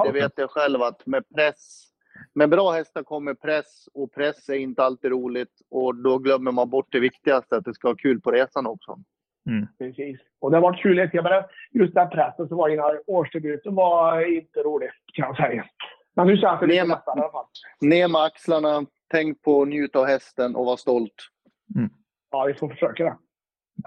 Det 0.06 0.12
vet 0.12 0.34
jag 0.36 0.50
själv 0.50 0.82
att 0.82 1.06
med 1.06 1.24
press, 1.36 1.84
med 2.34 2.50
bra 2.50 2.72
hästar 2.72 3.04
kommer 3.04 3.34
press 3.34 3.88
och 3.94 4.14
press 4.14 4.50
är 4.50 4.54
inte 4.54 4.84
alltid 4.84 5.12
roligt 5.12 5.62
och 5.72 5.96
då 5.96 6.18
glömmer 6.18 6.52
man 6.52 6.70
bort 6.70 6.88
det 6.92 7.00
viktigaste, 7.00 7.56
att 7.56 7.66
det 7.66 7.74
ska 7.74 7.88
ha 7.88 7.96
kul 7.96 8.22
på 8.22 8.32
resan 8.32 8.68
också. 8.68 8.98
Precis. 9.78 10.20
Och 10.42 10.52
det 10.52 10.58
har 10.58 10.62
varit 10.62 10.82
kul. 10.82 10.98
Jag 10.98 11.24
menar, 11.24 11.46
just 11.72 11.94
den 11.94 12.10
pressen 12.10 12.48
som 12.48 12.58
var 12.58 12.70
innan 12.70 13.00
årsdebuten 13.08 13.76
var 13.76 14.38
inte 14.38 14.60
rolig, 14.60 14.90
kan 15.14 15.28
jag 15.28 15.38
säga. 15.38 15.66
Men 16.16 16.28
nu 16.28 16.38
känns 16.38 16.60
det 16.60 16.68
lite 16.68 16.86
lättare 16.86 17.20
i 17.20 17.24
alla 17.24 17.32
fall. 17.32 17.46
Ner 17.82 18.08
med 18.08 18.22
axlarna, 18.22 18.86
tänk 19.14 19.42
på 19.42 19.62
att 19.62 19.68
njuta 19.68 20.00
av 20.00 20.06
hästen 20.06 20.56
och 20.56 20.66
vara 20.66 20.78
stolt. 20.78 21.14
Ja, 22.32 22.44
vi 22.44 22.54
får 22.54 22.70
försöka 22.70 23.04
det. 23.04 23.18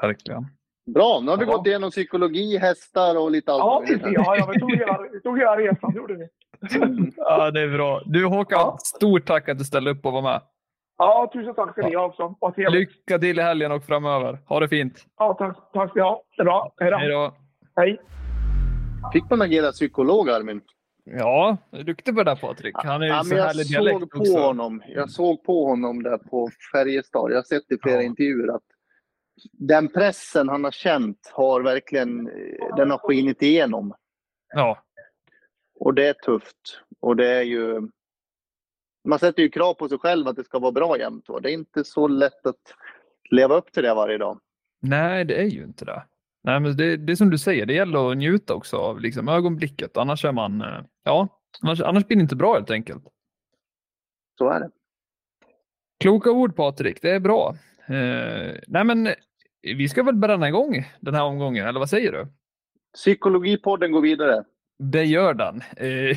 Verkligen. 0.03 0.47
Bra, 0.95 1.21
nu 1.23 1.31
har 1.31 1.39
vi 1.39 1.45
Ja. 1.45 1.57
gått 1.57 1.67
igenom 1.67 1.91
psykologi, 1.91 2.59
hästar 2.59 3.19
och 3.19 3.31
lite 3.31 3.53
allt. 3.53 3.61
Ja, 3.61 3.83
precis. 3.87 4.07
Ja, 4.15 4.37
ja, 4.37 4.51
vi 4.55 4.61
tog 4.61 4.71
hela, 4.77 4.99
vi 5.13 5.21
tog 5.21 5.39
hela 5.39 5.57
resan, 5.57 5.93
det 5.93 5.97
gjorde 5.99 6.15
vi. 6.15 6.29
Ja, 7.17 7.51
det 7.51 7.61
är 7.61 7.69
bra. 7.69 8.03
Du 8.07 8.25
Håkan, 8.27 8.59
Ja. 8.61 8.77
stort 8.81 9.27
tack 9.27 9.49
att 9.49 9.59
du 9.59 9.65
ställde 9.65 9.91
upp 9.91 10.07
och 10.07 10.13
var 10.13 10.23
med. 10.23 10.41
Ja, 10.99 11.31
tusen 11.33 11.55
tack 11.55 11.73
ska 11.73 11.89
ni 11.89 11.95
ha 11.95 12.05
också. 12.05 12.35
Lycka 12.71 13.19
till 13.19 13.39
i 13.39 13.43
helgen 13.43 13.73
och 13.73 13.85
framöver. 13.85 14.39
Ha 14.49 14.61
det 14.61 14.69
fint. 14.69 15.05
Ja, 15.19 15.35
tack, 15.35 15.57
tack 15.73 15.91
ska 15.91 15.99
ni 16.01 16.09
ha. 16.09 16.23
Det 16.37 16.43
är 16.43 16.45
bra. 16.45 16.73
Hej 16.77 17.09
då. 17.09 17.35
Hej. 17.77 18.01
Fick 19.13 19.31
man 19.31 19.43
agera 19.43 19.73
psykolog, 19.73 20.31
Armin? 20.31 20.61
Ja, 21.11 21.57
du 21.71 21.79
är 21.79 21.85
duktig 21.85 22.15
på 22.15 22.23
det 22.23 22.31
där 22.31 22.37
Patrik. 22.41 22.75
Han 22.79 23.03
är 23.03 23.07
Ja, 23.07 23.25
så 23.25 23.35
jag 23.35 23.45
härlig 23.45 23.67
dialekt 23.69 24.01
såg 24.01 24.11
på 24.11 24.19
också. 24.19 24.39
honom. 24.39 24.83
Jag 24.89 25.11
såg 25.11 25.45
på 25.45 25.67
honom 25.67 26.03
där 26.03 26.19
på 26.19 26.51
Färjestad. 26.73 27.31
Jag 27.31 27.37
har 27.37 27.43
sett 27.43 27.73
i 27.73 27.79
flera 27.83 27.97
Ja. 27.97 28.03
intervjuer 28.03 28.55
att 28.55 28.63
den 29.53 29.89
pressen 29.89 30.49
han 30.49 30.65
har 30.65 30.71
känt 30.71 31.31
har 31.33 31.61
verkligen 31.63 32.25
den 32.77 32.91
har 32.91 32.99
skinit 32.99 33.43
igenom. 33.43 33.95
Ja, 34.55 34.79
Och 35.75 35.95
det 35.95 36.07
är 36.07 36.13
tufft. 36.13 36.81
Och 37.01 37.17
det 37.17 37.29
är 37.35 37.43
ju... 37.43 37.89
Man 39.09 39.19
sätter 39.19 39.43
ju 39.43 39.49
krav 39.49 39.75
på 39.75 39.89
sig 39.89 39.99
själv 39.99 40.29
att 40.29 40.37
det 40.37 40.45
ska 40.45 40.59
vara 40.59 40.73
bra 40.73 40.99
jämt. 40.99 41.27
Det 41.43 41.51
är 41.51 41.55
inte 41.55 41.85
så 41.85 42.09
lätt 42.09 42.47
att 42.47 42.75
leva 43.31 43.55
upp 43.57 43.73
till 43.73 43.83
det 43.83 43.95
varje 43.95 44.19
dag. 44.19 44.41
nej, 44.81 45.25
det 45.25 45.41
är 45.41 45.45
ju 45.47 45.65
inte 45.65 45.85
det. 45.85 46.03
Nej, 46.47 46.61
men 46.61 46.77
det, 46.77 46.97
det 46.97 47.13
är 47.13 47.17
som 47.17 47.31
du 47.31 47.39
säger, 47.39 47.67
det 47.67 47.75
gäller 47.75 48.11
att 48.11 48.17
njuta 48.17 48.55
också 48.55 48.77
av 48.77 49.01
liksom, 49.01 49.29
ögonblicket. 49.29 49.97
Annars 49.97 50.25
är 50.25 50.33
man, 50.33 50.61
eh, 50.61 50.81
ja, 51.05 51.29
annars, 51.63 51.81
annars 51.81 52.07
blir 52.07 52.17
det 52.17 52.23
inte 52.23 52.37
bra 52.37 52.55
helt 52.55 52.71
enkelt. 52.71 53.05
Så 54.39 54.49
är 54.49 54.61
det. 54.61 54.71
Kloka 56.01 56.31
ord 56.31 56.57
Patrik, 56.57 57.03
det 57.03 57.11
är 57.11 57.21
bra. 57.21 57.57
Eh, 57.87 58.55
nej, 58.67 58.85
men 58.85 59.09
vi 59.63 59.89
ska 59.89 60.03
väl 60.03 60.15
bränna 60.15 60.49
igång 60.49 60.85
den 61.01 61.15
här 61.15 61.23
omgången, 61.23 61.67
eller 61.67 61.79
vad 61.79 61.91
säger 61.91 62.13
du? 62.13 62.27
Psykologipodden 62.95 63.93
går 63.93 64.01
vidare. 64.01 64.45
Det 64.79 65.05
gör 65.05 65.35
den. 65.35 65.61
Eh, 65.77 66.17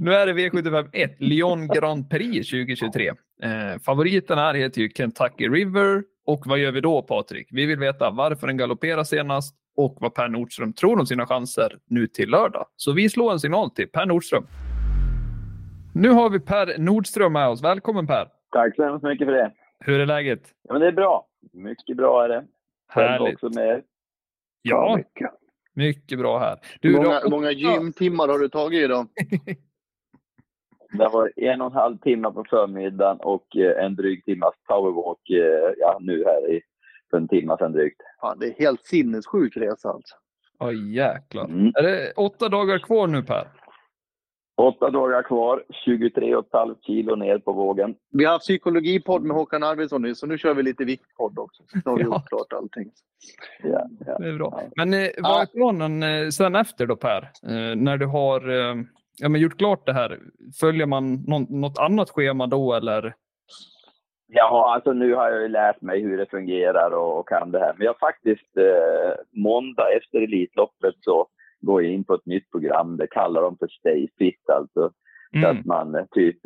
nu 0.00 0.14
är 0.14 0.26
det 0.26 0.32
V751 0.32 1.14
Lyon 1.18 1.68
Grand 1.68 2.10
Prix 2.10 2.50
2023. 2.50 3.08
Eh, 3.42 3.78
favoriten 3.84 4.38
här 4.38 4.54
heter 4.54 4.80
ju 4.80 4.88
Kentucky 4.88 5.48
River. 5.48 6.02
Och 6.26 6.42
vad 6.46 6.58
gör 6.58 6.72
vi 6.72 6.80
då 6.80 7.02
Patrik? 7.02 7.48
Vi 7.50 7.66
vill 7.66 7.78
veta 7.78 8.10
varför 8.10 8.46
den 8.46 8.56
galopperar 8.56 9.04
senast 9.04 9.56
och 9.76 9.96
vad 10.00 10.14
Per 10.14 10.28
Nordström 10.28 10.72
tror 10.72 11.00
om 11.00 11.06
sina 11.06 11.26
chanser 11.26 11.78
nu 11.86 12.06
till 12.06 12.30
lördag. 12.30 12.66
Så 12.76 12.92
vi 12.92 13.08
slår 13.08 13.32
en 13.32 13.40
signal 13.40 13.70
till 13.70 13.88
Per 13.88 14.06
Nordström. 14.06 14.46
Nu 15.94 16.08
har 16.08 16.30
vi 16.30 16.40
Per 16.40 16.78
Nordström 16.78 17.32
med 17.32 17.48
oss. 17.48 17.62
Välkommen 17.64 18.06
Per! 18.06 18.28
Tack 18.50 18.76
så 18.76 18.84
hemskt 18.84 19.04
mycket 19.04 19.26
för 19.26 19.32
det. 19.32 19.52
Hur 19.78 20.00
är 20.00 20.06
läget? 20.06 20.42
Ja, 20.62 20.72
men 20.72 20.80
det 20.82 20.88
är 20.88 20.92
bra. 20.92 21.26
Mycket 21.52 21.96
bra 21.96 22.24
är 22.24 22.28
det. 22.28 22.44
Själv 22.92 23.08
Härligt. 23.08 23.34
också 23.34 23.58
med 23.58 23.68
er. 23.68 23.82
Ja, 24.62 24.94
mycket. 24.96 25.30
Mycket 25.74 26.18
bra 26.18 26.38
här. 26.38 26.58
Du, 26.80 26.96
många, 26.96 27.20
då... 27.20 27.30
många 27.30 27.50
gymtimmar 27.50 28.28
har 28.28 28.38
du 28.38 28.48
tagit 28.48 28.84
idag? 28.84 29.06
Det 30.92 31.08
var 31.08 31.32
en 31.36 31.60
och 31.60 31.66
en 31.66 31.72
halv 31.72 31.98
timme 31.98 32.30
på 32.30 32.44
förmiddagen 32.50 33.16
och 33.20 33.56
eh, 33.56 33.84
en 33.84 33.94
dryg 33.94 34.24
timmas 34.24 34.54
powerwalk 34.68 35.30
eh, 35.30 35.74
ja, 35.78 35.98
nu 36.00 36.24
här 36.24 36.50
i, 36.50 36.60
för 37.10 37.16
en 37.16 37.28
timme 37.28 37.56
sedan 37.58 37.72
drygt. 37.72 38.00
Fan, 38.20 38.38
det 38.38 38.46
är 38.46 38.54
helt 38.58 38.84
sinnessjuk 38.84 39.56
resa 39.56 39.88
alltså. 39.88 40.14
Ja, 40.58 40.72
jäklar. 40.72 41.44
Mm. 41.44 41.72
Är 41.74 41.82
det 41.82 42.12
åtta 42.16 42.48
dagar 42.48 42.78
kvar 42.78 43.06
nu 43.06 43.22
Per? 43.22 43.48
Åtta 44.56 44.90
dagar 44.90 45.22
kvar, 45.22 45.64
23,5 45.86 46.76
kilo 46.80 47.14
ner 47.14 47.38
på 47.38 47.52
vågen. 47.52 47.94
Vi 48.10 48.24
har 48.24 48.32
haft 48.32 48.42
psykologipodd 48.42 49.22
med 49.22 49.36
Håkan 49.36 49.62
Arvidsson 49.62 50.02
nu, 50.02 50.14
så 50.14 50.26
nu 50.26 50.38
kör 50.38 50.54
vi 50.54 50.62
lite 50.62 50.84
viktpodd 50.84 51.38
också. 51.38 51.62
Så 51.84 51.90
har 51.90 51.96
vi 51.96 52.02
ja. 52.02 52.06
gjort 52.06 52.28
klart 52.28 52.52
allting. 52.52 52.90
Ja, 53.62 53.88
ja. 54.06 54.18
Det 54.18 54.28
är 54.28 54.36
bra. 54.36 54.62
Men 54.76 54.94
eh, 54.94 55.08
vad 55.22 55.42
är 55.42 55.46
planen 55.46 56.02
eh, 56.02 56.28
sen 56.28 56.54
efter 56.54 56.86
då 56.86 56.96
Per? 56.96 57.22
Eh, 57.22 57.76
när 57.76 57.96
du 57.96 58.06
har 58.06 58.50
eh, 58.50 58.74
ja, 59.22 59.28
men 59.28 59.40
gjort 59.40 59.58
klart 59.58 59.86
det 59.86 59.92
här, 59.92 60.18
följer 60.60 60.86
man 60.86 61.14
någon, 61.14 61.60
något 61.60 61.78
annat 61.78 62.10
schema 62.10 62.46
då 62.46 62.74
eller? 62.74 63.14
Ja, 64.26 64.74
alltså 64.74 64.92
nu 64.92 65.14
har 65.14 65.30
jag 65.30 65.42
ju 65.42 65.48
lärt 65.48 65.80
mig 65.80 66.00
hur 66.00 66.18
det 66.18 66.30
fungerar 66.30 66.90
och, 66.90 67.18
och 67.18 67.28
kan 67.28 67.50
det 67.50 67.58
här. 67.58 67.74
Men 67.76 67.84
jag 67.84 67.98
faktiskt 67.98 68.56
eh, 68.56 69.40
måndag 69.42 69.92
efter 69.96 70.20
Elitloppet 70.20 70.94
så 71.00 71.26
går 71.60 71.82
jag 71.82 71.92
in 71.92 72.04
på 72.04 72.14
ett 72.14 72.26
nytt 72.26 72.50
program. 72.50 72.96
Det 72.96 73.06
kallar 73.06 73.42
de 73.42 73.56
för 73.58 73.68
Stay 73.68 74.08
Fit 74.18 74.50
alltså. 74.52 74.90
Mm. 75.34 75.42
Så 75.42 75.48
att 75.48 75.66
man 75.66 75.94
eh, 75.94 76.04
typ 76.10 76.36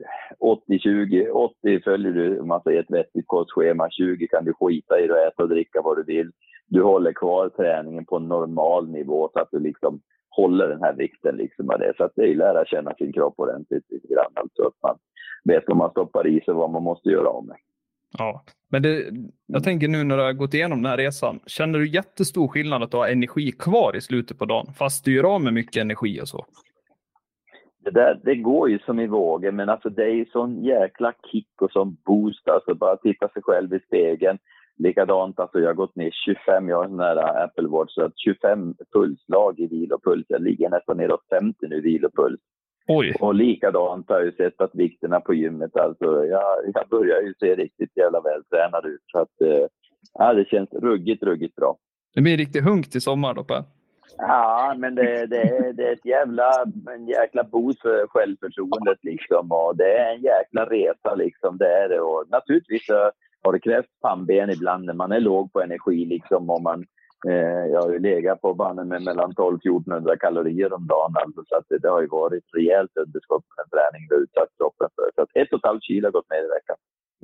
80-20, 0.68 1.28
80 1.28 1.80
följer 1.84 2.12
du 2.12 2.40
om 2.40 2.48
man 2.48 2.62
säger 2.62 2.80
ett 2.80 2.90
vettigt 2.90 3.26
kostschema, 3.26 3.90
20 3.90 4.28
kan 4.28 4.44
du 4.44 4.52
skita 4.52 5.00
i 5.00 5.04
att 5.04 5.32
äta 5.32 5.42
och 5.42 5.48
dricka 5.48 5.82
vad 5.82 5.96
du 5.96 6.02
vill. 6.02 6.30
Du 6.68 6.82
håller 6.82 7.12
kvar 7.12 7.48
träningen 7.48 8.06
på 8.06 8.18
normal 8.18 8.88
nivå 8.88 9.30
så 9.32 9.40
att 9.40 9.48
du 9.52 9.58
liksom 9.58 10.00
håller 10.36 10.68
den 10.68 10.82
här 10.82 10.92
vikten. 10.92 11.36
Liksom 11.36 11.66
det. 11.66 11.92
Så 11.96 12.04
att 12.04 12.12
det 12.16 12.22
är 12.22 12.34
lära 12.34 12.64
känna 12.64 12.94
sin 12.94 13.12
kropp 13.12 13.34
ordentligt 13.36 13.84
lite 13.90 14.08
grann. 14.08 14.32
Alltså 14.34 14.62
att 14.62 14.82
man 14.82 14.98
vet 15.44 15.64
vad 15.66 15.76
man 15.76 15.90
stoppar 15.90 16.26
i 16.26 16.40
sig 16.40 16.54
och 16.54 16.60
vad 16.60 16.70
man 16.70 16.82
måste 16.82 17.08
göra 17.08 17.28
av 17.28 17.46
med. 17.46 17.56
Ja, 18.18 18.44
men 18.70 18.82
det, 18.82 19.04
jag 19.46 19.64
tänker 19.64 19.88
nu 19.88 20.04
när 20.04 20.16
du 20.16 20.22
har 20.22 20.32
gått 20.32 20.54
igenom 20.54 20.82
den 20.82 20.90
här 20.90 20.96
resan. 20.96 21.40
Känner 21.46 21.78
du 21.78 21.88
jättestor 21.88 22.48
skillnad 22.48 22.82
att 22.82 22.90
du 22.90 22.96
har 22.96 23.08
energi 23.08 23.52
kvar 23.52 23.96
i 23.96 24.00
slutet 24.00 24.38
på 24.38 24.44
dagen 24.44 24.66
fast 24.78 25.04
du 25.04 25.14
gör 25.14 25.34
av 25.34 25.40
med 25.42 25.54
mycket 25.54 25.76
energi 25.76 26.20
och 26.22 26.28
så? 26.28 26.46
Det, 27.84 27.90
där, 27.90 28.20
det 28.24 28.34
går 28.34 28.70
ju 28.70 28.78
som 28.78 29.00
i 29.00 29.06
vågor, 29.06 29.50
men 29.50 29.68
alltså 29.68 29.88
det 29.88 30.04
är 30.04 30.14
ju 30.14 30.24
sån 30.24 30.64
jäkla 30.64 31.12
kick 31.32 31.62
och 31.62 31.70
sån 31.70 31.96
boost. 32.06 32.48
Alltså 32.48 32.74
bara 32.74 32.96
titta 32.96 33.28
sig 33.28 33.42
själv 33.42 33.74
i 33.74 33.80
spegeln. 33.86 34.38
Likadant, 34.78 35.40
alltså 35.40 35.58
jag 35.58 35.66
har 35.66 35.74
gått 35.74 35.96
ner 35.96 36.10
25, 36.24 36.68
jag 36.68 36.76
har 36.76 36.84
en 36.84 37.00
här 37.00 37.44
Apple 37.44 37.68
Watch, 37.68 37.94
så 37.94 38.10
25 38.16 38.74
pulsslag 38.92 39.60
i 39.60 39.66
vilopuls. 39.66 40.24
Jag 40.28 40.42
ligger 40.42 40.70
nästan 40.70 40.96
neråt 40.96 41.26
50 41.30 41.66
nu 41.68 41.76
i 41.76 41.80
vilopuls. 41.80 42.40
Oj. 42.88 43.14
Och 43.20 43.34
likadant 43.34 44.08
har 44.08 44.20
jag 44.20 44.34
sett 44.34 44.60
att 44.60 44.74
vikterna 44.74 45.20
på 45.20 45.34
gymmet, 45.34 45.76
alltså 45.76 46.24
jag, 46.24 46.56
jag 46.74 46.88
börjar 46.88 47.20
ju 47.20 47.34
se 47.40 47.54
riktigt 47.54 47.96
jävla 47.96 48.20
vältränad 48.20 48.86
ut. 48.86 49.02
Så 49.12 49.18
att, 49.18 49.40
eh, 49.40 49.66
ja, 50.12 50.32
det 50.32 50.48
känns 50.48 50.72
ruggigt, 50.72 51.22
ruggigt 51.22 51.56
bra. 51.56 51.76
Det 52.14 52.20
blir 52.20 52.36
riktigt 52.36 52.64
hunk 52.64 52.90
till 52.90 53.02
sommar 53.02 53.34
då 53.34 53.44
Per? 53.44 53.64
Ja, 54.18 54.74
men 54.78 54.94
det, 54.94 55.26
det, 55.26 55.72
det 55.72 55.88
är 55.88 55.92
ett 55.92 56.06
jävla, 56.06 56.50
en 56.94 57.06
jäkla 57.06 57.44
boost 57.44 57.82
för 57.82 58.06
självförtroendet 58.06 58.98
liksom. 59.02 59.52
Och 59.52 59.76
det 59.76 59.98
är 59.98 60.14
en 60.14 60.22
jäkla 60.22 60.64
resa 60.64 61.14
liksom, 61.14 61.58
det 61.58 61.68
är 61.68 61.88
det. 61.88 62.00
Och 62.00 62.24
naturligtvis 62.30 62.90
har 63.46 63.52
det 63.52 63.60
krävts 63.60 63.88
pannben 64.02 64.50
ibland 64.50 64.84
när 64.84 64.94
man 64.94 65.12
är 65.12 65.20
låg 65.20 65.52
på 65.52 65.60
energi 65.62 66.04
liksom. 66.04 66.50
Och 66.50 66.62
man, 66.62 66.86
eh, 67.28 67.64
jag 67.72 67.82
har 67.82 67.92
ju 67.92 67.98
legat 67.98 68.40
på 68.40 68.54
banan 68.54 68.88
med 68.88 69.02
mellan 69.02 69.32
12-1400 69.32 70.16
kalorier 70.20 70.72
om 70.72 70.86
dagen. 70.86 71.14
Alltså, 71.24 71.42
så 71.48 71.56
att 71.56 71.64
det, 71.68 71.78
det 71.78 71.88
har 71.88 72.00
ju 72.00 72.06
varit 72.06 72.44
rejält 72.56 72.96
underskott 72.96 73.44
på 73.48 73.54
den 73.56 73.68
träning 73.70 74.06
vi 74.10 74.16
utsatt 74.16 74.48
kroppen 74.58 74.88
för. 74.96 75.10
Så 75.14 75.22
att 75.22 75.28
ett 75.34 75.52
och 75.52 75.58
ett 75.58 75.66
halvt 75.66 75.84
kilo 75.84 76.06
har 76.06 76.12
gått 76.12 76.30
ner 76.30 76.44
i 76.44 76.48
veckan. 76.58 76.76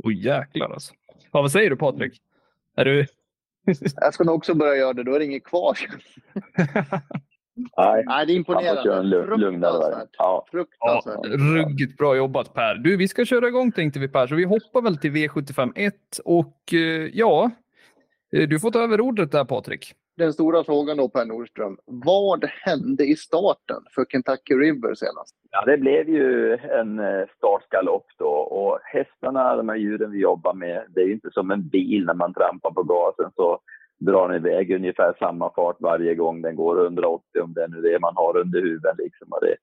Oj 0.05 0.15
oh, 0.15 0.21
jäklar 0.21 0.71
alltså. 0.71 0.95
Ja, 1.33 1.43
vad 1.43 1.53
säger 1.53 1.71
du 1.71 1.77
Patrik? 1.77 2.21
Är 2.77 2.85
du... 2.85 3.07
jag 3.97 4.15
ska 4.15 4.25
nog 4.25 4.35
också 4.35 4.55
börja 4.55 4.77
göra 4.77 4.93
det, 4.93 5.03
då 5.03 5.15
är 5.15 5.19
det 5.19 5.25
inget 5.25 5.45
kvar. 5.45 5.79
Nej, 7.55 8.05
Nej, 8.07 8.27
det 8.27 8.33
är 8.33 8.37
imponerande. 8.37 9.27
Fruktansvärt. 9.27 10.09
Ja. 10.19 10.47
Fruktansvärt. 10.51 11.21
Ja, 11.23 11.31
ruggigt 11.31 11.99
bra 11.99 12.17
jobbat 12.17 12.55
Per. 12.55 12.75
Du, 12.75 12.97
vi 12.97 13.09
ska 13.09 13.25
köra 13.25 13.49
igång 13.49 13.73
tänkte 13.73 14.01
vi 14.01 14.09
Per, 14.09 14.27
så 14.27 14.35
vi 14.35 14.45
hoppar 14.45 14.83
väl 14.83 14.99
till 14.99 15.11
V751 15.11 15.93
och 16.25 16.57
eh, 16.73 17.11
ja, 17.13 17.51
eh, 18.33 18.49
du 18.49 18.61
får 18.61 18.71
ta 18.71 18.79
över 18.79 19.01
ordet 19.01 19.33
där 19.33 19.45
Patrik. 19.45 19.95
Den 20.17 20.33
stora 20.33 20.65
frågan 20.65 20.97
då 20.97 21.09
Per 21.09 21.25
Nordström. 21.25 21.79
Vad 21.85 22.45
hände 22.45 23.05
i 23.05 23.17
starten 23.17 23.83
för 23.95 24.05
Kentucky 24.05 24.55
River 24.55 24.95
senast? 24.95 25.37
Ja, 25.51 25.65
det 25.65 25.79
blev 25.79 26.09
ju 26.09 26.55
en 26.55 26.99
eh, 26.99 27.27
startgalopp 27.37 28.07
då 28.19 28.29
och 28.31 28.79
hästarna, 28.83 29.57
de 29.57 29.69
här 29.69 29.77
djuren 29.77 30.11
vi 30.11 30.19
jobbar 30.19 30.55
med, 30.55 30.85
det 30.89 31.01
är 31.01 31.07
ju 31.07 31.13
inte 31.13 31.31
som 31.31 31.51
en 31.51 31.69
bil 31.69 32.05
när 32.05 32.15
man 32.15 32.35
trampar 32.35 32.71
på 32.71 32.83
gasen 32.83 33.31
så 33.37 33.61
drar 34.05 34.29
den 34.29 34.37
iväg 34.37 34.71
ungefär 34.71 35.15
samma 35.19 35.51
fart 35.55 35.77
varje 35.81 36.15
gång 36.15 36.43
den 36.43 36.57
går 36.57 36.85
180 36.85 37.41
om 37.43 37.53
det 37.53 37.63
är 37.63 37.69
nu 37.69 37.81
det 37.81 37.99
man 38.01 38.17
har 38.17 38.37
under 38.37 38.63
huven. 38.63 38.95
Liksom. 38.99 39.29
Och 39.31 39.41
det, 39.43 39.57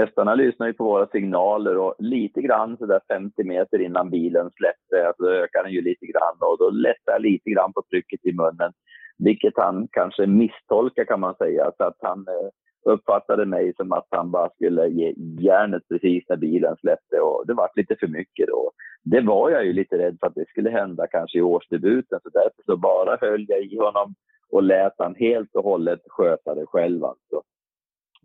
hästarna 0.00 0.34
lyssnar 0.34 0.66
ju 0.66 0.72
på 0.72 0.84
våra 0.84 1.06
signaler 1.06 1.76
och 1.76 1.94
lite 1.98 2.42
grann 2.42 2.76
så 2.76 2.86
där 2.86 3.00
50 3.08 3.44
meter 3.44 3.80
innan 3.80 4.10
bilen 4.10 4.50
släpper, 4.50 5.06
alltså 5.06 5.24
ökar 5.24 5.62
den 5.62 5.72
ju 5.72 5.82
lite 5.82 6.06
grann 6.06 6.36
och 6.40 6.58
då 6.58 6.70
lättar 6.70 7.18
lite 7.18 7.50
grann 7.50 7.72
på 7.72 7.82
trycket 7.90 8.20
i 8.24 8.32
munnen. 8.32 8.72
Vilket 9.18 9.54
han 9.56 9.88
kanske 9.92 10.26
misstolkar 10.26 11.04
kan 11.04 11.20
man 11.20 11.34
säga, 11.34 11.70
så 11.76 11.84
att 11.84 11.98
han 12.00 12.18
eh, 12.18 12.48
uppfattade 12.84 13.46
mig 13.46 13.74
som 13.76 13.92
att 13.92 14.06
han 14.10 14.30
bara 14.30 14.50
skulle 14.50 14.88
ge 14.88 15.14
järnet 15.40 15.88
precis 15.88 16.24
när 16.28 16.36
bilen 16.36 16.76
släppte 16.76 17.20
och 17.20 17.46
det 17.46 17.54
var 17.54 17.70
lite 17.76 17.96
för 18.00 18.06
mycket 18.06 18.48
då. 18.48 18.70
Det 19.02 19.20
var 19.20 19.50
jag 19.50 19.64
ju 19.64 19.72
lite 19.72 19.98
rädd 19.98 20.16
för 20.20 20.26
att 20.26 20.34
det 20.34 20.48
skulle 20.48 20.70
hända 20.70 21.06
kanske 21.06 21.38
i 21.38 21.42
årsdebuten 21.42 22.20
så 22.22 22.28
därför 22.28 22.62
så 22.66 22.76
bara 22.76 23.18
höll 23.20 23.46
jag 23.48 23.62
i 23.62 23.78
honom 23.78 24.14
och 24.50 24.62
lät 24.62 24.94
han 24.98 25.14
helt 25.14 25.54
och 25.54 25.64
hållet 25.64 26.00
sköta 26.06 26.54
det 26.54 26.66
själv 26.66 27.04
alltså. 27.04 27.42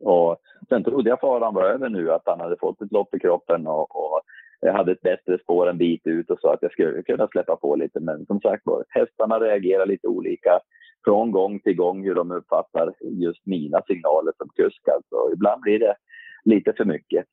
Och 0.02 0.38
sen 0.70 0.84
trodde 0.84 1.10
jag 1.10 1.20
faran 1.20 1.54
var 1.54 1.64
över 1.64 1.90
nu, 1.90 2.12
att 2.12 2.22
han 2.26 2.40
hade 2.40 2.58
fått 2.58 2.82
ett 2.82 2.92
lopp 2.92 3.16
i 3.16 3.20
kroppen 3.20 3.68
och, 3.68 3.96
och 3.96 4.22
jag 4.60 4.74
hade 4.74 4.92
ett 4.92 5.02
bättre 5.02 5.40
spår 5.40 5.70
en 5.70 5.78
bit 5.78 6.08
ut 6.08 6.30
och 6.30 6.40
sa 6.40 6.54
att 6.54 6.62
jag 6.62 6.72
skulle 6.72 7.04
kunna 7.04 7.28
släppa 7.28 7.56
på 7.56 7.76
lite. 7.76 8.00
Men 8.00 8.26
som 8.26 8.42
sagt 8.42 8.66
var, 8.66 8.84
hästarna 8.90 9.40
reagerar 9.40 9.86
lite 9.86 10.08
olika 10.08 10.60
från 11.06 11.32
gång 11.32 11.60
till 11.60 11.76
gång 11.76 12.04
hur 12.04 12.16
de 12.16 12.32
uppfattar 12.32 12.94
just 13.02 13.46
mina 13.46 13.82
signaler 13.88 14.34
som 14.38 14.50
kusk. 14.50 14.88
Alltså, 14.88 15.34
ibland 15.34 15.62
blir 15.62 15.80
det 15.80 15.96
lite 16.44 16.74
för 16.74 16.86
mycket. 16.86 17.26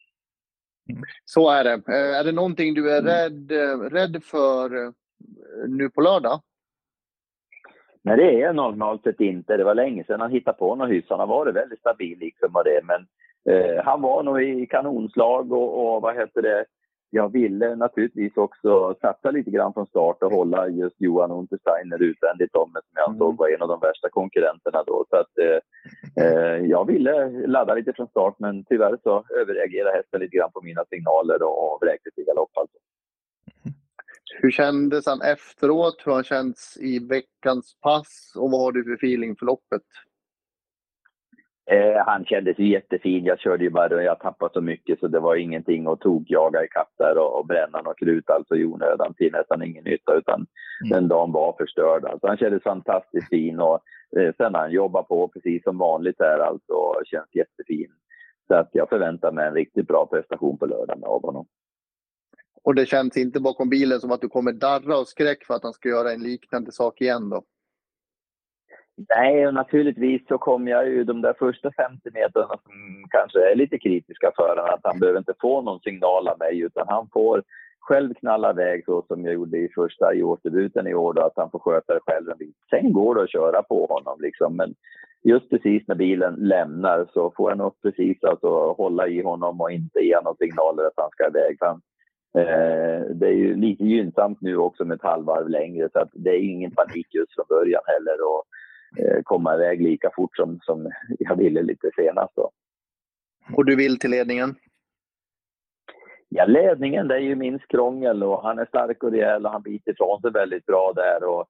Mm. 0.91 1.03
Så 1.25 1.51
är 1.51 1.65
det. 1.65 1.73
Eh, 1.73 2.19
är 2.19 2.25
det 2.25 2.33
någonting 2.33 2.75
du 2.75 2.91
är 2.91 3.01
mm. 3.01 3.13
rädd, 3.13 3.53
eh, 3.53 3.79
rädd 3.79 4.25
för 4.25 4.85
eh, 4.85 4.91
nu 5.69 5.91
på 5.91 6.01
lördag? 6.01 6.41
Nej, 8.03 8.17
det 8.17 8.35
är 8.35 8.39
jag 8.39 8.57
normalt 8.57 9.03
sett 9.03 9.21
inte. 9.21 9.57
Det 9.57 9.65
var 9.65 9.75
länge 9.75 10.05
sedan 10.05 10.21
han 10.21 10.31
hittade 10.31 10.59
på 10.59 10.75
något 10.75 10.91
hyss. 10.91 11.05
Han 11.09 11.21
har 11.21 11.27
varit 11.27 11.55
väldigt 11.55 11.79
stabil 11.79 12.19
liksom 12.19 12.57
och 12.57 12.65
det. 12.65 12.81
Men 12.85 13.07
eh, 13.55 13.85
han 13.85 14.03
var 14.03 14.23
nog 14.23 14.43
i 14.43 14.67
kanonslag 14.67 15.53
och, 15.53 15.95
och 15.95 16.03
vad 16.03 16.17
heter 16.17 16.43
det, 16.43 16.65
jag 17.15 17.33
ville 17.33 17.77
naturligtvis 17.77 18.37
också 18.37 18.95
satsa 19.01 19.31
lite 19.31 19.51
grann 19.51 19.73
från 19.73 19.87
start 19.87 20.23
och 20.23 20.33
hålla 20.33 20.69
just 20.69 20.97
Johan 20.99 21.31
Untersteiner 21.31 22.03
utvändigt 22.03 22.55
om 22.55 22.73
mig 22.73 22.83
som 22.83 22.93
jag 22.95 23.11
ansåg 23.11 23.29
mm. 23.29 23.37
var 23.37 23.49
en 23.49 23.63
av 23.63 23.69
de 23.69 23.81
värsta 23.81 24.09
konkurrenterna 24.11 24.83
då. 24.87 25.05
Så 25.11 25.17
att, 25.17 25.39
eh, 25.39 25.59
eh, 26.25 26.57
jag 26.75 26.87
ville 26.87 27.47
ladda 27.47 27.75
lite 27.75 27.93
från 27.93 28.09
start 28.09 28.35
men 28.39 28.65
tyvärr 28.65 28.99
så 29.03 29.25
överreagerade 29.41 29.97
hästen 29.97 30.21
lite 30.21 30.37
grann 30.37 30.53
på 30.53 30.61
mina 30.63 30.85
signaler 30.85 31.43
och 31.43 31.79
vräkte 31.83 32.11
till 32.11 32.25
galopp 32.25 32.57
alltså. 32.57 32.79
Hur 34.41 34.51
kändes 34.51 35.07
han 35.07 35.23
efteråt? 35.23 36.03
Hur 36.05 36.11
har 36.11 36.17
han 36.17 36.25
känts 36.25 36.77
i 36.81 36.99
veckans 36.99 37.77
pass? 37.81 38.33
Och 38.37 38.51
vad 38.51 38.61
har 38.61 38.73
du 38.73 38.85
för 38.85 38.95
feeling 38.95 39.37
för 39.37 39.47
loppet? 39.47 39.83
Eh, 41.71 42.03
han 42.07 42.25
kändes 42.25 42.59
ju 42.59 42.69
jättefin. 42.69 43.25
Jag 43.25 43.41
körde 43.41 43.65
ju 43.65 43.71
bara 43.71 43.97
och 43.97 44.03
jag 44.03 44.21
tappade 44.21 44.53
så 44.53 44.61
mycket 44.61 45.01
så 45.01 45.09
det 45.09 45.21
var 45.21 45.37
ingenting 45.37 45.87
att 45.87 46.01
tokjaga 46.01 46.65
ikapp 46.65 46.93
där 46.99 47.19
och, 47.19 47.39
och 47.39 47.47
bränna 47.47 47.83
något 47.83 47.99
krut 47.99 48.31
alltså 48.31 48.57
i 48.57 48.65
onödan 48.65 49.15
till 49.15 49.33
nästan 49.33 49.63
ingen 49.63 49.85
nytta 49.85 50.15
utan 50.15 50.35
mm. 50.35 50.91
den 50.91 51.09
dagen 51.09 51.33
var 51.33 51.55
förstörd. 51.59 52.05
Alltså, 52.05 52.27
han 52.27 52.37
kändes 52.37 52.63
fantastiskt 52.63 53.29
fin 53.29 53.61
och 53.61 53.81
eh, 54.17 54.35
sen 54.37 54.55
han 54.55 54.73
jobbat 54.73 55.09
på 55.09 55.29
precis 55.29 55.63
som 55.63 55.79
vanligt 55.79 56.19
där 56.19 56.39
alltså 56.39 56.73
och 56.73 57.03
känns 57.07 57.35
jättefin. 57.35 57.91
Så 58.49 58.55
att 58.55 58.71
jag 58.73 58.89
förväntar 58.89 59.33
mig 59.33 59.47
en 59.47 59.55
riktigt 59.55 59.89
bra 59.89 60.07
prestation 60.07 60.59
på 60.59 60.67
lördag 60.67 61.05
av 61.05 61.23
honom. 61.23 61.47
Och 62.63 62.75
det 62.75 62.87
känns 62.87 63.17
inte 63.17 63.41
bakom 63.41 63.69
bilen 63.69 64.01
som 64.01 64.13
att 64.13 64.21
du 64.21 64.29
kommer 64.29 64.53
darra 64.53 64.99
och 64.99 65.09
skräck 65.09 65.45
för 65.47 65.55
att 65.55 65.63
han 65.63 65.73
ska 65.73 65.89
göra 65.89 66.13
en 66.13 66.23
liknande 66.23 66.73
sak 66.73 67.01
igen 67.01 67.31
då? 67.31 67.43
Nej, 68.97 69.47
och 69.47 69.55
naturligtvis 69.55 70.23
så 70.29 70.39
kommer 70.39 70.71
jag 70.71 70.89
ju 70.89 71.05
de 71.05 71.23
där 71.23 71.35
första 71.39 71.71
50 71.73 72.11
meterna 72.13 72.47
som 72.47 73.05
kanske 73.11 73.51
är 73.51 73.57
lite 73.57 73.79
kritiska 73.79 74.33
för 74.37 74.49
honom, 74.49 74.75
att 74.75 74.81
han 74.85 74.99
behöver 74.99 75.19
inte 75.19 75.35
få 75.41 75.63
någon 75.63 75.81
signal 75.81 76.29
av 76.29 76.39
mig 76.39 76.61
utan 76.61 76.89
han 76.89 77.09
får 77.13 77.43
själv 77.81 78.15
knalla 78.15 78.51
iväg 78.51 78.85
så 78.85 79.05
som 79.09 79.25
jag 79.25 79.35
gjorde 79.35 79.59
i 79.59 79.69
första 79.75 80.15
i 80.15 80.23
årsdebuten 80.23 80.87
i 80.87 80.95
år, 80.95 81.13
då, 81.13 81.23
att 81.23 81.37
han 81.37 81.51
får 81.51 81.59
sköta 81.59 81.95
det 81.95 82.01
själv 82.07 82.31
en 82.31 82.39
bit. 82.39 82.57
Sen 82.71 82.93
går 82.93 83.15
det 83.15 83.23
att 83.23 83.33
köra 83.33 83.63
på 83.63 83.87
honom 83.87 84.19
liksom, 84.21 84.57
men 84.57 84.75
just 85.23 85.51
precis 85.51 85.83
när 85.89 85.95
bilen 85.95 86.35
lämnar 86.35 87.07
så 87.13 87.33
får 87.37 87.51
jag 87.51 87.59
nog 87.59 87.83
precis 87.83 88.25
alltså 88.25 88.73
hålla 88.73 89.09
i 89.09 89.23
honom 89.23 89.61
och 89.61 89.71
inte 89.71 90.01
ge 90.01 90.21
några 90.21 90.37
signaler 90.37 90.85
att 90.85 90.97
han 90.97 91.11
ska 91.11 91.29
iväg. 91.29 91.57
Han, 91.61 91.81
eh, 92.39 93.01
det 93.15 93.27
är 93.27 93.39
ju 93.45 93.57
lite 93.57 93.85
gynnsamt 93.85 94.41
nu 94.41 94.57
också 94.57 94.85
med 94.85 94.95
ett 94.95 95.11
halvvarv 95.11 95.49
längre 95.49 95.89
så 95.93 95.99
att 95.99 96.11
det 96.13 96.31
är 96.31 96.51
ingen 96.51 96.71
panik 96.71 97.07
just 97.15 97.35
från 97.35 97.47
början 97.49 97.83
heller 97.87 98.19
och 98.31 98.45
komma 99.25 99.55
iväg 99.55 99.83
lika 99.83 100.11
fort 100.17 100.37
som, 100.37 100.59
som 100.63 100.91
jag 101.19 101.37
ville 101.37 101.63
lite 101.63 101.91
senast. 101.97 102.33
Då. 102.37 102.51
Och 103.57 103.65
du 103.65 103.77
vill 103.77 103.99
till 103.99 104.11
ledningen? 104.11 104.55
Ja, 106.29 106.45
ledningen 106.45 107.09
det 107.09 107.15
är 107.15 107.21
ju 107.21 107.35
minst 107.35 107.69
krångel 107.69 108.23
och 108.23 108.43
han 108.43 108.59
är 108.59 108.65
stark 108.65 109.03
och 109.03 109.11
rejäl 109.11 109.47
och 109.47 109.53
han 109.53 109.63
biter 109.63 109.93
ifrån 109.93 110.21
sig 110.21 110.31
väldigt 110.31 110.67
bra 110.67 110.93
där. 110.97 111.25
Och, 111.25 111.47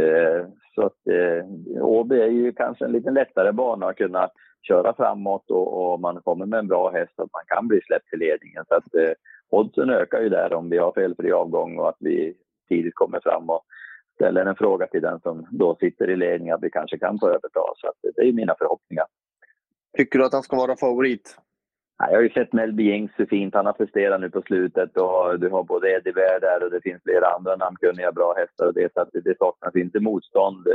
eh, 0.00 0.46
så 0.74 0.86
att 0.86 1.06
eh, 1.06 1.84
Åby 1.84 2.20
är 2.20 2.26
ju 2.28 2.52
kanske 2.52 2.84
en 2.84 2.92
lite 2.92 3.10
lättare 3.10 3.52
bana 3.52 3.86
att 3.86 3.96
kunna 3.96 4.28
köra 4.68 4.94
framåt 4.94 5.50
och, 5.50 5.92
och 5.92 6.00
man 6.00 6.20
kommer 6.22 6.46
med 6.46 6.58
en 6.58 6.68
bra 6.68 6.90
häst 6.90 7.12
att 7.16 7.32
man 7.32 7.42
kan 7.46 7.68
bli 7.68 7.80
släppt 7.80 8.08
till 8.08 8.18
ledningen. 8.18 8.64
Så 8.68 8.74
att 8.74 8.94
eh, 8.94 9.12
oddsen 9.50 9.90
ökar 9.90 10.20
ju 10.20 10.28
där 10.28 10.52
om 10.52 10.70
vi 10.70 10.78
har 10.78 10.92
felfri 10.92 11.32
avgång 11.32 11.78
och 11.78 11.88
att 11.88 11.98
vi 12.00 12.34
tidigt 12.68 12.94
kommer 12.94 13.20
fram 13.20 13.50
och 13.50 13.62
ställer 14.14 14.46
en 14.46 14.56
fråga 14.56 14.86
till 14.86 15.02
den 15.02 15.20
som 15.20 15.46
då 15.50 15.76
sitter 15.80 16.10
i 16.10 16.16
ledningen 16.16 16.54
att 16.54 16.62
vi 16.62 16.70
kanske 16.70 16.98
kan 16.98 17.18
få 17.18 17.28
överta. 17.28 17.60
Så 17.76 17.88
att 17.88 17.96
det 18.16 18.28
är 18.28 18.32
mina 18.32 18.54
förhoppningar. 18.58 19.06
Tycker 19.96 20.18
du 20.18 20.24
att 20.24 20.32
han 20.32 20.42
ska 20.42 20.56
vara 20.56 20.76
favorit? 20.76 21.36
Jag 21.98 22.16
har 22.16 22.22
ju 22.22 22.30
sett 22.30 22.52
Melby 22.52 22.82
Jings 22.82 23.10
hur 23.16 23.26
fint 23.26 23.54
han 23.54 23.66
har 23.66 23.72
presterat 23.72 24.20
nu 24.20 24.30
på 24.30 24.42
slutet 24.42 24.96
och 24.96 25.40
du 25.40 25.48
har 25.48 25.62
både 25.64 25.90
Eddie 25.90 26.12
Ware 26.12 26.38
där 26.40 26.64
och 26.64 26.70
det 26.70 26.80
finns 26.80 27.02
flera 27.02 27.26
andra 27.26 27.56
namnkunniga 27.56 28.12
bra 28.12 28.34
hästar 28.36 28.66
och 28.66 28.74
det, 28.74 28.92
så 28.92 29.00
att 29.00 29.08
det 29.12 29.38
saknas 29.38 29.76
inte 29.76 30.00
motstånd. 30.00 30.66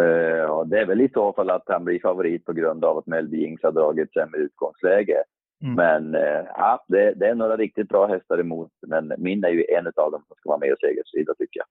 Uh, 0.00 0.44
och 0.44 0.68
det 0.68 0.80
är 0.80 0.86
väl 0.86 1.00
i 1.00 1.08
så 1.14 1.32
fall 1.32 1.50
att 1.50 1.62
han 1.66 1.84
blir 1.84 2.00
favorit 2.00 2.44
på 2.44 2.52
grund 2.52 2.84
av 2.84 2.98
att 2.98 3.06
Melby 3.06 3.36
Jings 3.36 3.62
har 3.62 3.72
dragit 3.72 4.12
sämre 4.12 4.40
utgångsläge. 4.40 5.22
Mm. 5.62 5.74
Men 5.74 6.14
uh, 6.14 6.46
ja, 6.56 6.84
det, 6.88 7.14
det, 7.14 7.26
är 7.26 7.34
några 7.34 7.56
riktigt 7.56 7.88
bra 7.88 8.06
hästar 8.06 8.38
emot, 8.38 8.72
men 8.86 9.12
min 9.18 9.44
är 9.44 9.50
ju 9.50 9.64
en 9.64 9.86
av 9.86 10.10
dem 10.12 10.22
som 10.28 10.36
ska 10.36 10.48
vara 10.48 10.58
med 10.58 10.72
och 10.72 10.78
segerstrida 10.78 11.34
tycker 11.34 11.60
jag. 11.60 11.66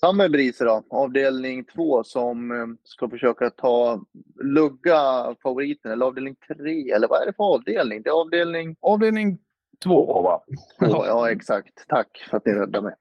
Summerbrise 0.00 0.64
då, 0.64 0.82
avdelning 0.90 1.64
två 1.64 2.04
som 2.04 2.50
eh, 2.50 2.66
ska 2.84 3.08
försöka 3.08 3.50
ta 3.50 4.04
lugga 4.44 5.34
favoriten, 5.42 5.92
eller 5.92 6.06
avdelning 6.06 6.36
tre, 6.48 6.90
eller 6.90 7.08
vad 7.08 7.22
är 7.22 7.26
det 7.26 7.32
för 7.36 7.44
avdelning? 7.44 8.02
Det 8.02 8.10
är 8.10 8.20
avdelning... 8.20 8.76
Avdelning 8.80 9.38
två, 9.84 10.22
va? 10.22 10.42
ja, 10.80 11.30
exakt. 11.30 11.88
Tack 11.88 12.26
för 12.30 12.36
att 12.36 12.46
ni 12.46 12.52
räddade 12.52 12.82
mig. 12.82 12.94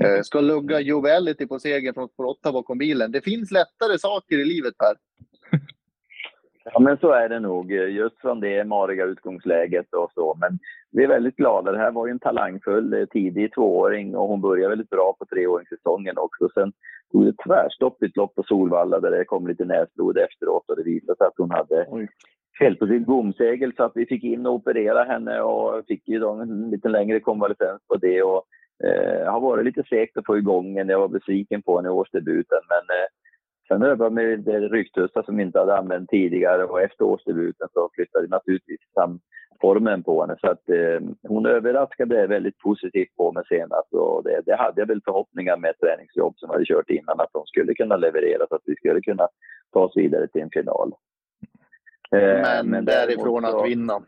Eh, 0.00 0.22
ska 0.22 0.40
lugga 0.40 0.80
Jovelity 0.80 1.46
på 1.46 1.58
segern 1.58 1.94
från 1.94 2.08
spår 2.08 2.24
8 2.24 2.52
bakom 2.52 2.78
bilen. 2.78 3.12
Det 3.12 3.20
finns 3.20 3.50
lättare 3.50 3.98
saker 3.98 4.38
i 4.38 4.44
livet, 4.44 4.74
Per. 4.78 4.96
Ja, 6.64 6.80
men 6.80 6.98
så 6.98 7.12
är 7.12 7.28
det 7.28 7.40
nog. 7.40 7.72
Just 7.72 8.20
från 8.20 8.40
det 8.40 8.64
mariga 8.64 9.04
utgångsläget 9.04 9.94
och 9.94 10.10
så. 10.14 10.36
Men 10.40 10.58
vi 10.94 11.04
är 11.04 11.08
väldigt 11.08 11.36
glada. 11.36 11.72
Det 11.72 11.78
här 11.78 11.92
var 11.92 12.06
ju 12.06 12.10
en 12.10 12.18
talangfull 12.18 12.92
eh, 12.92 13.06
tidig 13.06 13.54
tvååring 13.54 14.16
och 14.16 14.28
hon 14.28 14.40
började 14.40 14.68
väldigt 14.68 14.90
bra 14.90 15.16
på 15.18 15.26
treåringssäsongen 15.26 16.18
också. 16.18 16.48
Sen 16.54 16.72
tog 17.12 17.24
det 17.24 17.34
tvärstopp 17.46 18.02
i 18.02 18.06
ett 18.06 18.16
lopp 18.16 18.34
på 18.34 18.42
Solvalla 18.42 19.00
där 19.00 19.10
det 19.10 19.24
kom 19.24 19.46
lite 19.46 19.64
näsblod 19.64 20.18
efteråt 20.18 20.70
och 20.70 20.76
det 20.76 20.82
visade 20.82 21.16
sig 21.16 21.26
att 21.26 21.38
hon 21.38 21.50
hade 21.50 21.86
fel 22.58 22.76
på 22.76 22.86
sitt 22.86 23.06
bomsegel 23.06 23.72
så 23.76 23.84
att 23.84 23.92
vi 23.94 24.06
fick 24.06 24.24
in 24.24 24.46
och 24.46 24.54
operera 24.54 25.04
henne 25.04 25.40
och 25.40 25.84
fick 25.88 26.08
ju 26.08 26.18
då 26.18 26.30
en 26.30 26.70
lite 26.70 26.88
längre 26.88 27.20
konvalescens 27.20 27.82
på 27.88 27.96
det. 27.96 28.22
Och, 28.22 28.44
eh, 28.84 29.32
har 29.32 29.40
varit 29.40 29.64
lite 29.64 29.82
segt 29.88 30.16
att 30.16 30.26
få 30.26 30.38
igång 30.38 30.76
henne. 30.78 30.92
Jag 30.92 31.00
var 31.00 31.08
besviken 31.08 31.62
på 31.62 31.76
henne 31.76 31.88
i 31.88 31.92
årsdebuten 31.92 32.60
men 32.68 32.96
eh, 32.96 33.06
Sen 33.68 33.82
övade 33.82 34.14
med 34.14 34.40
det 34.40 34.60
ryktussar 34.60 35.22
som 35.22 35.40
inte 35.40 35.58
hade 35.58 35.78
använt 35.78 36.10
tidigare 36.10 36.64
och 36.64 36.82
efter 36.82 37.04
årsdebuten 37.04 37.68
så 37.72 37.90
flyttade 37.94 38.28
naturligtvis 38.28 38.80
fram 38.94 39.20
formen 39.60 40.02
på 40.02 40.20
henne. 40.20 40.36
Så 40.40 40.50
att 40.50 40.68
eh, 40.68 41.00
hon 41.28 41.46
överraskade 41.46 42.26
väldigt 42.26 42.58
positivt 42.58 43.16
på 43.16 43.32
mig 43.32 43.44
senast 43.48 43.92
och 43.92 44.24
det, 44.24 44.42
det, 44.46 44.56
hade 44.56 44.80
jag 44.80 44.86
väl 44.86 45.00
förhoppningar 45.04 45.56
med 45.56 45.78
träningsjobb 45.80 46.34
som 46.36 46.46
jag 46.48 46.54
hade 46.54 46.66
kört 46.66 46.90
innan 46.90 47.20
att 47.20 47.32
de 47.32 47.46
skulle 47.46 47.74
kunna 47.74 47.96
leverera 47.96 48.46
så 48.48 48.54
att 48.54 48.62
vi 48.64 48.76
skulle 48.76 49.00
kunna 49.00 49.28
ta 49.72 49.80
oss 49.80 49.96
vidare 49.96 50.28
till 50.28 50.42
en 50.42 50.50
final. 50.50 50.92
Eh, 52.12 52.20
men, 52.20 52.70
men 52.70 52.84
därifrån 52.84 53.44
att 53.44 53.66
vinna? 53.68 54.02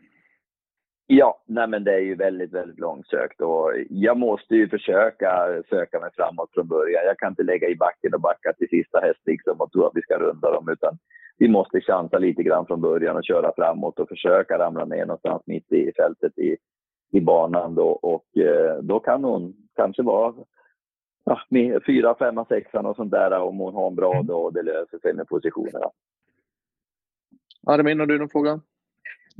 Ja, 1.09 1.41
nej 1.45 1.67
men 1.67 1.83
det 1.83 1.93
är 1.93 1.99
ju 1.99 2.15
väldigt, 2.15 2.53
väldigt 2.53 2.79
långsökt 2.79 3.41
och 3.41 3.73
jag 3.89 4.17
måste 4.17 4.55
ju 4.55 4.69
försöka 4.69 5.63
söka 5.69 5.99
mig 5.99 6.09
framåt 6.15 6.49
från 6.53 6.67
början. 6.67 7.05
Jag 7.05 7.17
kan 7.17 7.29
inte 7.29 7.43
lägga 7.43 7.67
i 7.67 7.75
backen 7.75 8.13
och 8.13 8.21
backa 8.21 8.53
till 8.53 8.69
sista 8.69 8.99
häst 8.99 9.19
liksom 9.25 9.61
och 9.61 9.71
tro 9.71 9.85
att 9.85 9.95
vi 9.95 10.01
ska 10.01 10.17
runda 10.17 10.51
dem 10.51 10.69
utan 10.69 10.97
vi 11.37 11.47
måste 11.47 11.81
chansa 11.81 12.17
lite 12.17 12.43
grann 12.43 12.65
från 12.65 12.81
början 12.81 13.15
och 13.15 13.23
köra 13.23 13.51
framåt 13.55 13.99
och 13.99 14.09
försöka 14.09 14.59
ramla 14.59 14.85
ner 14.85 15.05
någonstans 15.05 15.41
mitt 15.45 15.71
i 15.71 15.91
fältet 15.97 16.37
i, 16.37 16.57
i 17.11 17.21
banan 17.21 17.75
då 17.75 17.87
och 17.87 18.37
eh, 18.37 18.77
då 18.81 18.99
kan 18.99 19.23
hon 19.23 19.53
kanske 19.75 20.03
vara 20.03 20.33
ja, 21.23 21.41
fyra, 21.85 22.15
femma, 22.15 22.45
sexan 22.45 22.85
och 22.85 22.95
sånt 22.95 23.11
där 23.11 23.39
om 23.39 23.57
hon 23.57 23.73
har 23.73 23.87
en 23.87 23.95
bra 23.95 24.21
dag 24.21 24.45
och 24.45 24.53
det 24.53 24.61
löser 24.61 24.99
sig 24.99 25.13
med 25.13 25.27
positionerna. 25.27 25.89
Armin, 27.67 27.99
har 27.99 28.07
du 28.07 28.19
någon 28.19 28.29
fråga? 28.29 28.61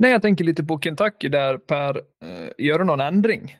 Nej, 0.00 0.12
jag 0.12 0.22
tänker 0.22 0.44
lite 0.44 0.64
på 0.64 0.78
Kentucky 0.78 1.28
där 1.28 1.58
Per, 1.58 1.96
eh, 1.96 2.50
gör 2.58 2.78
du 2.78 2.84
någon 2.84 3.00
ändring? 3.00 3.56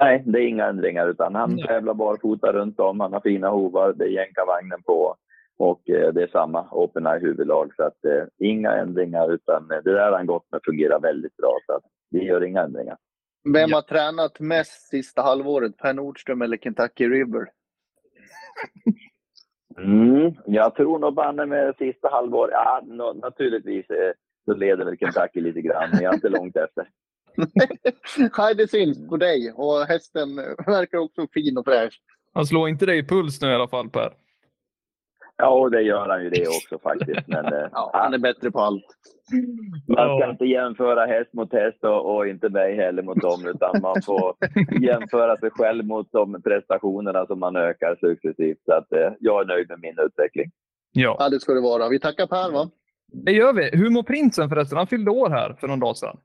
Nej, 0.00 0.22
det 0.26 0.38
är 0.38 0.46
inga 0.46 0.66
ändringar 0.66 1.08
utan 1.08 1.34
han 1.34 1.54
Nej. 1.54 1.66
tävlar 1.66 1.94
barfota 1.94 2.52
runt 2.52 2.80
om. 2.80 3.00
Han 3.00 3.12
har 3.12 3.20
fina 3.20 3.48
hovar, 3.48 3.92
det 3.92 4.04
är 4.04 4.08
jänkarvagnen 4.08 4.82
på 4.82 5.16
och 5.58 5.90
eh, 5.90 6.12
det 6.12 6.22
är 6.22 6.26
samma 6.26 6.68
Open 6.70 7.06
Eye 7.06 7.18
huvudlag. 7.18 7.72
Så 7.76 7.82
att 7.82 8.04
eh, 8.04 8.24
inga 8.38 8.72
ändringar 8.72 9.32
utan 9.32 9.70
eh, 9.70 9.78
det 9.84 9.92
där 9.92 10.10
har 10.10 10.16
han 10.16 10.26
gått 10.26 10.46
med 10.50 10.60
fungerar 10.64 11.00
väldigt 11.00 11.36
bra 11.36 11.58
så 11.66 11.72
att 11.72 11.84
vi 12.10 12.24
gör 12.24 12.44
inga 12.44 12.62
ändringar. 12.62 12.96
Vem 13.54 13.72
har 13.72 13.82
tränat 13.82 14.40
mest 14.40 14.88
sista 14.88 15.22
halvåret? 15.22 15.76
Per 15.76 15.94
Nordström 15.94 16.42
eller 16.42 16.56
Kentucky 16.56 17.08
River? 17.08 17.46
Mm, 19.78 20.34
jag 20.46 20.74
tror 20.74 20.98
nog 20.98 21.14
banne 21.14 21.46
med 21.46 21.74
sista 21.78 22.08
halvåret. 22.08 22.52
Ja, 22.52 22.82
naturligtvis 23.14 23.90
eh, 23.90 24.12
så 24.46 24.54
leder 24.54 24.84
väl 24.84 24.98
Kentucky 24.98 25.40
lite 25.40 25.60
grann, 25.60 25.90
men 25.92 26.02
jag 26.02 26.10
är 26.10 26.14
inte 26.14 26.28
långt 26.28 26.56
efter. 26.56 26.88
Nej, 28.38 28.54
det 28.54 28.70
syns 28.70 29.08
på 29.08 29.16
dig 29.16 29.52
och 29.54 29.80
hästen 29.80 30.36
verkar 30.66 30.98
också 30.98 31.26
fin 31.34 31.58
och 31.58 31.64
fräsch. 31.64 32.00
Han 32.32 32.46
slår 32.46 32.68
inte 32.68 32.86
dig 32.86 32.98
i 32.98 33.06
puls 33.06 33.40
nu 33.40 33.48
i 33.48 33.54
alla 33.54 33.68
fall 33.68 33.90
Per. 33.90 34.12
Ja, 35.38 35.68
det 35.68 35.82
gör 35.82 36.08
han 36.08 36.24
ju 36.24 36.30
det 36.30 36.48
också 36.48 36.78
faktiskt. 36.78 37.28
Men, 37.28 37.44
eh, 37.44 37.68
ja, 37.72 37.90
han 37.94 38.14
är 38.14 38.18
bättre 38.18 38.50
på 38.50 38.60
allt. 38.60 38.84
Man 39.88 40.18
ska 40.18 40.30
inte 40.30 40.44
jämföra 40.44 41.06
häst 41.06 41.32
mot 41.32 41.52
häst 41.52 41.84
och, 41.84 42.16
och, 42.16 42.28
inte 42.28 42.48
mig 42.48 42.76
heller 42.76 43.02
mot 43.02 43.20
dem, 43.20 43.46
utan 43.46 43.80
man 43.82 44.02
får 44.02 44.34
jämföra 44.80 45.36
sig 45.36 45.50
själv 45.50 45.84
mot 45.84 46.12
de 46.12 46.42
prestationerna 46.42 47.26
som 47.26 47.40
man 47.40 47.56
ökar 47.56 47.96
successivt. 48.00 48.58
Så 48.64 48.72
att, 48.72 48.92
eh, 48.92 49.12
jag 49.20 49.40
är 49.40 49.46
nöjd 49.46 49.68
med 49.68 49.80
min 49.80 49.98
utveckling. 49.98 50.50
Ja. 50.92 51.16
ja, 51.18 51.28
det 51.28 51.40
ska 51.40 51.54
det 51.54 51.60
vara. 51.60 51.88
Vi 51.88 52.00
tackar 52.00 52.26
Per, 52.26 52.52
va? 52.52 52.70
Det 53.12 53.32
gör 53.32 53.52
vi. 53.52 53.70
Hur 53.72 53.90
mår 53.90 54.02
prinsen 54.02 54.48
förresten? 54.48 54.78
Han 54.78 54.86
fyllde 54.86 55.10
år 55.10 55.30
här 55.30 55.56
för 55.60 55.68
någon 55.68 55.80
dag 55.80 55.96
sedan. 55.96 56.16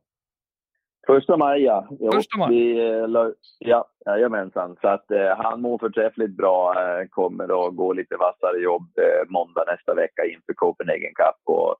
Första 1.07 1.37
maj, 1.37 1.61
ja. 1.63 1.87
Jo, 1.99 2.11
Första 2.11 2.37
maj? 2.37 2.49
Vi, 2.49 2.89
eh, 2.89 3.29
ja, 3.59 3.87
jajamensan. 4.05 4.75
Så 4.81 4.87
att 4.87 5.11
eh, 5.11 5.37
han 5.37 5.61
mår 5.61 5.77
förträffligt 5.77 6.37
bra. 6.37 6.73
Eh, 6.73 7.07
kommer 7.09 7.67
att 7.67 7.75
gå 7.75 7.93
lite 7.93 8.15
vassare 8.15 8.57
jobb 8.57 8.87
eh, 8.97 9.29
måndag 9.29 9.63
nästa 9.67 9.93
vecka 9.93 10.25
inför 10.25 10.53
Copenhagen 10.53 11.13
Cup. 11.15 11.55
Och 11.55 11.75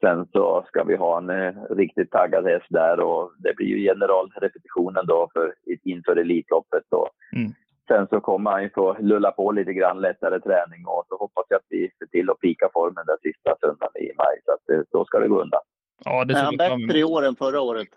sen 0.00 0.26
så 0.32 0.64
ska 0.68 0.84
vi 0.84 0.96
ha 0.96 1.18
en 1.18 1.30
eh, 1.30 1.54
riktigt 1.70 2.10
taggad 2.10 2.46
häst 2.46 2.66
där 2.68 3.00
och 3.00 3.32
det 3.38 3.56
blir 3.56 3.66
ju 3.66 3.78
generalrepetitionen 3.88 5.06
då 5.06 5.28
för, 5.32 5.54
inför 5.82 6.16
Elitloppet. 6.16 6.84
Och, 6.90 7.08
mm. 7.36 7.52
Sen 7.88 8.06
så 8.10 8.20
kommer 8.20 8.50
han 8.50 8.62
ju 8.62 8.70
få 8.70 8.96
lulla 9.00 9.30
på 9.30 9.52
lite 9.52 9.72
grann 9.72 10.00
lättare 10.00 10.40
träning 10.40 10.86
och 10.86 11.04
så 11.08 11.16
hoppas 11.16 11.44
jag 11.48 11.56
att 11.56 11.66
vi 11.68 11.90
ser 11.98 12.06
till 12.06 12.30
att 12.30 12.40
pika 12.40 12.68
formen 12.72 13.06
den 13.06 13.18
sista 13.22 13.56
söndagen 13.60 14.02
i 14.02 14.12
maj. 14.16 14.40
Så 14.44 14.52
att 14.52 14.70
eh, 14.70 14.84
då 14.92 15.04
ska 15.04 15.18
det 15.18 15.28
gå 15.28 15.42
undan. 15.42 15.60
Ja, 16.04 16.24
det 16.24 16.34
är 16.34 16.44
han 16.44 16.56
bättre 16.56 16.98
i 16.98 17.04
år 17.04 17.24
än 17.24 17.36
förra 17.36 17.60
året? 17.60 17.88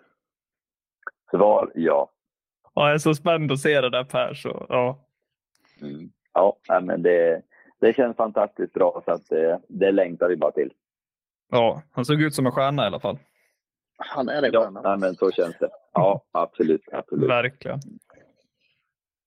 Svar 1.32 1.72
ja. 1.76 2.12
Ja, 2.74 2.88
jag 2.88 2.94
är 2.94 2.98
så 2.98 3.16
spänd 3.16 3.52
att 3.52 3.60
se 3.60 3.82
det 3.82 3.90
där 3.90 4.04
Per. 4.04 4.34
Så, 4.34 4.66
ja, 4.70 5.00
mm. 5.82 6.10
ja 6.34 6.58
men 6.82 7.02
det, 7.04 7.42
det 7.80 7.94
känns 7.94 8.18
fantastiskt 8.18 8.74
bra 8.74 9.02
så 9.06 9.12
att 9.12 9.30
det, 9.30 9.60
det 9.68 9.92
längtar 9.92 10.30
vi 10.30 10.38
bara 10.38 10.52
till. 10.52 10.74
Ja, 11.52 11.82
han 11.92 12.06
såg 12.06 12.22
ut 12.22 12.34
som 12.36 12.46
en 12.46 12.52
stjärna 12.52 12.84
i 12.84 12.88
alla 12.88 13.00
fall. 13.00 13.18
Han 13.98 14.30
är 14.30 14.44
en 14.44 14.52
stjärna. 14.52 14.82
Ja, 14.84 14.98
men 14.98 15.16
så 15.16 15.32
känns 15.32 15.58
det. 15.60 15.70
Ja, 15.94 16.24
absolut. 16.32 16.82
absolut. 16.92 17.30
Verkligen. 17.30 17.80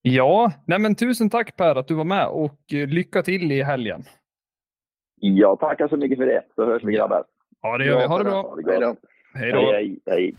Ja, 0.03 0.53
nej 0.67 0.79
men 0.79 0.95
tusen 0.95 1.31
tack 1.31 1.57
Per 1.57 1.75
att 1.77 1.89
du 1.89 1.95
var 1.95 2.05
med 2.05 2.27
och 2.27 2.73
eh, 2.73 2.87
lycka 2.89 3.23
till 3.23 3.53
i 3.53 3.63
helgen. 3.63 4.05
Ja, 5.21 5.57
tackar 5.57 5.89
så 5.89 5.97
mycket 5.97 6.19
för 6.19 6.27
det. 6.27 6.43
Så 6.55 6.67
hörs 6.67 6.85
vi 6.85 6.93
grabbar. 6.93 7.25
Ja, 7.63 7.79
det 7.79 7.85
gör 7.85 7.99
vi. 8.01 8.07
Ha 8.07 8.19
det 8.19 8.25
bra. 8.25 8.57
Hej 8.67 8.81
då. 8.81 8.97
Hej 9.35 9.53
då. 9.53 9.73
Hej, 9.73 10.01
hej. 10.07 10.35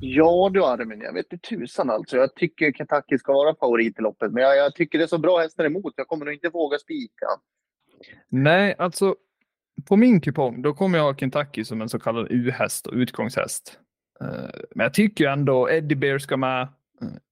Ja 0.00 0.50
du 0.52 0.64
Armin, 0.64 1.00
jag 1.00 1.12
vet 1.14 1.32
inte 1.32 1.48
tusan 1.48 1.90
alltså. 1.90 2.16
Jag 2.16 2.34
tycker 2.34 2.72
Kentucky 2.72 3.18
ska 3.18 3.32
vara 3.32 3.54
favorit 3.54 3.98
i 3.98 4.02
loppet, 4.02 4.32
men 4.32 4.42
jag, 4.42 4.56
jag 4.56 4.74
tycker 4.74 4.98
det 4.98 5.04
är 5.04 5.08
så 5.08 5.18
bra 5.18 5.38
hästar 5.38 5.64
emot. 5.64 5.92
Jag 5.96 6.06
kommer 6.08 6.24
nog 6.24 6.34
inte 6.34 6.48
våga 6.48 6.78
spika. 6.78 7.26
Nej, 8.28 8.74
alltså 8.78 9.14
på 9.88 9.96
min 9.96 10.20
kupong, 10.20 10.62
då 10.62 10.74
kommer 10.74 10.98
jag 10.98 11.04
ha 11.04 11.14
Kentucky 11.14 11.64
som 11.64 11.80
en 11.82 11.88
så 11.88 11.98
kallad 11.98 12.26
U-häst 12.30 12.86
och 12.86 12.94
utgångshäst. 12.94 13.78
Eh, 14.20 14.26
Men 14.74 14.84
jag 14.84 14.94
tycker 14.94 15.28
ändå 15.28 15.70
Eddie 15.70 15.96
Bear 15.96 16.18
ska 16.18 16.36
med. 16.36 16.68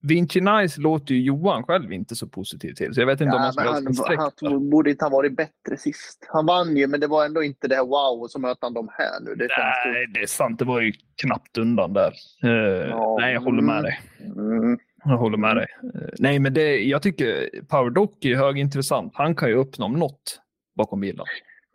Vinci 0.02 0.40
Nice 0.40 0.80
låter 0.80 1.14
ju 1.14 1.20
Johan 1.22 1.62
själv 1.62 1.92
inte 1.92 2.16
så 2.16 2.28
positiv 2.28 2.74
till, 2.74 2.94
så 2.94 3.00
jag 3.00 3.06
vet 3.06 3.20
inte 3.20 3.36
om 3.36 3.36
Ja, 3.36 3.52
han 3.64 3.94
ska 3.94 4.16
han, 4.16 4.30
han 4.40 4.70
borde 4.70 4.90
inte 4.90 5.04
ha 5.04 5.10
varit 5.10 5.36
bättre 5.36 5.76
sist. 5.76 6.26
Han 6.28 6.46
vann 6.46 6.76
ju, 6.76 6.86
men 6.86 7.00
det 7.00 7.06
var 7.06 7.24
ändå 7.26 7.42
inte 7.42 7.68
det 7.68 7.74
här 7.74 7.82
wow, 7.82 8.22
och 8.22 8.30
så 8.30 8.38
möter 8.38 8.60
han 8.60 8.74
dem 8.74 8.88
här 8.92 9.20
nu. 9.20 9.34
Det 9.34 9.48
Nej, 9.58 10.06
det 10.14 10.20
är 10.20 10.26
sant. 10.26 10.58
Det 10.58 10.64
var 10.64 10.80
ju 10.80 10.92
knappt 11.22 11.58
undan 11.58 11.92
där. 11.92 12.12
Eh, 12.44 12.88
Ja, 12.88 13.16
nej, 13.20 13.32
jag 13.32 13.40
håller 13.40 13.62
med 13.62 13.78
mm. 13.78 13.82
dig. 13.82 14.00
Mm. 14.20 14.78
Jag 15.04 15.16
håller 15.16 15.38
med 15.38 15.56
dig. 15.56 15.66
Eh, 15.94 16.08
nej, 16.18 16.38
men 16.38 16.54
det, 16.54 16.78
jag 16.78 17.02
tycker 17.02 17.50
Power 17.68 17.90
Doc 17.90 18.10
är 18.20 18.36
högintressant. 18.36 19.12
Han 19.14 19.34
kan 19.34 19.48
ju 19.48 19.54
uppnå 19.54 19.88
något 19.88 20.40
bakom 20.76 21.00
bilen. 21.00 21.26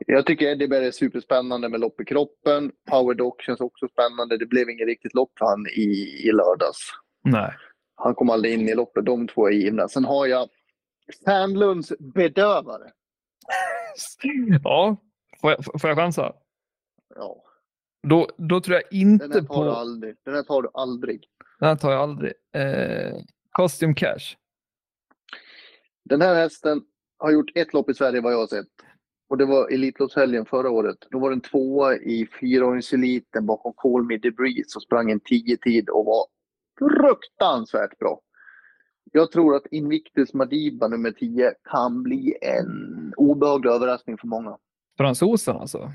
Jag 0.07 0.25
tycker 0.25 0.45
Eddie 0.45 0.67
Berg 0.67 0.87
är 0.87 0.91
superspännande 0.91 1.69
med 1.69 1.79
lopp 1.79 2.01
i 2.01 2.05
kroppen. 2.05 2.71
Power 2.91 3.15
Doc 3.15 3.33
känns 3.39 3.59
också 3.59 3.87
spännande. 3.87 4.37
Det 4.37 4.45
blev 4.45 4.69
inget 4.69 4.87
riktigt 4.87 5.13
lopp 5.13 5.31
för 5.39 5.45
han 5.45 5.67
i, 5.67 5.81
i 6.27 6.31
lördags. 6.31 6.91
Nej. 7.23 7.53
Han 7.99 8.15
kom 8.15 8.29
aldrig 8.29 8.53
in 8.53 8.69
i 8.69 8.75
loppet. 8.75 9.05
De 9.05 9.27
två 9.27 9.47
är 9.47 9.51
givna. 9.51 9.87
Sen 9.87 10.05
har 10.05 10.27
jag 10.27 10.49
Sandlunds 11.25 11.93
bedövare. 11.99 12.91
Ja, 14.63 14.97
får 15.41 15.51
jag, 15.51 15.81
får 15.81 15.89
jag 15.89 15.97
chansa? 15.97 16.33
Ja, 17.15 17.43
Då, 18.07 18.27
då 18.37 18.61
tror 18.61 18.75
jag 18.75 18.83
den 18.91 18.99
inte 18.99 19.25
här 19.25 19.31
tar 19.33 19.39
du 19.41 19.47
på... 19.47 19.53
aldrig. 19.71 20.15
Den 20.25 20.33
här 20.33 20.43
tar 20.43 20.61
du 20.61 20.69
aldrig. 20.73 21.23
Den 21.59 21.69
här 21.69 21.75
tar 21.75 21.91
jag 21.91 22.01
aldrig. 22.01 22.33
Eh, 22.55 23.15
Costume 23.51 23.93
Cash. 23.93 24.35
Den 26.05 26.21
här 26.21 26.35
hästen 26.35 26.81
har 27.17 27.31
gjort 27.31 27.51
ett 27.55 27.73
lopp 27.73 27.89
i 27.89 27.93
Sverige 27.93 28.21
vad 28.21 28.33
jag 28.33 28.37
har 28.39 28.47
sett. 28.47 28.67
Och 29.29 29.37
det 29.37 29.45
var 29.45 29.69
Elitloppshelgen 29.73 30.45
förra 30.45 30.69
året. 30.69 30.97
Då 31.11 31.19
var 31.19 31.29
den 31.29 31.41
tvåa 31.41 31.95
i 31.95 32.27
fyraåringseliten 32.39 33.45
bakom 33.45 33.73
Call 33.77 34.03
Me 34.03 34.17
Debris 34.17 34.75
och 34.75 34.81
sprang 34.83 35.11
en 35.11 35.19
10-tid 35.21 35.89
och 35.89 36.05
var 36.05 36.25
fruktansvärt 36.79 37.99
bra. 37.99 38.21
Jag 39.11 39.31
tror 39.31 39.55
att 39.55 39.65
Invictus 39.71 40.33
Madiba 40.33 40.87
nummer 40.87 41.11
10 41.11 41.53
kan 41.71 42.03
bli 42.03 42.37
en 42.41 43.13
obehaglig 43.17 43.71
överraskning 43.71 44.17
för 44.17 44.27
många. 44.27 44.57
Fransosen 44.97 45.55
alltså. 45.55 45.91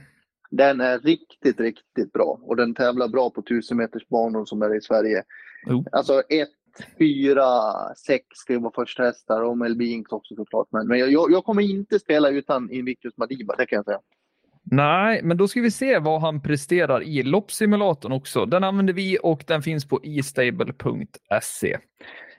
Den 0.51 0.81
är 0.81 0.99
riktigt, 0.99 1.61
riktigt 1.61 2.13
bra 2.13 2.41
och 2.43 2.57
den 2.57 2.75
tävlar 2.75 3.09
bra 3.09 3.31
på 3.31 3.41
1000 3.41 3.77
meters 3.77 4.09
banor 4.09 4.45
som 4.45 4.63
är 4.63 4.77
i 4.77 4.81
Sverige. 4.81 5.23
Jo. 5.67 5.85
Alltså 5.93 6.23
1, 6.29 6.49
4, 6.99 7.45
6 8.07 8.27
ska 8.35 8.53
ju 8.53 8.59
vara 8.59 8.73
första 8.75 9.03
hästar 9.03 9.43
och 9.43 9.59
Melby 9.59 9.93
Inks 9.93 10.13
också 10.13 10.35
såklart. 10.35 10.69
Men, 10.71 10.87
men 10.87 10.99
jag, 10.99 11.31
jag 11.31 11.45
kommer 11.45 11.63
inte 11.63 11.99
spela 11.99 12.31
utan 12.31 12.71
Invictus 12.71 13.17
Madiba, 13.17 13.55
det 13.57 13.67
kan 13.67 13.77
jag 13.77 13.85
säga. 13.85 14.01
Nej, 14.73 15.21
men 15.23 15.37
då 15.37 15.49
ska 15.49 15.61
vi 15.61 15.71
se 15.71 15.99
vad 15.99 16.21
han 16.21 16.43
presterar 16.43 17.03
i 17.03 17.23
loppsimulatorn 17.23 18.13
också. 18.13 18.47
Den 18.47 18.65
använder 18.65 18.95
vi 18.95 19.19
och 19.23 19.45
den 19.47 19.63
finns 19.63 19.89
på 19.89 20.01
estable.se. 20.05 21.79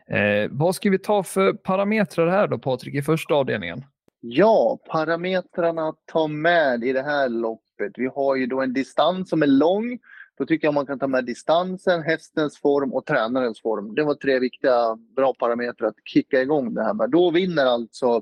Eh, 0.08 0.50
vad 0.50 0.76
ska 0.76 0.89
vi 0.89 1.00
ta 1.00 1.24
för 1.24 1.54
parametrar 1.54 2.28
här 2.28 2.48
då 2.48 2.60
Patrik 2.60 2.96
i 2.96 3.02
första 3.02 3.34
avdelningen? 3.34 3.86
Ja, 4.19 4.80
parametrarna 4.88 5.89
att 5.89 6.00
ta 6.06 6.28
med 6.28 6.84
i 6.84 6.93
det 6.93 7.04
här 7.04 7.30
loppet. 7.30 7.91
Vi 7.96 8.10
har 8.15 8.36
ju 8.36 8.46
då 8.46 8.62
en 8.62 8.74
distans 8.74 9.30
som 9.30 9.41
är 9.43 9.48
lång. 9.48 10.00
Då 10.38 10.46
tycker 10.46 10.67
jag 10.67 10.74
man 10.74 10.86
kan 10.86 11.00
ta 11.00 11.08
med 11.08 11.26
distansen, 11.26 12.02
hästens 12.02 12.60
form 12.60 12.93
och 12.93 13.06
tränarens 13.06 13.62
form. 13.62 13.96
Det 13.96 14.04
var 14.04 14.15
tre 14.15 14.39
viktiga 14.39 14.96
bra 15.15 15.34
parametrar 15.34 15.88
att 15.88 15.96
kicka 16.06 16.41
igång 16.41 16.74
det 16.74 16.84
här 16.84 16.93
med. 16.93 17.10
Då 17.10 17.32
vinner 17.32 17.65
alltså 17.65 18.22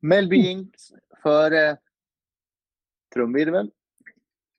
Melby 0.00 0.36
Inks 0.36 0.92
före 1.22 1.76
trumvirvel. 3.16 3.70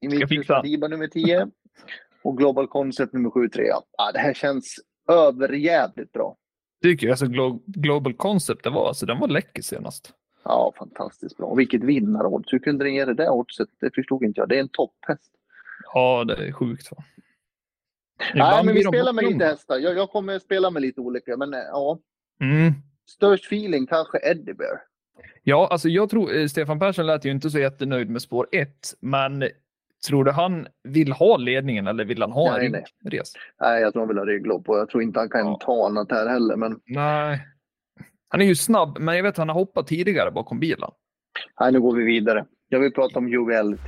Invictus 0.01 0.29
fixa. 0.29 0.53
Madiba 0.53 0.87
nummer 0.87 1.07
10 1.07 1.47
och 2.23 2.37
Global 2.37 2.67
Concept 2.67 3.13
nummer 3.13 3.29
7 3.29 3.49
3. 3.49 3.63
Ja, 3.97 4.11
det 4.13 4.19
här 4.19 4.33
känns 4.33 4.75
överjävligt 5.09 6.11
bra. 6.11 6.37
Tycker 6.83 7.07
jag, 7.07 7.11
alltså 7.11 7.25
Glo- 7.25 7.63
Global 7.65 8.13
Concept 8.13 8.63
det 8.63 8.69
var, 8.69 8.87
alltså 8.87 9.05
den 9.05 9.19
var 9.19 9.27
läcker 9.27 9.61
senast. 9.61 10.13
Ja, 10.43 10.73
fantastiskt 10.77 11.37
bra. 11.37 11.45
Och 11.47 11.59
vilket 11.59 11.83
vinnarodds. 11.83 12.53
Hur 12.53 12.59
kunde 12.59 12.85
den 12.85 12.93
ge 12.93 13.05
det 13.05 13.13
där 13.13 13.29
oddset? 13.29 13.67
Det 13.79 13.95
förstod 13.95 14.23
inte 14.23 14.39
jag. 14.39 14.49
Det 14.49 14.55
är 14.55 14.59
en 14.59 14.69
topphäst. 14.69 15.31
Ja, 15.93 16.23
det 16.23 16.47
är 16.47 16.51
sjukt. 16.51 16.91
Va? 16.91 16.97
Nej, 18.33 18.65
men 18.65 18.75
vi 18.75 18.83
spelar 18.83 19.13
med 19.13 19.23
lite 19.25 19.45
hästar. 19.45 19.77
Jag, 19.77 19.97
jag 19.97 20.09
kommer 20.09 20.39
spela 20.39 20.69
med 20.71 20.81
lite 20.81 21.01
olika, 21.01 21.37
men 21.37 21.53
eh, 21.53 21.59
ja. 21.59 21.99
Mm. 22.41 22.73
Störst 23.09 23.45
feeling 23.45 23.87
kanske 23.87 24.19
Eddie 24.31 24.53
Bear. 24.53 24.81
Ja, 25.43 25.67
alltså 25.71 25.89
jag 25.89 26.09
tror 26.09 26.35
eh, 26.37 26.45
Stefan 26.47 26.79
Persson 26.79 27.05
lät 27.05 27.25
ju 27.25 27.31
inte 27.31 27.49
så 27.49 27.59
jättenöjd 27.59 28.09
med 28.09 28.21
spår 28.21 28.47
1, 28.51 28.69
men 29.01 29.43
tror 30.07 30.23
du 30.23 30.31
han 30.31 30.67
vill 30.83 31.11
ha 31.11 31.37
ledningen 31.37 31.87
eller 31.87 32.05
vill 32.05 32.21
han 32.21 32.31
ha 32.31 32.57
Nej, 32.57 32.65
en 32.65 32.71
nej. 32.71 32.83
res? 33.05 33.33
Nej, 33.61 33.81
jag 33.81 33.93
tror 33.93 34.01
han 34.01 34.07
vill 34.07 34.17
ha 34.17 34.25
rygglopp 34.25 34.69
och 34.69 34.77
jag 34.77 34.89
tror 34.89 35.03
inte 35.03 35.19
han 35.19 35.29
kan 35.29 35.45
Ja. 35.45 35.57
ta 35.61 35.85
annat 35.87 36.11
här 36.11 36.27
heller. 36.27 36.55
Men 36.55 36.79
Nej. 36.85 37.39
Han 38.29 38.41
är 38.41 38.45
ju 38.45 38.55
snabb, 38.55 38.97
men 38.99 39.15
jag 39.15 39.23
vet 39.23 39.29
att 39.31 39.37
han 39.37 39.49
har 39.49 39.55
hoppat 39.55 39.87
tidigare 39.87 40.31
bakom 40.31 40.59
bilen. 40.59 40.89
nej, 41.59 41.71
nu 41.71 41.79
går 41.81 41.95
vi 41.95 42.03
vidare. 42.03 42.45
Jag 42.69 42.79
vill 42.79 42.93
prata 42.93 43.19
om 43.19 43.29
Joviality. 43.29 43.83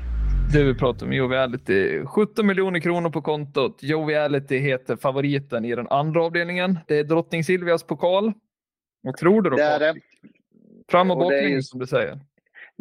Det 0.54 0.64
vi 0.64 0.76
pratar 0.76 1.06
om 1.06 1.14
Joviality. 1.14 2.06
17 2.06 2.48
miljoner 2.48 2.80
kronor 2.80 3.10
på 3.10 3.22
kontot. 3.22 3.84
Joviality 3.84 4.58
heter 4.58 4.96
favoriten 4.96 5.66
i 5.66 5.76
den 5.76 5.88
andra 5.88 6.24
avdelningen. 6.24 6.80
Det 6.88 7.00
är 7.00 7.04
drottning 7.04 7.44
Silvias 7.44 7.84
pokal. 7.84 8.34
Vad 9.02 9.18
tror 9.18 9.42
du 9.42 9.50
då? 9.50 9.56
Det 9.56 9.64
är 9.64 9.80
det. 9.80 9.94
Fram 10.90 11.12
och 11.12 11.18
baklänges 11.18 11.70
som 11.70 11.80
du 11.80 11.88
säger. 11.88 12.20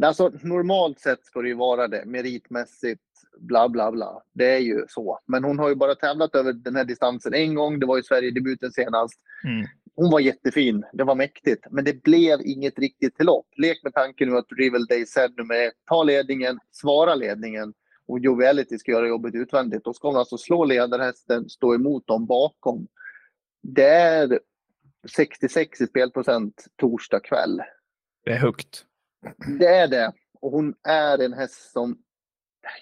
Alltså, 0.03 0.33
normalt 0.43 1.01
sett 1.01 1.25
ska 1.25 1.43
det 1.43 1.49
ju 1.49 1.55
vara 1.55 1.89
det, 1.89 2.05
meritmässigt, 2.07 3.03
bla 3.39 3.69
bla 3.69 3.93
bla. 3.93 4.23
Det 4.33 4.51
är 4.55 4.59
ju 4.59 4.85
så. 4.89 5.19
Men 5.27 5.45
hon 5.45 5.59
har 5.59 5.69
ju 5.69 5.75
bara 5.75 5.95
tävlat 5.95 6.35
över 6.35 6.53
den 6.53 6.77
här 6.77 6.85
distansen 6.85 7.35
en 7.35 7.55
gång. 7.55 7.81
Det 7.81 7.87
var 7.87 7.97
ju 7.97 8.03
Sverigedebuten 8.03 8.73
senast. 8.73 9.21
Mm. 9.45 9.67
Hon 9.95 10.11
var 10.11 10.21
jättefin. 10.21 10.85
Det 10.93 11.05
var 11.05 11.15
mäktigt. 11.15 11.67
Men 11.71 11.85
det 11.85 12.03
blev 12.03 12.41
inget 12.45 12.79
riktigt 12.79 13.17
till 13.17 13.27
lopp. 13.27 13.47
Lek 13.57 13.83
med 13.83 13.95
tanken 13.95 14.29
nu 14.29 14.37
att 14.37 14.53
Rival 14.59 14.87
Day 14.87 15.07
said 15.07 15.37
nummer 15.37 15.67
ett, 15.67 15.75
ta 15.89 16.03
ledningen, 16.03 16.59
svara 16.71 17.15
ledningen 17.15 17.75
och 18.09 18.19
Joviality 18.19 18.79
ska 18.79 18.93
göra 18.93 19.09
jobbet 19.09 19.35
utvändigt. 19.35 19.85
Då 19.85 19.93
ska 19.93 20.09
hon 20.09 20.17
alltså 20.17 20.39
slå 20.39 20.65
ledarhästen, 20.65 21.49
stå 21.49 21.75
emot 21.75 22.07
dem 22.07 22.27
bakom. 22.27 22.87
Det 23.63 23.91
är 23.91 24.41
66 25.17 25.81
i 25.81 25.87
spelprocent 25.87 26.65
torsdag 26.77 27.21
kväll. 27.21 27.63
Det 28.29 28.35
är 28.35 28.39
högt. 28.39 28.85
Det 29.59 29.67
är 29.67 29.89
det. 29.89 30.13
Och 30.41 30.51
hon 30.51 30.75
är 30.89 31.19
en 31.19 31.33
häst 31.33 31.73
som 31.73 31.99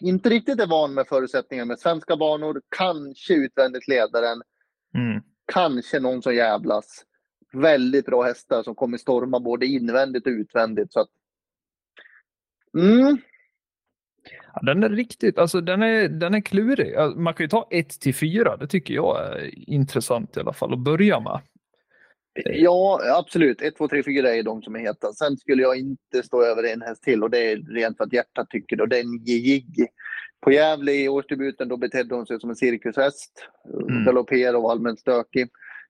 inte 0.01 0.31
riktigt 0.31 0.61
är 0.61 0.67
van 0.67 0.95
med 0.95 1.07
förutsättningar 1.07 1.65
med 1.65 1.79
svenska 1.79 2.17
banor. 2.17 2.63
Kanske 2.77 3.35
utvändigt 3.35 3.89
ledaren. 3.89 4.43
Mm. 4.95 5.23
Kanske 5.53 6.01
någon 6.01 6.23
som 6.23 6.35
jävlas. 6.35 7.05
Väldigt 7.53 8.07
bra 8.07 8.23
hästar 8.23 8.63
som 8.63 8.75
kommer 8.75 8.99
storma 8.99 9.41
både 9.41 9.67
invändigt 9.67 10.27
och 10.27 10.31
utvändigt. 10.31 10.93
Så 10.93 11.01
att, 11.01 11.09
mm, 12.79 13.19
Ja, 14.55 14.61
den 14.63 14.83
är 14.83 14.89
riktigt, 14.89 15.39
alltså 15.39 15.61
den 15.61 15.83
är, 15.83 16.09
den 16.09 16.35
är 16.35 16.41
klurig. 16.41 16.95
Man 17.17 17.35
kan 17.35 17.45
ju 17.45 17.49
ta 17.49 17.69
1 17.71 18.01
till 18.01 18.15
4. 18.15 18.57
Det 18.57 18.67
tycker 18.67 18.95
jag 18.95 19.37
är 19.37 19.71
intressant 19.71 20.37
i 20.37 20.41
alla 20.41 20.53
fall 20.53 20.73
att 20.73 20.79
börja 20.85 21.21
med. 21.21 21.41
Ja, 22.45 23.01
absolut. 23.19 23.63
1, 23.63 23.77
2, 23.77 23.89
3, 23.89 24.03
4 24.03 24.35
är 24.35 24.43
de 24.43 24.63
som 24.63 24.75
är 24.75 24.81
heta. 24.81 25.13
Sen 25.13 25.37
skulle 25.37 25.63
jag 25.63 25.77
inte 25.79 26.23
stå 26.23 26.43
över 26.43 26.65
en 26.65 26.83
häst 26.83 27.03
till 27.03 27.23
och 27.23 27.31
det 27.31 27.51
är 27.51 27.57
rent 27.57 27.97
för 27.97 28.05
att 28.05 28.13
hjärtat 28.13 28.51
tycker 28.51 28.77
det. 28.77 28.83
Och 28.83 28.89
det 28.89 28.99
är 28.99 29.05
en 29.05 29.25
Jiggy. 29.25 29.87
På 30.41 30.53
Gävle 30.53 30.93
i 30.93 31.09
årsdebuten 31.09 31.69
då 31.69 31.77
betedde 31.77 32.15
hon 32.15 32.27
sig 32.27 32.41
som 32.41 32.51
en 32.51 32.57
cirkushäst. 32.57 33.49
Mm. 33.89 34.05
Galopperade 34.05 34.57
och 34.57 34.63
var 34.63 34.71
allmänt 34.71 35.01
stökig. 35.01 35.49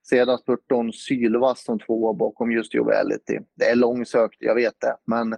Sedan 0.09 0.39
spurtade 0.39 0.81
hon 0.81 0.93
sylvass 0.93 1.65
som 1.65 1.79
tvåa 1.79 2.13
bakom 2.13 2.53
just 2.53 2.75
Joviality. 2.75 3.39
Det 3.55 3.65
är 3.65 3.77
långsökt, 3.77 4.37
jag 4.39 4.55
vet 4.55 4.81
det. 4.81 4.97
Men 5.05 5.37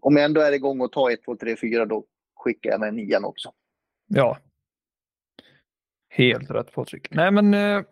om 0.00 0.16
jag 0.16 0.24
ändå 0.24 0.40
är 0.40 0.52
igång 0.52 0.80
och 0.80 0.92
tar 0.92 1.10
1, 1.10 1.24
2, 1.24 1.36
3, 1.36 1.56
4 1.56 1.86
då 1.86 2.04
skickar 2.36 2.70
jag 2.70 2.80
med 2.80 2.94
nian 2.94 3.24
också. 3.24 3.52
Ja. 4.06 4.38
Helt 6.08 6.50
rätt 6.50 6.72
Patrik. 6.72 7.08
Nej 7.10 7.30
men, 7.30 7.54
eh, 7.54 7.82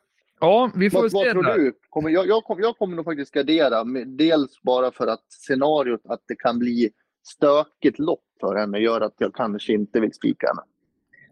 ja 0.42 0.70
vi 0.76 0.90
får 0.90 1.00
Vad, 1.02 1.10
se 1.10 1.16
vad 1.16 1.30
tror 1.30 1.42
du? 1.42 1.72
Kommer, 1.88 2.10
jag, 2.10 2.26
jag, 2.26 2.44
kommer, 2.44 2.62
jag 2.62 2.78
kommer 2.78 2.96
nog 2.96 3.04
faktiskt 3.04 3.34
gardera. 3.34 3.84
Dels 4.06 4.62
bara 4.62 4.90
för 4.92 5.06
att 5.06 5.32
scenariot 5.32 6.00
att 6.04 6.20
det 6.28 6.34
kan 6.36 6.58
bli 6.58 6.90
stökigt 7.26 7.98
lopp 7.98 8.24
för 8.40 8.56
henne 8.56 8.78
gör 8.78 9.00
att 9.00 9.14
jag 9.18 9.34
kanske 9.34 9.72
inte 9.72 10.00
vill 10.00 10.12
spika 10.12 10.46
henne. 10.46 10.62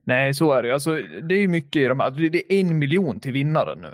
Nej, 0.05 0.35
så 0.35 0.53
är 0.53 0.63
det. 0.63 0.73
Alltså, 0.75 0.91
det 1.29 1.35
är 1.35 1.49
mycket 1.49 1.83
i 1.83 1.85
de 1.85 2.01
här. 2.01 2.11
Det 2.11 2.53
är 2.53 2.61
en 2.61 2.79
miljon 2.79 3.21
till 3.21 3.33
vinnaren 3.33 3.79
nu. 3.79 3.91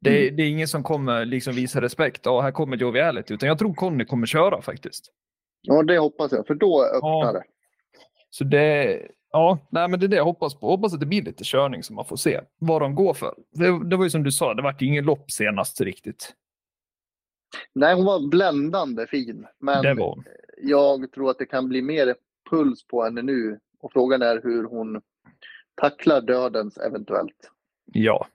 Det, 0.00 0.22
Mm. 0.22 0.36
det 0.36 0.42
är 0.42 0.48
ingen 0.48 0.68
som 0.68 0.82
kommer 0.82 1.24
liksom 1.24 1.54
visa 1.54 1.80
respekt. 1.80 2.20
Ja, 2.24 2.40
här 2.40 2.50
kommer 2.50 2.76
Joviality. 2.76 3.34
Utan 3.34 3.48
jag 3.48 3.58
tror 3.58 3.74
Conny 3.74 4.04
kommer 4.04 4.26
köra 4.26 4.62
faktiskt. 4.62 5.04
Ja, 5.62 5.82
det 5.82 5.98
hoppas 5.98 6.32
jag, 6.32 6.46
för 6.46 6.54
då 6.54 6.84
öppnar 6.84 7.24
Ja. 7.24 7.32
det. 7.32 7.42
Så 8.30 8.44
det, 8.44 9.00
Ja, 9.34 9.58
nej, 9.70 9.88
men 9.88 10.00
det 10.00 10.06
är 10.06 10.08
det 10.08 10.16
jag 10.16 10.24
hoppas 10.24 10.54
på. 10.54 10.66
Hoppas 10.66 10.94
att 10.94 11.00
det 11.00 11.06
blir 11.06 11.22
lite 11.22 11.44
körning 11.44 11.82
så 11.82 11.92
man 11.92 12.04
får 12.04 12.16
se 12.16 12.40
vad 12.58 12.82
de 12.82 12.94
går 12.94 13.14
för. 13.14 13.34
Det, 13.50 13.84
det 13.84 13.96
var 13.96 14.04
ju 14.04 14.10
som 14.10 14.22
du 14.22 14.32
sa, 14.32 14.54
det 14.54 14.62
vart 14.62 14.82
ingen 14.82 15.04
lopp 15.04 15.30
senast 15.30 15.80
riktigt. 15.80 16.34
Nej, 17.72 17.94
hon 17.94 18.04
var 18.04 18.28
bländande 18.28 19.06
fin. 19.06 19.46
Men 19.58 19.98
jag 20.62 21.12
tror 21.12 21.30
att 21.30 21.38
det 21.38 21.46
kan 21.46 21.68
bli 21.68 21.82
mer 21.82 22.14
puls 22.50 22.86
på 22.86 23.04
henne 23.04 23.22
nu. 23.22 23.60
Och 23.80 23.92
frågan 23.92 24.22
är 24.22 24.40
hur 24.42 24.64
hon 24.64 25.02
tacklar 25.74 26.20
dödens 26.20 26.78
eventuellt. 26.78 27.50
Ja. 27.84 28.26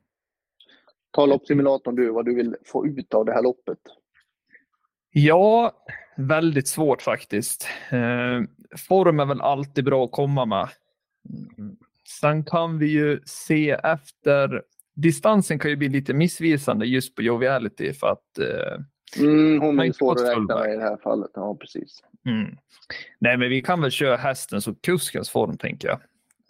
Ta 1.12 1.26
loppsimulatorn 1.26 1.95
du, 1.95 2.10
vad 2.10 2.26
du 2.26 2.36
vill 2.36 2.56
få 2.66 2.88
ut 2.88 3.14
av 3.14 3.26
det 3.26 3.34
här 3.34 3.43
loppet. 3.43 3.80
Ja, 5.12 5.72
väldigt 6.18 6.68
svårt 6.68 7.02
faktiskt. 7.02 7.68
Eh, 7.91 8.41
form 8.88 9.20
är 9.20 9.26
väl 9.26 9.41
alltid 9.41 9.86
bra 9.86 10.06
att 10.06 10.12
komma 10.12 10.45
med. 10.45 10.70
Mm. 11.58 11.76
Sen 12.22 12.44
kan 12.44 12.78
vi 12.80 12.86
ju 12.88 13.20
se 13.26 13.70
efter. 13.72 14.62
Distansen 14.96 15.60
kan 15.60 15.72
ju 15.72 15.78
bli 15.78 15.90
lite 15.90 16.14
missvisande 16.14 16.86
just 16.86 17.16
på 17.16 17.22
Joviality 17.22 17.94
för 17.94 18.08
att 18.08 18.38
eh, 18.40 18.84
Mm, 19.20 19.62
hon 19.62 19.80
är 19.80 19.92
svår 19.92 20.12
att 20.12 20.30
räkna 20.30 20.56
med 20.60 20.74
i 20.74 20.78
det 20.78 20.84
här 20.84 20.98
fallet. 20.98 21.32
Ja, 21.34 21.56
precis. 21.56 22.04
Mm. 22.26 22.58
Nej, 23.20 23.38
men 23.38 23.50
vi 23.50 23.62
kan 23.62 23.82
väl 23.82 23.92
köra 23.92 24.16
hästens 24.18 24.68
och 24.68 24.82
kuskens 24.82 25.30
form, 25.30 25.58
tänker 25.58 25.88
jag. 25.88 25.98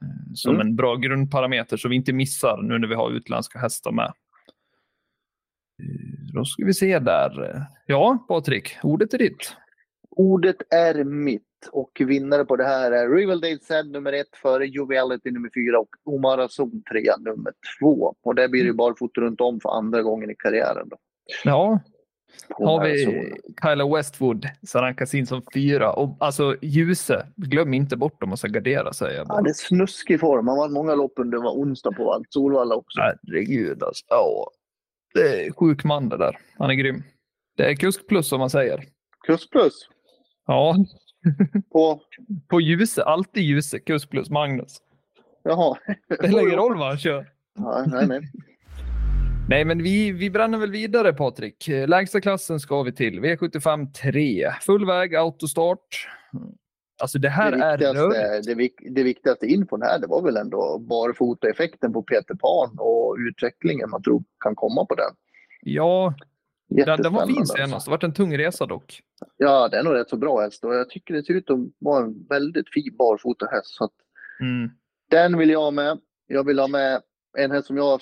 Eh, 0.02 0.34
Som 0.34 0.56
Mm. 0.56 0.68
en 0.68 0.76
bra 0.76 0.96
grundparameter 0.96 1.78
så 1.78 1.90
vi 1.90 1.96
inte 1.96 2.14
missar 2.14 2.62
nu 2.64 2.80
när 2.80 2.88
vi 2.88 2.96
har 2.96 3.12
utländska 3.12 3.60
hästar 3.60 3.92
med. 3.92 4.06
Eh, 5.84 6.34
Då 6.34 6.46
ska 6.46 6.66
vi 6.66 6.74
se 6.74 7.00
där. 7.00 7.64
Ja, 7.86 8.26
Patrik, 8.28 8.78
ordet 8.84 9.14
är 9.14 9.18
ditt. 9.18 9.56
Ordet 10.10 10.56
är 10.74 11.04
mitt 11.04 11.44
och 11.72 12.02
vinnare 12.06 12.46
på 12.46 12.56
det 12.56 12.64
här 12.64 12.92
är 12.92 13.10
Riverdale 13.10 13.60
Zed 13.60 13.92
nummer 13.92 14.14
ett 14.14 14.36
före 14.42 14.66
Joviality 14.66 15.32
nummer 15.32 15.50
fyra 15.56 15.80
och 15.80 15.90
Omar 16.06 16.48
Zon 16.48 16.84
trea 16.92 17.18
nummer 17.18 17.54
två. 17.80 18.16
Och 18.24 18.36
det 18.36 18.50
blir 18.50 18.64
ju 18.64 18.74
barfota 18.74 19.22
runt 19.22 19.42
om 19.42 19.60
för 19.60 19.70
andra 19.70 20.02
gången 20.02 20.30
i 20.30 20.36
karriären. 20.36 20.90
Då. 20.90 20.98
Ja, 21.44 21.80
har 22.50 22.84
vi. 22.86 23.34
Kyla 23.64 23.96
Westwood 23.96 24.46
som 24.68 24.82
rankas 24.82 25.14
in 25.14 25.28
som 25.28 25.42
fyra. 25.54 25.94
Och 25.94 26.18
alltså 26.20 26.56
Ljuse, 26.62 27.28
glöm 27.36 27.74
inte 27.74 27.98
bort 27.98 28.22
dem 28.22 28.32
och 28.32 28.40
så 28.40 28.48
gardera 28.48 28.94
säger 28.94 29.18
jag 29.18 29.28
Ja, 29.30 29.42
det 29.42 29.50
är 29.50 29.54
snuskig 29.54 30.20
form. 30.20 30.48
Han 30.48 30.58
vann 30.58 30.74
många 30.74 30.96
lopp 30.96 31.14
under 31.16 31.38
var 31.38 31.52
onsdag 31.52 31.92
på 31.92 32.04
Vall- 32.04 32.26
Solvalla 32.30 32.76
också. 32.76 33.00
Herregud 33.02 33.84
alltså. 33.84 34.06
Ja, 34.10 34.52
det 35.14 35.46
är 35.46 35.52
sjuk 35.52 35.84
man 35.84 36.10
det 36.10 36.18
där. 36.18 36.38
Han 36.58 36.70
är 36.70 36.74
grym. 36.74 37.04
Det 37.58 37.70
är 37.70 37.76
kusk 37.76 38.08
plus 38.08 38.28
som 38.30 38.40
man 38.40 38.50
säger. 38.50 38.84
Kusk 39.28 39.52
plus 39.52 39.74
Ja, 40.48 40.76
på... 41.72 42.02
på 42.48 42.62
Ljuse, 42.62 43.04
alltid 43.04 43.44
Ljuse, 43.44 43.80
kusk 43.80 44.10
plus 44.10 44.30
Magnus. 44.30 44.78
Jaha. 45.44 45.78
Det 46.08 46.16
spelar 46.16 46.42
ingen 46.42 46.56
roll 46.56 46.78
vad 46.78 46.88
han 46.88 46.98
kör. 46.98 47.30
Ja, 47.56 47.86
nej, 47.88 48.08
nej. 48.08 48.22
Nej, 49.50 49.66
men 49.66 49.84
vi, 49.84 50.12
vi 50.12 50.30
bränner 50.30 50.58
väl 50.58 50.72
vidare 50.72 51.14
Patrik. 51.14 51.70
Lägsta 51.88 52.22
klassen 52.22 52.60
ska 52.60 52.84
vi 52.84 52.92
till. 52.92 53.20
V75 53.20 53.92
3. 53.92 54.52
Full 54.62 54.86
väg, 54.86 55.16
autostart. 55.16 56.08
Alltså 57.02 57.20
det 57.20 57.30
här 57.30 57.52
det, 57.52 57.58
är 57.58 57.72
viktigaste, 57.72 58.00
rörigt. 58.00 58.48
det, 58.48 58.56
vik- 58.56 58.94
det 58.96 59.04
viktigaste 59.04 59.46
infon 59.46 59.82
här 59.82 60.00
det 60.00 60.08
var 60.08 60.22
väl 60.22 60.38
ändå 60.38 60.80
barfotaeffekten 60.80 61.94
på 61.94 62.04
Peter 62.04 62.36
Pan 62.36 62.76
och 62.80 63.16
utvecklingen 63.30 63.90
man 63.90 64.04
tror 64.04 64.24
kan 64.40 64.56
komma 64.56 64.86
på 64.86 64.96
den. 64.96 65.12
Ja, 65.62 66.14
den, 66.70 67.02
den 67.02 67.14
var 67.14 67.26
fin 67.28 67.46
senast. 67.46 67.74
alltså. 67.74 67.90
Det 67.90 67.92
varit 67.92 68.04
en 68.04 68.14
tung 68.14 68.38
resa 68.38 68.66
dock. 68.66 69.02
Ja, 69.38 69.70
är 69.78 69.84
nog 69.84 69.94
rätt 69.94 70.10
så 70.10 70.18
bra 70.18 70.42
häst 70.42 70.66
och 70.66 70.76
jag 70.76 70.90
tycker 70.90 71.14
det 71.14 71.24
ser 71.24 71.34
ut 71.34 71.50
att 71.50 71.58
vara 71.80 72.04
en 72.06 72.28
väldigt 72.30 72.74
fin 72.74 72.96
barfotahäst. 72.98 73.68
Så 73.76 73.84
att 73.84 73.92
Mm. 74.42 74.70
den 75.10 75.38
vill 75.38 75.50
jag 75.50 75.60
ha 75.60 75.72
med. 75.72 76.00
Jag 76.28 76.46
vill 76.46 76.60
ha 76.60 76.68
med 76.68 77.02
en 77.38 77.52
häst 77.52 77.68
som 77.68 77.78
jag 77.78 77.84
har 77.84 78.02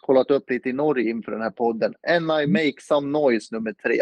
kollat 0.00 0.30
upp 0.30 0.50
lite 0.50 0.68
i 0.68 0.72
Norge 0.72 1.10
inför 1.10 1.32
den 1.32 1.40
här 1.42 1.50
podden. 1.50 1.94
And 2.08 2.30
Mm. 2.30 2.40
I 2.40 2.46
Make 2.46 2.80
Some 2.82 3.08
Noise 3.18 3.54
nummer 3.54 3.72
tre. 3.72 3.98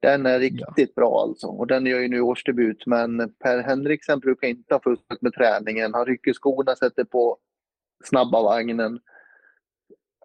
Den 0.00 0.26
är 0.26 0.38
riktigt 0.38 0.94
bra 0.94 1.22
alltså 1.22 1.46
och 1.46 1.66
den 1.66 1.86
gör 1.86 1.98
ju 2.00 2.08
nu 2.08 2.20
årsdebut 2.20 2.86
men 2.86 3.32
Per 3.34 3.62
Henriksen 3.62 4.18
brukar 4.20 4.48
inte 4.48 4.74
ha 4.74 4.80
fuskat 4.80 5.22
med 5.22 5.32
träningen. 5.34 5.94
Han 5.94 6.06
rycker 6.06 6.32
skorna, 6.32 6.76
sätter 6.76 7.04
på 7.04 7.38
snabba 8.04 8.42
vagnen. 8.42 9.00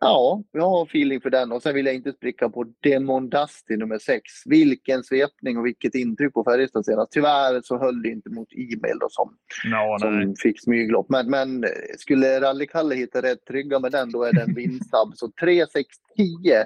Ja, 0.07 0.43
jag 0.51 0.69
har 0.69 0.85
feeling 0.85 1.21
för 1.21 1.29
den 1.29 1.51
och 1.51 1.61
sen 1.61 1.75
vill 1.75 1.85
jag 1.85 1.95
inte 1.95 2.11
spricka 2.11 2.49
på 2.49 2.65
Demon 2.83 3.29
Dusty 3.29 3.77
nummer 3.77 3.99
6. 3.99 4.21
Vilken 4.45 5.03
svepning 5.03 5.57
och 5.57 5.65
vilket 5.65 5.95
intryck 5.95 6.33
på 6.33 6.43
Färjestad 6.43 6.85
senast. 6.85 7.11
Tyvärr 7.11 7.61
så 7.63 7.77
höll 7.77 8.01
det 8.01 8.09
inte 8.09 8.29
mot 8.29 8.47
e-mail 8.53 8.99
då 8.99 9.07
som, 9.09 9.37
nej. 9.65 9.99
som 9.99 10.35
fick 10.43 10.63
smyglopp. 10.63 11.09
Men, 11.09 11.29
men 11.29 11.63
eh, 11.63 11.69
skulle 11.97 12.39
Rally-Kalle 12.41 12.95
hitta 12.95 13.21
rätt 13.21 13.45
trygga 13.45 13.79
med 13.79 13.91
den 13.91 14.11
då 14.11 14.23
är 14.23 14.33
den 14.33 14.53
vinstsnabb. 14.53 15.11
Så 15.15 15.31
3, 15.41 15.65
6, 15.67 15.87
10 16.17 16.65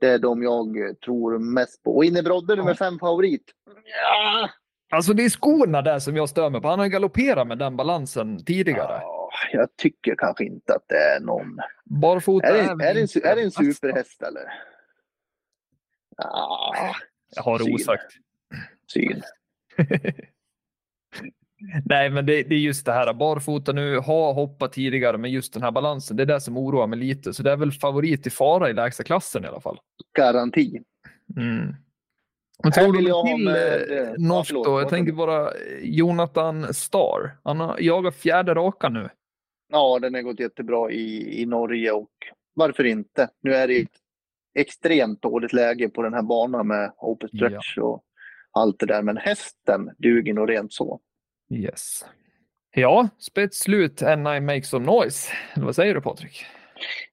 det 0.00 0.08
är 0.08 0.18
de 0.18 0.42
jag 0.42 0.76
tror 1.04 1.38
mest 1.38 1.82
på. 1.82 1.96
Och 1.96 2.04
Inne 2.04 2.22
Brodde 2.22 2.56
nummer 2.56 2.74
5 2.74 2.98
favorit. 2.98 3.44
Ja, 3.84 4.48
Alltså 4.94 5.12
det 5.12 5.24
är 5.24 5.30
skorna 5.30 5.82
där 5.82 5.98
som 5.98 6.16
jag 6.16 6.28
stör 6.28 6.50
mig 6.50 6.60
på. 6.60 6.68
Han 6.68 6.78
har 6.78 6.86
galopperat 6.86 7.48
med 7.48 7.58
den 7.58 7.76
balansen 7.76 8.44
tidigare. 8.44 9.00
Ja, 9.02 9.13
jag 9.54 9.76
tycker 9.76 10.14
kanske 10.18 10.44
inte 10.44 10.74
att 10.74 10.84
det 10.88 10.98
är 10.98 11.20
någon... 11.20 11.58
Barfota 11.84 12.46
Är 12.46 12.52
det, 12.52 12.58
är 12.58 12.94
det, 12.94 13.00
en, 13.00 13.30
är 13.30 13.36
det 13.36 13.42
en 13.42 13.50
superhäst 13.50 14.22
eller? 14.22 14.42
Ja, 16.16 16.94
Jag 17.36 17.42
har 17.42 17.58
det 17.58 17.64
syn. 17.64 17.74
osagt. 17.74 18.12
Syn. 18.92 19.22
Nej, 21.84 22.10
men 22.10 22.26
det, 22.26 22.42
det 22.42 22.54
är 22.54 22.58
just 22.58 22.86
det 22.86 22.92
här. 22.92 23.12
Barfota 23.12 23.72
nu, 23.72 23.98
har 23.98 24.34
hoppat 24.34 24.72
tidigare, 24.72 25.18
men 25.18 25.30
just 25.30 25.52
den 25.52 25.62
här 25.62 25.70
balansen, 25.70 26.16
det 26.16 26.22
är 26.22 26.26
det 26.26 26.40
som 26.40 26.56
oroar 26.56 26.86
mig 26.86 26.98
lite. 26.98 27.34
Så 27.34 27.42
det 27.42 27.52
är 27.52 27.56
väl 27.56 27.72
favorit 27.72 28.26
i 28.26 28.30
fara 28.30 28.70
i 28.70 28.72
lägsta 28.72 29.02
klassen 29.02 29.44
i 29.44 29.46
alla 29.46 29.60
fall. 29.60 29.78
Garanti. 30.16 30.82
Mm. 31.36 31.74
Tror 32.74 32.96
vill 32.96 33.06
jag 33.06 33.26
till 33.26 33.44
med, 33.44 33.98
eh, 33.98 34.12
norskt 34.18 34.54
då? 34.64 34.80
Jag 34.80 34.88
tänker 34.88 35.12
bara 35.12 35.50
eh, 35.50 35.78
Jonathan 35.82 36.74
Starr. 36.74 37.36
Han 37.44 37.60
har 37.60 37.78
jagat 37.80 38.14
fjärde 38.14 38.54
raka 38.54 38.88
nu. 38.88 39.08
Ja, 39.68 39.98
den 39.98 40.14
har 40.14 40.22
gått 40.22 40.40
jättebra 40.40 40.90
i, 40.90 41.40
i 41.42 41.46
Norge 41.46 41.92
och 41.92 42.10
varför 42.54 42.84
inte? 42.84 43.28
Nu 43.42 43.54
är 43.54 43.68
det 43.68 43.80
ett 43.80 43.88
extremt 44.54 45.22
dåligt 45.22 45.52
läge 45.52 45.88
på 45.88 46.02
den 46.02 46.14
här 46.14 46.22
banan 46.22 46.66
med 46.66 46.92
open 46.98 47.28
stretch 47.28 47.78
och 47.78 48.04
allt 48.52 48.78
det 48.78 48.86
där. 48.86 49.02
Men 49.02 49.16
hästen 49.16 49.90
duger 49.98 50.34
nog 50.34 50.50
rent 50.50 50.72
så. 50.72 51.00
Yes. 51.50 52.04
Ja, 52.74 53.08
spets 53.18 53.58
slut. 53.58 54.02
And 54.02 54.28
I 54.28 54.40
make 54.40 54.62
some 54.62 54.86
noise. 54.86 55.32
Vad 55.56 55.76
säger 55.76 55.94
du 55.94 56.00
Patrik? 56.00 56.44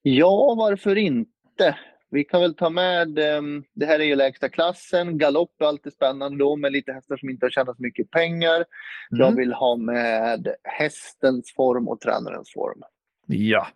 Ja, 0.01 0.55
varför 0.57 0.95
inte? 0.95 1.77
Vi 2.13 2.23
kan 2.23 2.41
väl 2.41 2.53
ta 2.53 2.69
med, 2.69 3.19
ehm, 3.19 3.63
det 3.73 3.85
här 3.85 3.99
är 3.99 4.03
ju 4.03 4.15
lägsta 4.15 4.49
klassen, 4.49 5.17
galopp 5.17 5.61
är 5.61 5.65
alltid 5.65 5.93
spännande 5.93 6.37
då 6.37 6.55
med 6.55 6.71
lite 6.71 6.91
hästar 6.93 7.17
som 7.17 7.29
inte 7.29 7.45
har 7.45 7.49
tjänat 7.51 7.75
så 7.77 7.83
mycket 7.83 8.11
pengar. 8.11 8.65
Jag 9.09 9.27
Mm. 9.27 9.35
vill 9.35 9.53
ha 9.53 9.75
med 9.75 10.55
hästens 10.63 11.53
form 11.55 11.87
och 11.87 11.99
tränarens 12.01 12.53
form. 12.53 12.81
Ja. 13.27 13.67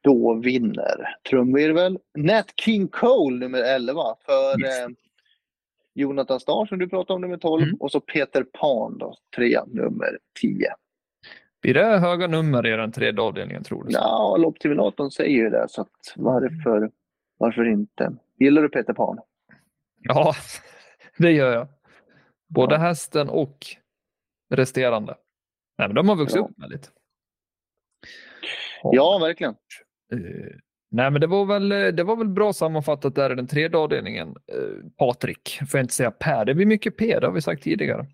Då 0.00 0.34
vinner 0.34 1.16
trumvirvel 1.30 1.98
Nat 2.18 2.52
King 2.60 2.88
Cole 2.88 3.36
nummer 3.38 3.62
11 3.62 4.02
för 4.26 4.60
Yes. 4.60 4.78
eh, 4.80 4.88
Jonathan 5.94 6.40
Starr 6.40 6.66
som 6.66 6.78
du 6.78 6.88
pratade 6.88 7.14
om 7.14 7.20
nummer 7.20 7.36
12 7.36 7.62
Mm. 7.62 7.74
och 7.80 7.90
så 7.92 8.00
Peter 8.00 8.42
Pan 8.42 8.98
då, 8.98 9.14
trea 9.36 9.64
nummer 9.66 10.18
10. 10.40 10.68
Blir 11.62 11.74
det 11.74 11.98
höga 11.98 12.26
nummer 12.26 12.66
i 12.66 12.70
den 12.70 12.92
tredje 12.92 13.20
avdelningen 13.22 13.62
tror 13.64 13.84
du? 13.84 13.92
Ja, 13.92 14.36
loppsimulatorn 14.38 15.10
säger 15.10 15.36
ju 15.36 15.50
det 15.50 15.66
så 15.68 15.80
att 15.80 16.12
varför, 16.16 16.90
varför 17.38 17.64
inte? 17.68 18.12
Gillar 18.38 18.62
du 18.62 18.68
Peter 18.68 18.92
Pan? 18.92 19.18
Ja, 20.00 20.34
det 21.18 21.30
gör 21.32 21.52
jag. 21.52 21.68
Både 22.48 22.74
Ja. 22.74 22.80
hästen 22.80 23.28
och 23.28 23.66
resterande. 24.54 25.14
Nej, 25.78 25.88
men 25.88 25.94
de 25.94 26.08
har 26.08 26.16
vuxit 26.16 26.36
Ja. 26.36 26.42
upp 26.42 26.62
väldigt. 26.62 26.90
Ja, 28.82 29.18
verkligen. 29.18 29.54
Eh, 30.12 30.18
nej, 30.90 31.10
men 31.10 31.20
det 31.20 31.26
var, 31.26 31.44
väl, 31.44 31.68
det 31.68 32.04
var 32.04 32.16
väl 32.16 32.28
bra 32.28 32.52
sammanfattat 32.52 33.14
där 33.14 33.32
i 33.32 33.34
den 33.34 33.46
tredje 33.46 33.78
avdelningen. 33.78 34.28
Eh, 34.28 34.90
Patrik, 34.98 35.58
får 35.70 35.78
jag 35.78 35.84
inte 35.84 35.94
säga 35.94 36.10
Per. 36.10 36.44
Det 36.44 36.54
blir 36.54 36.66
mycket 36.66 36.96
P, 36.96 37.18
det 37.20 37.26
har 37.26 37.34
vi 37.34 37.42
sagt 37.42 37.62
tidigare. 37.62 38.06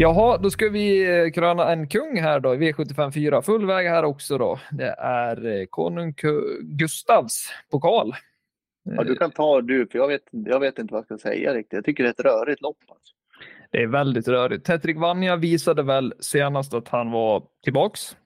Jaha, 0.00 0.38
då 0.38 0.50
ska 0.50 0.68
vi 0.68 1.18
eh, 1.20 1.30
kröna 1.30 1.72
en 1.72 1.88
kung 1.88 2.20
här 2.20 2.40
då 2.40 2.54
i 2.54 2.58
V75 2.58 3.10
4. 3.10 3.42
Full 3.42 3.66
väg 3.66 3.86
här 3.88 4.02
också 4.04 4.38
då. 4.38 4.58
Det 4.70 4.94
är 4.98 5.46
eh, 5.46 5.66
konung 5.70 6.14
Gustavs 6.62 7.48
pokal. 7.70 8.12
Ja, 8.96 9.04
du 9.04 9.16
kan 9.16 9.30
ta 9.30 9.60
du, 9.60 9.86
för 9.86 9.98
jag 9.98 10.08
vet, 10.08 10.22
jag 10.30 10.60
vet 10.60 10.78
inte 10.78 10.92
vad 10.92 10.98
jag 10.98 11.04
ska 11.04 11.28
säga 11.28 11.54
riktigt. 11.54 11.72
Jag 11.72 11.84
tycker 11.84 12.02
det 12.02 12.08
är 12.08 12.12
ett 12.12 12.20
rörigt 12.20 12.60
lopp. 12.60 12.76
Alltså. 12.88 13.14
Det 13.70 13.82
är 13.82 13.86
väldigt 13.86 14.28
rörigt. 14.28 14.66
Tetrik 14.66 14.96
Vanja 14.96 15.36
visade 15.36 15.82
väl 15.82 16.14
senast 16.20 16.74
att 16.74 16.88
han 16.88 17.10
var 17.10 17.42
tillbaks. 17.64 18.16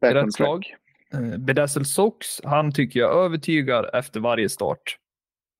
Back 0.00 0.14
Rätt 0.14 0.34
slag. 0.34 0.74
Eh, 1.12 1.38
Bedazzle 1.38 1.84
Sox, 1.84 2.40
han 2.44 2.72
tycker 2.72 3.00
jag 3.00 3.24
övertygar 3.24 3.96
efter 3.96 4.20
varje 4.20 4.48
start. 4.48 4.98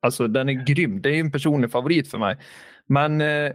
Alltså 0.02 0.28
den 0.28 0.48
är 0.48 0.64
grym. 0.66 1.02
Det 1.02 1.10
är 1.10 1.20
en 1.20 1.32
personlig 1.32 1.70
favorit 1.70 2.10
för 2.10 2.18
mig. 2.18 2.38
Men 2.86 3.20
eh, 3.20 3.52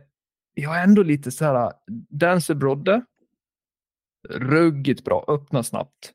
jag 0.53 0.80
är 0.80 0.84
ändå 0.84 1.03
lite 1.03 1.32
så 1.32 1.45
här, 1.45 1.72
Dancer 2.09 2.53
Brodde. 2.55 3.01
ruggigt 4.30 5.03
bra, 5.03 5.26
öppnar 5.28 5.61
snabbt. 5.61 6.13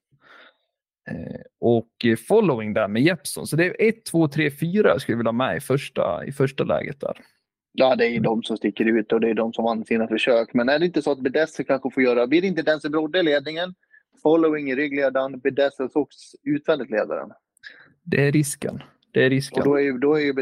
Eh, 1.11 1.41
och 1.61 2.07
following 2.29 2.75
där 2.75 2.89
med 2.89 3.03
Jeppson. 3.03 3.47
Så 3.47 3.57
det 3.57 3.65
är 3.65 3.89
1, 3.89 4.05
2, 4.05 4.29
3, 4.29 4.51
4 4.51 4.89
jag 4.89 5.01
skulle 5.01 5.17
vilja 5.17 5.29
ha 5.29 5.37
med 5.37 5.57
i 5.57 5.61
första, 5.61 6.25
i 6.25 6.33
första 6.33 6.65
läget 6.65 7.01
där. 7.01 7.21
Ja, 7.73 7.97
det 7.97 8.07
är 8.07 8.11
ju 8.11 8.19
de 8.19 8.43
som 8.43 8.57
sticker 8.57 8.85
ut 8.85 9.13
och 9.13 9.21
det 9.21 9.31
är 9.31 9.35
de 9.35 9.53
som 9.53 9.65
vann 9.65 9.85
sina 9.85 10.09
försök. 10.09 10.55
Men 10.55 10.69
är 10.69 10.79
det 10.79 10.87
inte 10.87 11.03
så 11.03 11.13
att 11.13 11.21
Bedesse 11.21 11.65
kanske 11.65 11.91
får 11.91 12.03
göra, 12.03 12.27
blir 12.27 12.41
det 12.41 12.47
inte 12.47 12.63
Denzel 12.63 12.91
Brodde 12.91 13.19
i 13.19 13.23
ledningen, 13.23 13.75
following 14.23 14.71
i 14.71 14.77
ryggledaren, 14.77 15.39
Bedesse 15.39 15.89
också 15.95 16.37
utvändigt 16.43 16.91
ledaren? 16.91 17.31
Det 18.03 18.29
är 18.29 18.33
risken. 18.33 18.83
Det 19.13 19.25
är 19.25 19.31
risken. 19.31 19.59
Och 19.59 19.65
då 19.65 19.75
är 19.75 19.83
ju, 19.83 19.99
då 19.99 20.15
är 20.15 20.21
ju 20.21 20.33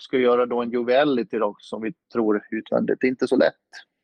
ska 0.00 0.18
göra 0.18 0.46
då 0.46 0.62
en 0.62 0.70
Jovelli 0.70 1.26
till 1.26 1.42
också 1.42 1.68
som 1.68 1.82
vi 1.82 1.92
tror 2.12 2.42
utvändigt. 2.50 3.00
Det 3.00 3.06
är 3.06 3.08
inte 3.08 3.28
så 3.28 3.36
lätt. 3.36 3.54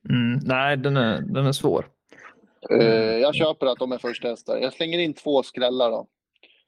Mm, 0.08 0.40
nej, 0.44 0.76
den 0.76 0.96
är, 0.96 1.20
den 1.20 1.46
är 1.46 1.52
svår. 1.52 1.86
Uh, 2.72 3.18
jag 3.18 3.34
köper 3.34 3.66
att 3.66 3.78
de 3.78 3.92
är 3.92 3.98
första 3.98 4.28
hästar. 4.28 4.56
Jag 4.58 4.72
slänger 4.72 4.98
in 4.98 5.14
två 5.14 5.42
skrällar 5.42 5.90
då. 5.90 6.06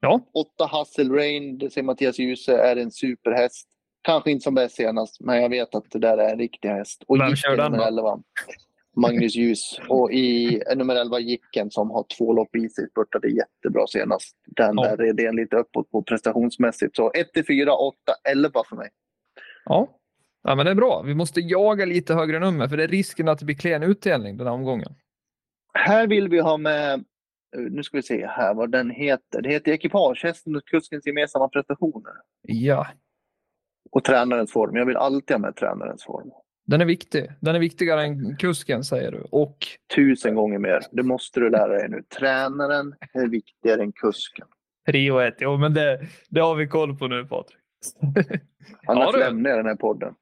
Ja. 0.01 0.21
Åtta 0.35 0.67
Hustle 0.79 1.17
Rain, 1.17 1.59
det 1.59 1.71
säger 1.71 1.85
Mattias 1.85 2.19
Djuse, 2.19 2.59
är 2.59 2.77
en 2.77 2.91
superhäst. 2.91 3.69
Kanske 4.03 4.31
inte 4.31 4.43
som 4.43 4.55
bäst 4.55 4.77
senast, 4.77 5.21
men 5.21 5.43
jag 5.43 5.49
vet 5.49 5.75
att 5.75 5.85
det 5.91 5.99
där 5.99 6.19
är 6.19 6.33
en 6.33 6.39
riktig 6.39 6.69
häst. 6.69 7.05
Och 7.07 7.21
Vem 7.21 7.37
kör 7.37 7.57
den 7.57 7.73
nummer 7.73 7.87
11. 7.87 8.19
Magnus 8.97 9.37
Ljus. 9.37 9.81
Och 9.89 10.13
i 10.13 10.63
nummer 10.77 10.97
11 10.97 11.19
Jicken 11.19 11.71
som 11.71 11.91
har 11.91 12.05
två 12.19 12.33
lopp 12.33 12.57
i 12.57 12.69
sig 12.69 12.91
spurtade 12.91 13.29
jättebra 13.29 13.87
senast. 13.87 14.37
Den 14.47 14.75
Ja. 14.79 14.83
där 14.97 15.05
är 15.05 15.13
det 15.13 15.33
lite 15.33 15.57
uppåt 15.57 15.91
på 15.91 16.03
prestationsmässigt. 16.03 16.97
Så 16.97 17.11
1 17.15 17.33
till 17.33 17.47
4, 17.47 17.73
8, 17.75 17.97
11 18.29 18.63
för 18.69 18.77
mig. 18.77 18.89
Ja. 19.65 19.89
ja, 20.43 20.55
men 20.55 20.67
det 20.67 20.71
är 20.71 20.75
bra. 20.75 21.03
Vi 21.03 21.15
måste 21.15 21.41
jaga 21.41 21.85
lite 21.85 22.15
högre 22.15 22.39
nummer 22.39 22.69
för 22.69 22.77
det 22.77 22.85
är 22.85 22.89
risken 22.89 23.29
att 23.29 23.39
det 23.39 23.45
blir 23.45 23.57
klen 23.57 23.83
utdelning 23.83 24.37
den 24.37 24.47
här 24.47 24.55
omgången. 24.55 24.95
Här 25.87 26.07
vill 26.07 26.29
vi 26.29 26.41
ha 26.41 26.57
med, 26.57 26.93
eh, 26.95 27.61
nu 27.71 27.83
ska 27.83 27.97
vi 27.97 28.03
se 28.03 28.27
här 28.27 28.55
vad 28.55 28.71
den 28.71 28.91
heter. 28.91 29.43
Det 29.43 29.49
heter 29.49 29.73
ekipage, 29.73 30.21
hästen 30.25 30.57
och 30.57 30.65
kuskens 30.65 31.07
gemensamma 31.07 31.49
prestationer. 31.49 32.13
Ja, 32.43 32.87
Och 33.91 34.05
tränarens 34.05 34.53
form. 34.53 34.77
Jag 34.77 34.87
vill 34.87 34.97
alltid 34.97 35.35
ha 35.35 35.39
med 35.39 35.57
tränarens 35.57 36.05
form. 36.05 36.31
den 36.67 36.81
är 36.81 36.85
viktig. 36.85 37.33
Den 37.41 37.55
är 37.55 37.61
viktigare 37.61 38.03
än 38.03 38.37
kusken 38.37 38.85
säger 38.85 39.13
du. 39.13 39.21
Och 39.31 39.57
Tusen 39.95 40.35
gånger 40.35 40.59
mer. 40.59 40.81
Det 40.93 41.03
måste 41.03 41.41
du 41.41 41.51
lära 41.51 41.69
dig 41.79 41.89
nu. 41.89 42.03
Tränaren 42.19 42.95
är 43.13 43.29
viktigare 43.29 43.83
än 43.83 43.93
kusken. 43.93 44.47
prio 44.87 45.19
ett. 45.19 45.37
Jo, 45.41 45.57
men 45.57 45.75
det, 45.75 46.01
det 46.29 46.41
har 46.41 46.55
vi 46.55 46.67
koll 46.67 46.99
på 46.99 47.09
nu 47.09 47.25
Patrik. 47.25 47.59
Annars 48.87 49.11
Ja, 49.13 49.19
lämnar 49.19 49.51
jag 49.51 49.59
den 49.59 49.67
här 49.67 49.75
podden. 49.77 50.15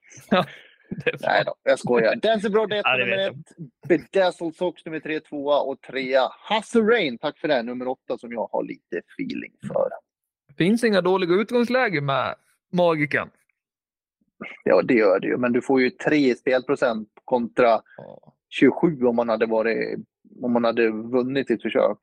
Nej 1.20 1.42
då, 1.46 1.54
jag 1.62 1.78
skojar. 1.78 2.16
Dancy 2.16 2.48
Broad 2.48 2.72
1 2.72 2.80
Ja, 2.84 2.96
nummer 2.96 3.16
vet 3.16 3.36
1. 3.36 3.46
Bedazzled 3.88 4.54
Sox 4.54 4.84
nummer 4.84 5.00
3, 5.00 5.20
2 5.20 5.36
och 5.46 5.80
3. 5.80 6.16
Hustle 6.48 6.80
Rain, 6.80 7.18
tack 7.18 7.38
för 7.38 7.48
det, 7.48 7.62
nummer 7.62 7.88
8 7.88 8.18
som 8.18 8.32
jag 8.32 8.48
har 8.52 8.62
lite 8.64 8.98
feeling 8.98 9.52
för. 9.68 9.88
finns 10.58 10.84
inga 10.84 11.00
dåliga 11.00 11.34
utgångslägen 11.34 12.04
med 12.04 12.34
Magiken. 12.72 13.28
Ja, 14.64 14.82
det 14.82 14.94
gör 14.94 15.20
det 15.20 15.26
ju. 15.26 15.36
Men 15.36 15.52
du 15.52 15.62
får 15.62 15.80
ju 15.80 15.90
3 15.90 16.16
i 16.16 16.34
spelprocent 16.34 17.08
kontra 17.24 17.80
Ja. 17.96 18.32
27 18.48 19.02
om 19.06 19.16
man 19.16 19.28
hade 19.28 19.46
varit 19.46 19.98
om 20.42 20.52
man 20.52 20.64
hade 20.64 20.90
vunnit 20.90 21.46
sitt 21.46 21.62
försök. 21.62 21.98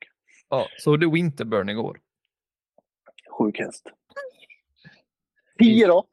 Ja, 0.49 0.67
så 0.79 0.97
det 0.97 1.09
Winterburn 1.11 1.69
igår. 1.69 1.99
Sjuk 3.39 3.59
häst. 3.59 3.91
10 5.59 5.87
då. 5.87 6.07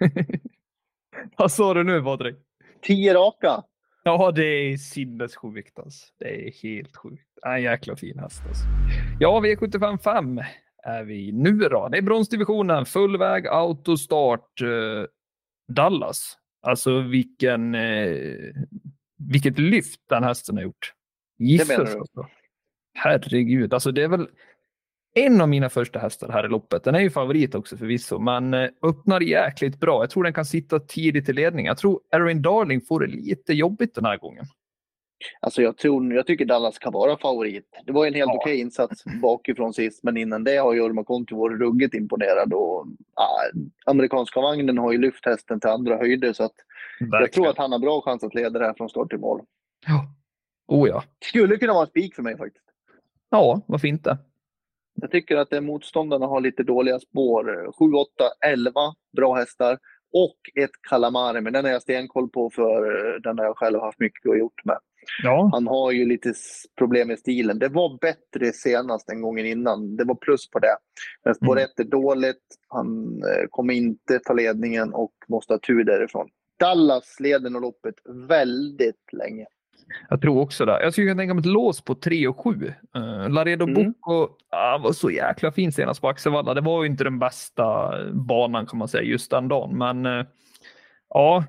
Vad 1.36 1.52
sa 1.52 1.74
du 1.74 1.84
nu 1.84 2.02
Patrik? 2.02 2.36
10 2.82 3.14
raka. 3.14 3.62
Ja, 4.04 4.32
det 4.32 4.44
är 4.44 4.76
sinnessjukt 4.76 5.78
alltså. 5.78 6.06
Det 6.18 6.46
är 6.46 6.52
helt 6.62 6.96
sjukt. 6.96 7.28
En 7.46 7.62
jäkla 7.62 7.96
fin 7.96 8.18
häst 8.18 8.42
alltså. 8.48 8.64
Ja, 9.20 9.40
V75 9.40 9.98
5 9.98 10.40
är 10.82 11.04
vi 11.04 11.32
nu 11.32 11.58
då. 11.58 11.88
Det 11.88 11.98
är 11.98 12.02
bronsdivisionen, 12.02 12.86
full 12.86 13.18
väg, 13.18 13.46
autostart, 13.46 14.60
eh, 14.60 15.04
Dallas. 15.68 16.38
Alltså 16.62 17.00
vilken, 17.00 17.74
eh, 17.74 18.16
vilket 19.18 19.58
lyft 19.58 20.00
den 20.08 20.24
hästen 20.24 20.56
har 20.56 20.62
gjort. 20.62 20.92
Gissas 21.38 21.68
menar 21.68 21.84
du? 21.84 21.98
alltså. 21.98 22.26
Herregud, 22.94 23.74
alltså 23.74 23.92
det 23.92 24.02
är 24.02 24.08
väl 24.08 24.28
en 25.14 25.40
av 25.40 25.48
mina 25.48 25.68
första 25.68 25.98
hästar 25.98 26.28
här 26.28 26.44
i 26.44 26.48
loppet. 26.48 26.84
Den 26.84 26.94
är 26.94 27.00
ju 27.00 27.10
favorit 27.10 27.54
också 27.54 27.76
förvisso, 27.76 28.18
men 28.18 28.54
eh, 28.54 28.68
öppnar 28.82 29.20
jäkligt 29.20 29.80
bra. 29.80 30.02
Jag 30.02 30.10
tror 30.10 30.24
den 30.24 30.32
kan 30.32 30.44
sitta 30.44 30.80
tidigt 30.80 31.28
i 31.28 31.32
ledning. 31.32 31.66
Jag 31.66 31.78
tror 31.78 32.00
Erin 32.10 32.42
Darling 32.42 32.80
får 32.80 33.00
det 33.00 33.06
lite 33.06 33.52
jobbigt 33.52 33.94
den 33.94 34.04
här 34.04 34.16
gången. 34.16 34.44
Alltså 35.40 35.62
jag, 35.62 35.76
tror, 35.76 36.14
jag 36.14 36.26
tycker 36.26 36.44
Dallas 36.44 36.78
kan 36.78 36.92
vara 36.92 37.16
favorit. 37.18 37.64
Det 37.86 37.92
var 37.92 38.06
en 38.06 38.14
helt 38.14 38.28
Ja. 38.28 38.36
okej 38.40 38.60
insats 38.60 39.04
bakifrån 39.22 39.74
sist, 39.74 40.02
men 40.02 40.16
innan 40.16 40.44
det 40.44 40.56
har 40.56 40.72
ju 40.72 40.78
Jorma 40.78 41.04
Kontio 41.04 41.36
varit 41.38 41.60
ruggigt 41.60 41.94
imponerad. 41.94 42.52
Och, 42.52 42.86
ah, 43.14 43.40
amerikanska 43.86 44.40
vagnen 44.40 44.78
har 44.78 44.92
ju 44.92 44.98
lyft 44.98 45.26
hästen 45.26 45.60
till 45.60 45.70
andra 45.70 45.96
höjder, 45.96 46.32
så 46.32 46.44
att 46.44 46.52
jag 46.98 47.32
tror 47.32 47.48
att 47.48 47.58
han 47.58 47.72
har 47.72 47.78
bra 47.78 48.00
chans 48.00 48.24
att 48.24 48.34
leda 48.34 48.58
det 48.58 48.64
här 48.66 48.74
från 48.76 48.88
start 48.88 49.10
till 49.10 49.18
mål. 49.18 49.40
Ja. 49.86 50.06
Oh 50.68 50.88
ja. 50.88 51.04
Skulle 51.24 51.56
kunna 51.56 51.72
vara 51.72 51.82
en 51.84 51.88
spik 51.90 52.14
för 52.14 52.22
mig 52.22 52.36
faktiskt. 52.38 52.64
Ja, 53.30 53.60
varför 53.66 53.88
inte? 53.88 54.18
Jag 54.94 55.10
tycker 55.10 55.36
att 55.36 55.64
motståndarna 55.64 56.26
har 56.26 56.40
lite 56.40 56.62
dåliga 56.62 56.98
spår. 56.98 57.72
7, 57.78 57.94
8, 57.94 58.10
11 58.46 58.70
bra 59.16 59.34
hästar 59.34 59.78
och 60.12 60.62
ett 60.62 60.70
Kalamari, 60.88 61.40
men 61.40 61.52
den 61.52 61.64
har 61.64 61.72
jag 61.72 61.82
stenkoll 61.82 62.28
på 62.28 62.50
för 62.50 63.12
eh, 63.14 63.20
den 63.20 63.38
har 63.38 63.44
jag 63.44 63.56
själv 63.56 63.80
haft 63.80 64.00
mycket 64.00 64.30
att 64.30 64.38
gjort 64.38 64.64
med. 64.64 64.78
Ja. 65.22 65.50
Han 65.52 65.66
har 65.66 65.92
ju 65.92 66.06
lite 66.06 66.34
problem 66.78 67.08
med 67.08 67.18
stilen. 67.18 67.58
Det 67.58 67.68
var 67.68 67.98
bättre 68.00 68.52
senast 68.52 69.10
än 69.10 69.22
gången 69.22 69.46
innan. 69.46 69.96
Det 69.96 70.04
var 70.04 70.14
plus 70.14 70.50
på 70.50 70.58
det. 70.58 70.76
Men 71.24 71.34
spår 71.34 71.52
Mm. 71.52 71.64
ett 71.64 71.80
är 71.80 71.84
dåligt. 71.84 72.44
Han 72.68 73.22
eh, 73.22 73.46
kommer 73.50 73.74
inte 73.74 74.18
ta 74.18 74.32
ledningen 74.32 74.92
och 74.94 75.12
måste 75.28 75.52
ha 75.52 75.58
tur 75.58 75.84
därifrån. 75.84 76.28
Dallas 76.58 77.20
leder 77.20 77.50
nog 77.50 77.62
loppet 77.62 77.94
väldigt 78.28 79.12
länge. 79.12 79.46
Jag 80.08 80.20
tror 80.20 80.40
också 80.40 80.64
det. 80.64 80.82
Jag 80.82 80.92
skulle 80.92 81.06
kunna 81.06 81.20
tänka 81.20 81.34
mig 81.34 81.40
ett 81.40 81.46
lås 81.46 81.80
på 81.80 81.94
3 81.94 82.28
och 82.28 82.40
7. 82.44 82.74
Uh, 82.96 83.28
Laredo 83.28 83.64
Mm. 83.64 83.92
Bocco 83.92 84.28
ah, 84.50 84.78
var 84.78 84.92
så 84.92 85.10
jäkla 85.10 85.52
fin 85.52 85.72
senast 85.72 86.00
på 86.00 86.08
Axevalla. 86.08 86.54
Det 86.54 86.60
var 86.60 86.82
ju 86.82 86.90
inte 86.90 87.04
den 87.04 87.18
bästa 87.18 87.94
banan 88.12 88.66
kan 88.66 88.78
man 88.78 88.88
säga 88.88 89.02
just 89.02 89.30
den 89.30 89.48
dagen, 89.48 89.78
men 89.78 90.06
eh, 90.06 90.26
ja, 91.08 91.44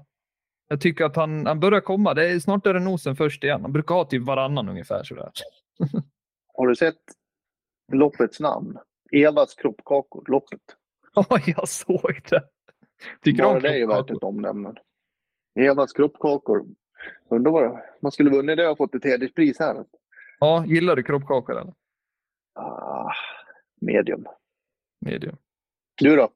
jag 0.68 0.82
tycker 0.82 1.06
att 1.06 1.16
han, 1.16 1.46
han 1.46 1.60
börjar 1.60 1.82
komma. 1.82 2.14
Det 2.14 2.32
är, 2.32 2.40
snart 2.40 2.68
är 2.68 2.74
det 2.74 2.80
nosen 2.80 3.16
först 3.16 3.44
igen. 3.44 3.62
Han 3.62 3.72
brukar 3.72 3.96
ha 3.96 4.06
typ 4.06 4.24
varannan 4.24 4.70
ungefär 4.70 5.04
sådär. 5.04 5.32
Har 6.54 6.68
du 6.68 6.76
sett 6.76 7.02
loppets 7.92 8.40
namn? 8.40 8.78
Evas 9.12 9.56
kroppkakor, 9.56 10.24
loppet. 10.28 10.62
Ja, 11.16 11.40
jag 11.46 11.70
såg 11.70 12.22
det. 12.30 12.44
Tycker 13.22 13.44
Bara 13.44 13.60
det 13.60 13.70
är 13.70 13.78
ju 13.78 13.88
värt 13.88 14.12
ett 14.12 14.24
omnämnande. 14.24 14.82
Evas 15.60 15.94
kroppkakor. 15.94 16.66
Undrar 17.30 17.52
vad 17.52 17.82
man 18.02 18.12
skulle 18.12 18.30
vunnit 18.30 18.58
det 18.58 18.68
och 18.70 18.78
fått 18.78 18.96
ett 18.96 19.04
hederspris 19.04 19.60
här. 19.60 19.86
Ja, 20.40 20.66
gillar 20.66 20.96
du 20.96 21.04
kroppkakor 21.04 21.62
eller? 21.62 21.74
Ah, 22.56 23.12
medium. 23.82 24.26
Medium. 25.06 25.38
Du 25.96 26.16
då? 26.16 26.30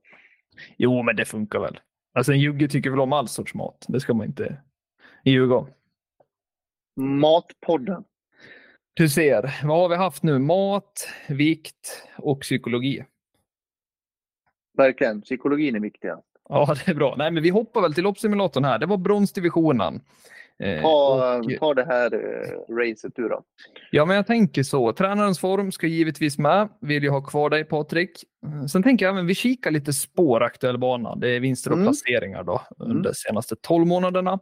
Jo, 0.77 1.03
men 1.03 1.15
det 1.15 1.25
funkar 1.25 1.59
väl. 1.59 1.79
Alltså 2.13 2.31
en 2.31 2.39
jugge 2.39 2.67
tycker 2.67 2.89
väl 2.89 2.99
om 2.99 3.13
all 3.13 3.27
sorts 3.27 3.53
mat. 3.53 3.85
Det 3.87 3.99
ska 3.99 4.13
man 4.13 4.27
inte 4.27 4.61
ljuga 5.25 5.55
om. 5.55 5.69
Matpodden. 6.95 8.03
Du 8.93 9.09
ser, 9.09 9.59
vad 9.63 9.77
har 9.77 9.89
vi 9.89 9.95
haft 9.95 10.23
nu? 10.23 10.39
Mat, 10.39 11.09
vikt 11.29 12.07
och 12.17 12.41
psykologi. 12.41 13.05
Verkligen. 14.77 15.21
Psykologin 15.21 15.75
är 15.75 15.79
viktig. 15.79 16.09
Ja, 16.49 16.75
det 16.85 16.91
är 16.91 16.95
bra. 16.95 17.15
Nej, 17.17 17.31
men 17.31 17.43
vi 17.43 17.49
hoppar 17.49 17.81
väl 17.81 17.93
till 17.93 18.03
loppsimulatorn 18.03 18.63
här. 18.63 18.79
Det 18.79 18.85
var 18.85 18.97
bronsdivisionen. 18.97 20.01
Eh, 20.63 20.81
Ta, 20.81 21.37
och- 21.37 21.51
ta 21.59 21.73
det 21.73 21.85
här 21.85 22.13
eh, 22.13 22.75
racet 22.75 23.11
du 23.15 23.27
då. 23.29 23.43
Ja, 23.91 24.05
men 24.05 24.15
jag 24.15 24.27
tänker 24.27 24.63
så. 24.63 24.93
Tränarens 24.93 25.39
form 25.39 25.71
ska 25.71 25.87
givetvis 25.87 26.37
med. 26.37 26.69
Vill 26.81 27.03
jag 27.03 27.11
ha 27.11 27.21
kvar 27.21 27.49
dig 27.49 27.63
Patrik. 27.63 28.11
Mm, 28.45 28.67
Sen 28.67 28.83
tänker 28.83 29.05
jag 29.05 29.13
även 29.13 29.27
vi 29.27 29.35
kikar 29.35 29.71
lite 29.71 29.93
spår 29.93 30.43
aktuell 30.43 30.77
bana. 30.77 31.15
Det 31.15 31.29
är 31.29 31.39
vinster 31.39 31.71
och 31.71 31.77
Mm. 31.77 31.87
placeringar 31.87 32.43
då 32.43 32.61
under 32.77 33.09
Mm. 33.09 33.13
senaste 33.13 33.55
12 33.61 33.87
månaderna. 33.87 34.39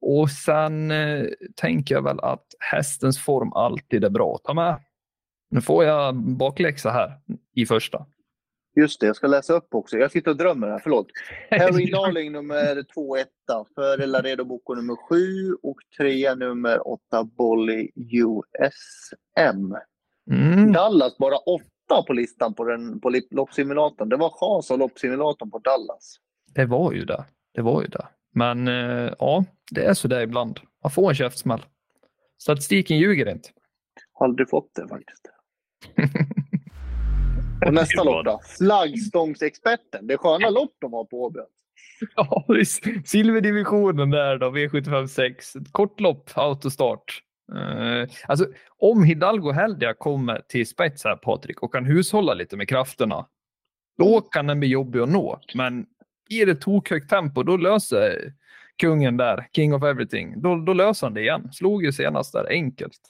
Och 0.00 0.30
sen 0.30 0.90
eh, 0.90 1.24
tänker 1.56 1.94
jag 1.94 2.02
väl 2.02 2.20
att 2.20 2.44
hästens 2.58 3.18
form 3.24 3.52
alltid 3.52 4.04
är 4.04 4.10
bra 4.10 4.34
att 4.34 4.44
ta 4.44 4.54
med. 4.54 4.80
Nu 5.50 5.60
får 5.60 5.84
jag 5.84 6.14
bakläxa 6.16 6.90
här 6.90 7.12
i 7.54 7.66
första. 7.66 8.06
Just 8.76 9.00
det, 9.00 9.06
jag 9.06 9.16
ska 9.16 9.26
läsa 9.26 9.52
upp 9.52 9.74
också. 9.74 9.96
Jag 9.96 10.10
sitter 10.10 10.30
och 10.30 10.36
drömmer 10.36 10.68
här, 10.68 10.78
förlåt. 10.78 11.06
Harry 11.50 11.90
Darling 11.90 12.32
nummer 12.32 12.92
2 12.94 13.16
etta. 13.16 13.64
Före 13.74 14.06
Laredo 14.06 14.44
Bocco 14.44 14.74
nummer 14.74 14.96
7 14.96 15.54
och 15.62 15.76
3 15.98 16.34
nummer 16.34 16.88
8 16.88 17.24
Bolly 17.24 17.90
USM. 17.96 19.74
Mm. 20.30 20.72
Dallas 20.72 21.18
bara 21.18 21.36
8 21.36 21.62
på 22.06 22.12
listan 22.12 22.54
på, 22.54 22.64
den, 22.64 23.00
på 23.00 23.20
loppsimulatorn. 23.30 24.08
Det 24.08 24.16
var 24.16 24.30
chas 24.30 24.70
och 24.70 24.78
loppsimulatorn 24.78 25.50
på 25.50 25.58
Dallas. 25.58 26.16
Det 26.54 26.64
var 26.64 26.92
ju 26.92 27.04
det. 27.04 27.24
Det 27.54 27.62
var 27.62 27.82
ju 27.82 27.88
det. 27.88 28.06
Men 28.34 28.68
eh, 28.68 29.12
ja, 29.18 29.44
det 29.70 29.84
är 29.84 29.94
så 29.94 30.08
där 30.08 30.20
ibland. 30.20 30.60
Man 30.82 30.90
får 30.90 31.08
en 31.08 31.14
käftsmäll. 31.14 31.62
Statistiken 32.42 32.98
ljuger 32.98 33.28
inte. 33.28 33.48
Aldrig 34.20 34.50
fått 34.50 34.74
det 34.74 34.88
faktiskt. 34.88 35.22
Och 37.66 37.74
nästa 37.74 38.04
lopp 38.04 38.24
då? 38.24 38.40
Flaggstångsexperten. 38.58 40.06
Det 40.06 40.16
sköna 40.16 40.50
lopp 40.50 40.72
de 40.80 40.92
har 40.92 41.04
på 41.04 41.22
Åby. 41.22 41.40
Ja, 42.16 42.44
silverdivisionen 43.04 44.10
där 44.10 44.38
då, 44.38 44.50
V75 44.50 45.06
6. 45.06 45.56
Ett 45.56 45.72
kort 45.72 46.00
lopp, 46.00 46.30
autostart. 46.34 47.22
Uh, 47.52 48.08
alltså, 48.26 48.46
om 48.78 49.04
Hidalgo 49.04 49.50
Heldia 49.50 49.94
kommer 49.94 50.42
till 50.48 50.66
spets 50.66 51.04
här, 51.04 51.16
Patrik, 51.16 51.62
och 51.62 51.72
kan 51.72 51.84
hushålla 51.84 52.34
lite 52.34 52.56
med 52.56 52.68
krafterna, 52.68 53.26
då 53.98 54.20
kan 54.20 54.46
den 54.46 54.60
bli 54.60 54.68
jobbig 54.68 55.00
att 55.00 55.08
nå. 55.08 55.40
Men 55.54 55.86
blir 56.28 56.46
det 56.46 56.54
tokhögt 56.54 57.10
tempo, 57.10 57.42
då 57.42 57.56
löser 57.56 58.32
kungen 58.76 59.16
där, 59.16 59.48
king 59.52 59.74
of 59.74 59.82
everything, 59.82 60.42
då, 60.42 60.56
då 60.56 60.72
löser 60.72 61.06
han 61.06 61.14
det 61.14 61.20
igen. 61.20 61.52
Slog 61.52 61.84
ju 61.84 61.92
senast 61.92 62.32
där, 62.32 62.46
enkelt. 62.50 63.00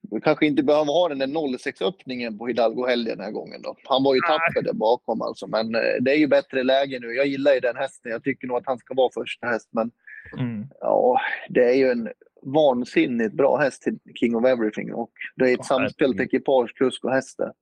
Du 0.00 0.20
kanske 0.20 0.46
inte 0.46 0.62
behöver 0.62 0.92
ha 0.92 1.08
den 1.08 1.18
där 1.18 1.26
06-öppningen 1.26 2.38
på 2.38 2.46
Hidalgo 2.46 2.86
Helge 2.86 3.10
den 3.10 3.24
här 3.24 3.30
gången 3.30 3.62
då. 3.62 3.76
Han 3.84 4.02
var 4.02 4.14
ju 4.14 4.20
tapper 4.20 4.62
där 4.62 4.72
bakom 4.72 5.22
alltså, 5.22 5.46
men 5.46 5.74
eh, 5.74 5.80
det 6.00 6.10
är 6.10 6.16
ju 6.16 6.26
bättre 6.26 6.62
läge 6.62 6.98
nu. 7.00 7.06
Jag 7.06 7.26
gillar 7.26 7.54
ju 7.54 7.60
den 7.60 7.76
hästen. 7.76 8.12
Jag 8.12 8.24
tycker 8.24 8.46
nog 8.46 8.56
att 8.56 8.66
han 8.66 8.78
ska 8.78 8.94
vara 8.94 9.10
första 9.14 9.46
häst, 9.46 9.68
men 9.72 9.90
mm. 10.38 10.68
ja, 10.80 11.20
det 11.48 11.64
är 11.64 11.74
ju 11.74 11.90
en 11.90 12.08
vansinnigt 12.42 13.34
bra 13.34 13.56
häst 13.56 13.82
till 13.82 13.98
King 14.20 14.36
of 14.36 14.44
Everything 14.44 14.94
och 14.94 15.10
det 15.36 15.44
är 15.44 15.52
ett 15.52 15.58
ja, 15.58 15.64
samspel 15.64 16.12
till 16.12 16.20
ekipage, 16.20 16.74
kusk 16.74 17.04
och 17.04 17.12
hästar. 17.12 17.52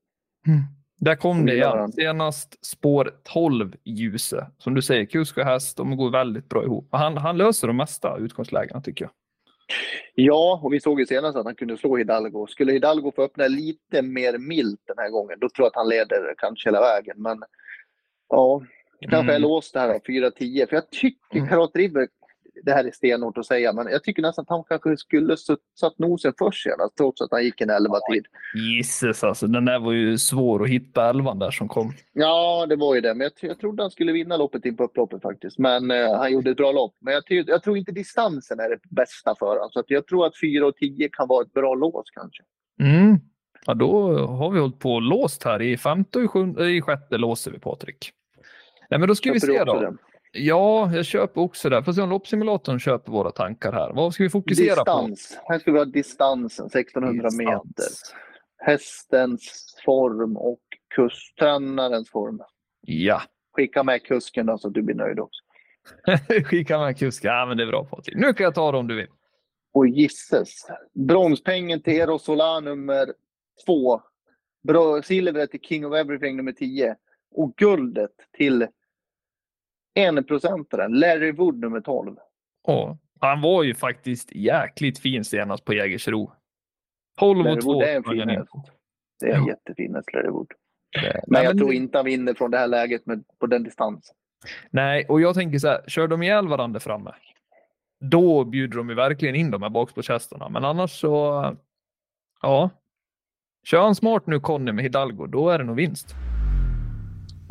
Mm. 0.47 0.61
Där 1.01 1.17
kom 1.17 1.47
det 1.47 1.55
igen. 1.55 1.93
Senast 1.93 2.67
spår 2.67 3.11
12 3.23 3.75
Ljuse. 3.85 4.47
Som 4.59 4.75
du 4.75 4.83
säger, 4.83 5.05
kusk 5.05 5.39
och 5.39 5.45
häst, 5.45 5.77
de 5.77 5.97
går 5.97 6.11
väldigt 6.11 6.49
bra 6.49 6.65
ihop. 6.65 6.89
Han, 6.93 7.17
han 7.17 7.39
löser 7.39 7.67
de 7.67 7.77
mesta 7.77 8.17
utgångslägena 8.19 8.81
tycker 8.81 9.05
jag. 9.05 9.13
Ja, 10.15 10.61
och 10.63 10.73
vi 10.73 10.81
såg 10.81 11.01
ju 11.01 11.07
senast 11.07 11.37
att 11.37 11.45
han 11.45 11.55
kunde 11.55 11.77
slå 11.77 11.97
Hidalgo. 11.97 12.47
Skulle 12.47 12.73
Hidalgo 12.73 13.13
få 13.17 13.23
öppna 13.23 13.49
lite 13.49 14.03
mer 14.03 14.39
milt 14.39 14.81
den 14.87 14.99
här 14.99 15.11
gången, 15.11 15.39
då 15.41 15.49
tror 15.49 15.65
jag 15.65 15.67
att 15.67 15.77
han 15.77 15.89
leder 15.89 16.35
kanske 16.39 16.69
hela 16.69 16.81
vägen. 16.81 17.23
Men 17.23 17.43
ja, 18.29 18.63
kanske 19.01 19.33
mm. 19.33 19.35
är 19.35 19.39
låst 19.39 19.75
här 19.75 19.89
då, 19.89 20.13
4-10. 20.13 20.69
För 20.69 20.77
jag 20.77 20.91
tycker 20.91 21.37
mm. 21.37 21.49
Karat 21.49 21.71
River 21.75 22.09
det 22.63 22.73
här 22.73 22.85
är 22.85 22.91
stenhårt 22.91 23.39
att 23.39 23.47
säga, 23.47 23.73
men 23.73 23.87
jag 23.87 24.05
tycker 24.05 24.23
nästan 24.23 24.43
att 24.43 24.49
han 24.49 24.65
kanske 24.69 24.97
skulle 24.97 25.37
satt 25.81 25.99
nosen 25.99 26.33
först 26.39 26.63
senast, 26.63 26.97
trots 26.97 27.21
att 27.21 27.31
han 27.31 27.45
gick 27.45 27.61
en 27.61 27.71
elva 27.71 27.99
tid. 28.13 28.27
Gisses 28.55 29.25
alltså, 29.25 29.47
den 29.47 29.65
där 29.65 29.79
var 29.79 29.93
ju 29.93 30.19
svår 30.19 30.63
att 30.63 30.69
hitta 30.69 31.11
elvan 31.11 31.39
där 31.39 31.51
som 31.51 31.69
kom. 31.69 31.93
Ja, 32.13 32.67
det 32.67 32.77
var 32.77 32.95
ju 32.95 33.01
det, 33.01 33.15
men 33.15 33.21
jag, 33.21 33.51
jag 33.51 33.59
trodde 33.59 33.83
han 33.83 33.91
skulle 33.91 34.13
vinna 34.13 34.37
loppet 34.37 34.65
in 34.65 34.77
på 34.77 34.85
upploppet 34.85 35.23
faktiskt. 35.23 35.59
Men 35.59 35.91
eh, 35.91 36.15
han 36.15 36.33
gjorde 36.33 36.51
ett 36.51 36.57
bra 36.57 36.73
lopp. 36.73 36.95
Men 37.01 37.15
jag, 37.15 37.23
jag, 37.47 37.63
tror 37.63 37.79
inte 37.79 37.93
distansen 37.93 38.61
är 38.61 38.69
det 38.69 38.79
bästa 38.91 39.35
för 39.39 39.47
honom, 39.47 39.71
så 39.73 39.83
jag 39.87 40.07
tror 40.07 40.27
att 40.27 40.41
4 40.41 40.67
och 40.67 40.77
10 40.77 41.09
kan 41.09 41.29
vara 41.29 41.43
ett 41.43 41.53
bra 41.53 41.75
lås 41.75 42.11
kanske. 42.11 42.43
Mm. 42.81 43.19
Ja, 43.67 43.75
då 43.75 44.19
har 44.27 44.51
vi 44.51 44.61
hållit 44.61 44.79
på 44.79 45.01
låst 45.01 45.45
här. 45.45 45.63
I 45.63 45.77
femte 45.77 46.19
och 46.19 46.25
i, 46.25 46.29
sjunde, 46.29 46.71
i 46.71 46.83
sjätte 46.83 47.19
låser 47.19 47.51
vi 47.51 47.59
Patrik. 47.59 48.13
Nej, 48.91 49.01
men 49.01 49.09
då 49.09 49.15
ska 49.15 49.29
Köper 49.29 49.47
vi 49.47 49.59
se 49.59 49.65
då. 49.65 49.81
Det? 49.81 49.97
Ja, 50.33 50.91
jag 50.95 51.05
köper 51.05 51.41
också 51.41 51.69
det. 51.69 52.03
Om 52.03 52.11
loppsimulatorn 52.11 52.79
köper 52.79 53.13
våra 53.13 53.31
tankar 53.31 53.73
här. 53.73 53.93
Vad 53.93 54.15
ska 54.15 54.23
vi 54.23 54.31
fokusera 54.31 54.75
Distans. 54.75 55.39
på? 55.47 55.53
Här 55.53 55.59
ska 55.59 55.73
vi 55.73 55.79
ha 55.79 55.85
distansen, 55.85 56.67
1600 56.67 57.13
Distans. 57.13 57.39
meter. 57.39 57.87
Hästens 58.59 59.75
form 59.85 60.37
och 60.37 60.61
kusttränarens 60.95 62.11
form. 62.11 62.41
Ja. 62.81 63.23
Skicka 63.53 63.83
med 63.83 64.03
kusken 64.03 64.47
då 64.47 64.59
så 64.59 64.69
att 64.69 64.75
du 64.75 64.83
blir 64.83 64.95
nöjd 64.95 65.21
också. 65.21 65.41
Skicka 66.45 66.79
med 66.79 66.99
kusken. 66.99 67.31
Ja, 67.31 67.47
men 67.47 67.57
det 67.57 67.63
är 67.63 67.67
bra 67.67 67.85
Patrik. 67.85 68.17
Nu 68.17 68.33
kan 68.33 68.45
jag 68.45 68.55
ta 68.55 68.73
det 68.73 68.79
om 68.79 68.87
du 68.87 68.97
vill. 68.97 69.09
Och 69.73 69.89
gisses. 69.89 70.67
Bronspengen 70.95 71.83
till 71.83 72.01
Eros 72.01 72.25
Solar 72.25 72.61
nummer 72.61 73.13
två. 73.67 74.01
Silvret 75.05 75.51
till 75.51 75.61
King 75.61 75.87
of 75.87 75.95
Everything 75.95 76.37
nummer 76.37 76.53
10. 76.53 76.97
Och 77.35 77.55
guldet 77.57 78.11
till 78.37 78.67
en 79.95 80.25
procentaren, 80.25 80.93
Larry 80.93 81.33
Wood 81.33 81.59
nummer 81.59 81.81
12. 81.81 82.17
Ja, 82.67 82.99
han 83.21 83.41
var 83.41 83.63
ju 83.63 83.75
faktiskt 83.75 84.33
jäkligt 84.33 84.99
fin 84.99 85.25
senast 85.25 85.65
på 85.65 85.75
Jägersro. 85.75 86.33
12 87.19 87.47
och 87.47 87.61
2. 87.61 87.81
Det 87.81 87.93
är 87.93 87.97
en 87.97 88.05
fin 88.05 88.29
häst. 88.29 88.51
Det 89.21 89.27
är 89.27 89.35
en 89.35 89.45
ja. 89.45 89.49
jättefin 89.49 89.95
häst, 89.95 90.13
Larry 90.13 90.31
Wood. 90.31 90.53
Men, 91.03 91.21
men 91.27 91.45
jag 91.45 91.59
tror 91.59 91.73
inte 91.73 91.99
han 91.99 92.05
vinner 92.05 92.35
från 92.35 92.51
det 92.51 92.59
här 92.59 92.67
läget 92.67 93.07
med, 93.07 93.25
på 93.39 93.47
den 93.47 93.63
distansen. 93.63 94.17
Nej, 94.71 95.07
och 95.09 95.21
jag 95.21 95.35
tänker 95.35 95.59
så 95.59 95.69
här, 95.69 95.85
kör 95.87 96.09
de 96.09 96.23
ihjäl 96.23 96.49
varandra 96.49 96.81
framme, 96.81 97.15
då 98.01 98.45
bjuder 98.45 98.77
de 98.77 98.89
ju 98.89 98.95
verkligen 98.95 99.35
in 99.35 99.51
de 99.51 99.63
här 99.63 99.71
bakspårshästarna. 99.71 100.49
Men 100.49 100.65
annars 100.65 101.01
så, 101.01 101.45
ja. 102.43 102.71
Kör 103.65 103.83
han 103.83 103.95
smart 103.95 104.27
nu 104.27 104.41
Conny 104.41 104.73
med 104.73 104.85
Hidalgo, 104.85 105.27
då 105.27 105.49
är 105.49 105.59
det 105.59 105.65
nog 105.65 105.77
vinst. 105.77 106.15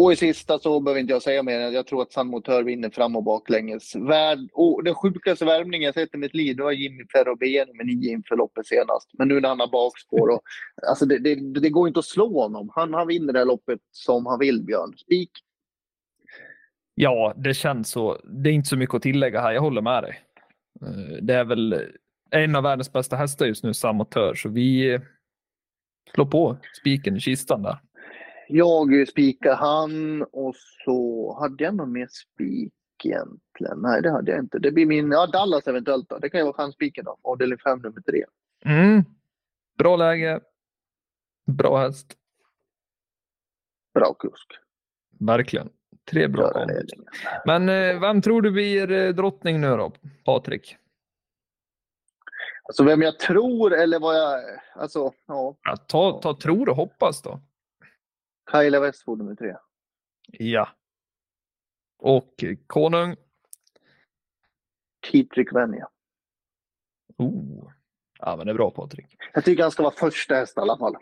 Och 0.01 0.13
i 0.13 0.15
sista 0.15 0.59
så 0.59 0.79
behöver 0.79 1.01
inte 1.01 1.13
jag 1.13 1.21
säga 1.21 1.43
mer 1.43 1.59
än 1.59 1.73
jag 1.73 1.87
tror 1.87 2.01
att 2.01 2.11
Sandmotör 2.11 2.63
vinner 2.63 2.89
fram 2.89 3.15
och 3.15 3.23
baklänges. 3.23 3.95
Värd, 3.95 4.39
och 4.53 4.83
den 4.83 4.95
sjukaste 4.95 5.45
värmningen 5.45 5.85
jag 5.85 5.93
sett 5.93 6.15
i 6.15 6.17
mitt 6.17 6.33
liv 6.33 6.55
det 6.55 6.63
var 6.63 6.71
Jimmy 6.71 7.03
Ferrobien 7.11 7.67
med 7.73 7.85
nio 7.85 8.11
inför 8.11 8.35
loppet 8.35 8.67
senast. 8.67 9.09
Men 9.13 9.27
nu 9.27 9.39
när 9.39 9.49
han 9.49 9.59
har 9.59 9.71
bakspår. 9.71 10.29
Och, 10.29 10.41
alltså 10.87 11.05
det, 11.05 11.19
det, 11.19 11.59
det, 11.59 11.69
går 11.69 11.87
inte 11.87 11.99
att 11.99 12.05
slå 12.05 12.41
honom. 12.41 12.71
Han, 12.75 12.93
han 12.93 13.07
vinner 13.07 13.33
det 13.33 13.39
här 13.39 13.45
loppet 13.45 13.79
som 13.91 14.25
han 14.25 14.39
vill, 14.39 14.63
Björn. 14.63 14.97
Spik. 14.97 15.31
Ja, 16.95 17.33
det 17.37 17.53
känns 17.53 17.89
så. 17.89 18.17
Det 18.23 18.49
är 18.49 18.53
inte 18.53 18.69
så 18.69 18.77
mycket 18.77 18.95
att 18.95 19.01
tillägga 19.01 19.41
här. 19.41 19.51
Jag 19.51 19.61
håller 19.61 19.81
med 19.81 20.03
dig. 20.03 20.19
Eh, 20.81 21.17
det 21.21 21.33
är 21.33 21.45
väl 21.45 21.85
en 22.31 22.55
av 22.55 22.63
världens 22.63 22.93
bästa 22.93 23.15
hästar 23.15 23.45
just 23.45 23.63
nu, 23.63 23.73
Sam 23.73 24.05
Så 24.35 24.49
vi 24.49 24.99
slår 26.13 26.25
på 26.25 26.57
spiken 26.81 27.17
i 27.17 27.19
kistan 27.19 27.63
där 27.63 27.77
jag 28.51 29.07
spikar 29.07 29.55
han 29.55 30.23
och 30.23 30.55
så 30.85 31.37
hade 31.39 31.63
jag 31.63 31.75
någon 31.75 31.91
mer 31.91 32.07
spik 32.07 32.73
egentligen. 33.03 33.79
Nej, 33.81 34.01
det 34.01 34.11
hade 34.11 34.31
jag 34.31 34.39
inte. 34.39 34.59
Det 34.59 34.71
blir 34.71 34.85
min, 34.85 35.11
ja 35.11 35.27
Dallas 35.27 35.67
eventuellt 35.67 36.09
då. 36.09 36.17
Det 36.17 36.29
kan 36.29 36.39
ju 36.39 36.43
vara 36.43 36.53
chanspiken 36.53 37.05
då. 37.05 37.17
Avdelning 37.21 37.57
5 37.57 37.79
nummer 37.79 38.01
3. 38.01 38.25
Mm. 38.65 39.03
Bra 39.77 39.95
läge. 39.95 40.39
Bra 41.45 41.77
häst. 41.77 42.15
Bra 43.93 44.13
kusk. 44.13 44.47
Verkligen. 45.19 45.69
Tre 46.11 46.27
bra 46.27 46.65
Men 47.45 47.69
eh, 47.69 47.99
vem 47.99 48.21
tror 48.21 48.41
du 48.41 48.51
blir 48.51 48.91
eh, 48.91 49.09
drottning 49.09 49.61
nu 49.61 49.67
då, 49.67 49.91
Patrik? 50.25 50.77
Alltså 52.63 52.83
vem 52.83 53.01
jag 53.01 53.19
tror 53.19 53.73
eller 53.73 53.99
vad 53.99 54.15
jag... 54.15 54.41
Alltså, 54.75 55.11
ja. 55.27 55.55
ja 55.63 55.77
ta, 55.77 56.21
ta 56.21 56.37
tror 56.37 56.69
och 56.69 56.75
hoppas 56.75 57.21
då. 57.21 57.39
Kyla 58.51 58.79
Westwood 58.79 59.17
nummer 59.17 59.35
tre. 59.35 59.55
Ja. 60.27 60.69
Och 61.99 62.43
konung? 62.67 63.15
Kitrik 65.11 65.53
Venja. 65.53 65.87
Oh. 67.17 67.71
Ja, 68.19 68.35
men 68.37 68.45
det 68.45 68.51
är 68.51 68.55
bra 68.55 68.71
Patrik. 68.71 69.17
Jag 69.33 69.45
tycker 69.45 69.63
han 69.63 69.71
ska 69.71 69.83
vara 69.83 69.93
första 69.93 70.35
häst 70.35 70.57
i 70.57 70.59
alla 70.59 70.77
fall. 70.77 70.95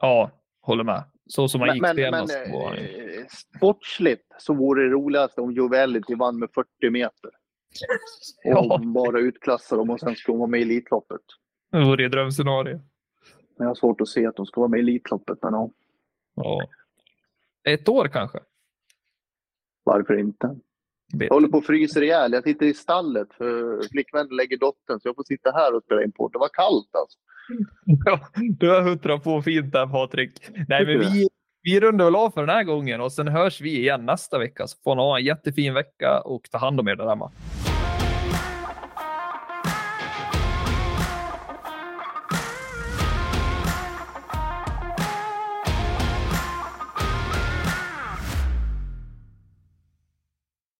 Ja, 0.00 0.30
håller 0.60 0.84
med. 0.84 1.04
Så 1.26 1.48
som 1.48 1.60
han 1.60 1.74
gick 1.74 1.82
men, 1.82 1.96
senast. 1.96 2.34
Men, 2.34 2.52
var 2.52 2.74
eh, 2.74 3.26
sportsligt 3.56 4.26
så 4.38 4.54
vore 4.54 4.82
det 4.82 4.90
roligast 4.90 5.38
om 5.38 5.52
Jovelity 5.52 6.14
vann 6.14 6.38
med 6.38 6.48
40 6.54 6.90
meter. 6.90 7.30
Och 8.56 8.80
bara 8.80 9.20
utklassa 9.20 9.76
dem 9.76 9.90
och 9.90 10.00
sen 10.00 10.16
ska 10.16 10.32
de 10.32 10.38
vara 10.38 10.50
med 10.50 10.60
i 10.60 10.62
Elitloppet. 10.62 11.20
Det 11.72 11.84
vore 11.84 12.04
ett 12.04 12.12
drömscenario. 12.12 12.80
jag 13.56 13.66
har 13.66 13.74
svårt 13.74 14.00
att 14.00 14.08
se 14.08 14.26
att 14.26 14.36
de 14.36 14.46
ska 14.46 14.60
vara 14.60 14.68
med 14.68 14.78
i 14.78 14.82
Elitloppet, 14.82 15.38
men 15.42 15.52
ja. 15.52 15.70
Ja. 16.34 16.62
Ett 17.68 17.88
år 17.88 18.08
kanske? 18.08 18.38
Varför 19.84 20.18
inte? 20.18 20.56
Jag 21.12 21.34
håller 21.34 21.48
på 21.48 21.58
att 21.58 21.66
frysa 21.66 22.02
ihjäl. 22.04 22.32
Jag 22.32 22.44
sitter 22.44 22.66
i 22.66 22.74
stallet 22.74 23.28
för 23.34 23.82
flickvännen 23.88 24.36
lägger 24.36 24.58
dottern 24.58 25.00
så 25.00 25.08
jag 25.08 25.16
får 25.16 25.24
sitta 25.24 25.50
här 25.52 25.74
och 25.76 25.82
spela 25.82 26.04
in 26.04 26.12
på. 26.12 26.28
Det 26.28 26.38
var 26.38 26.48
kallt 26.52 26.90
alltså. 26.92 27.18
Ja, 28.04 28.20
du 28.58 28.70
har 28.70 28.82
huttrat 28.82 29.24
på 29.24 29.42
fint 29.42 29.72
där 29.72 29.86
Patrik. 29.86 30.32
Nej, 30.68 30.86
men 30.86 30.98
vi, 30.98 31.28
vi 31.62 31.80
rundar 31.80 32.04
väl 32.04 32.16
av 32.16 32.30
för 32.30 32.40
den 32.40 32.56
här 32.56 32.64
gången 32.64 33.00
och 33.00 33.12
sen 33.12 33.28
hörs 33.28 33.60
vi 33.60 33.78
igen 33.78 34.06
nästa 34.06 34.38
vecka. 34.38 34.66
Så 34.66 34.76
får 34.84 34.94
ni 34.96 35.02
ha 35.02 35.18
en 35.18 35.24
jättefin 35.24 35.74
vecka 35.74 36.20
och 36.20 36.50
ta 36.50 36.58
hand 36.58 36.80
om 36.80 36.88
er 36.88 36.96
där 36.96 37.08
hemma. 37.08 37.30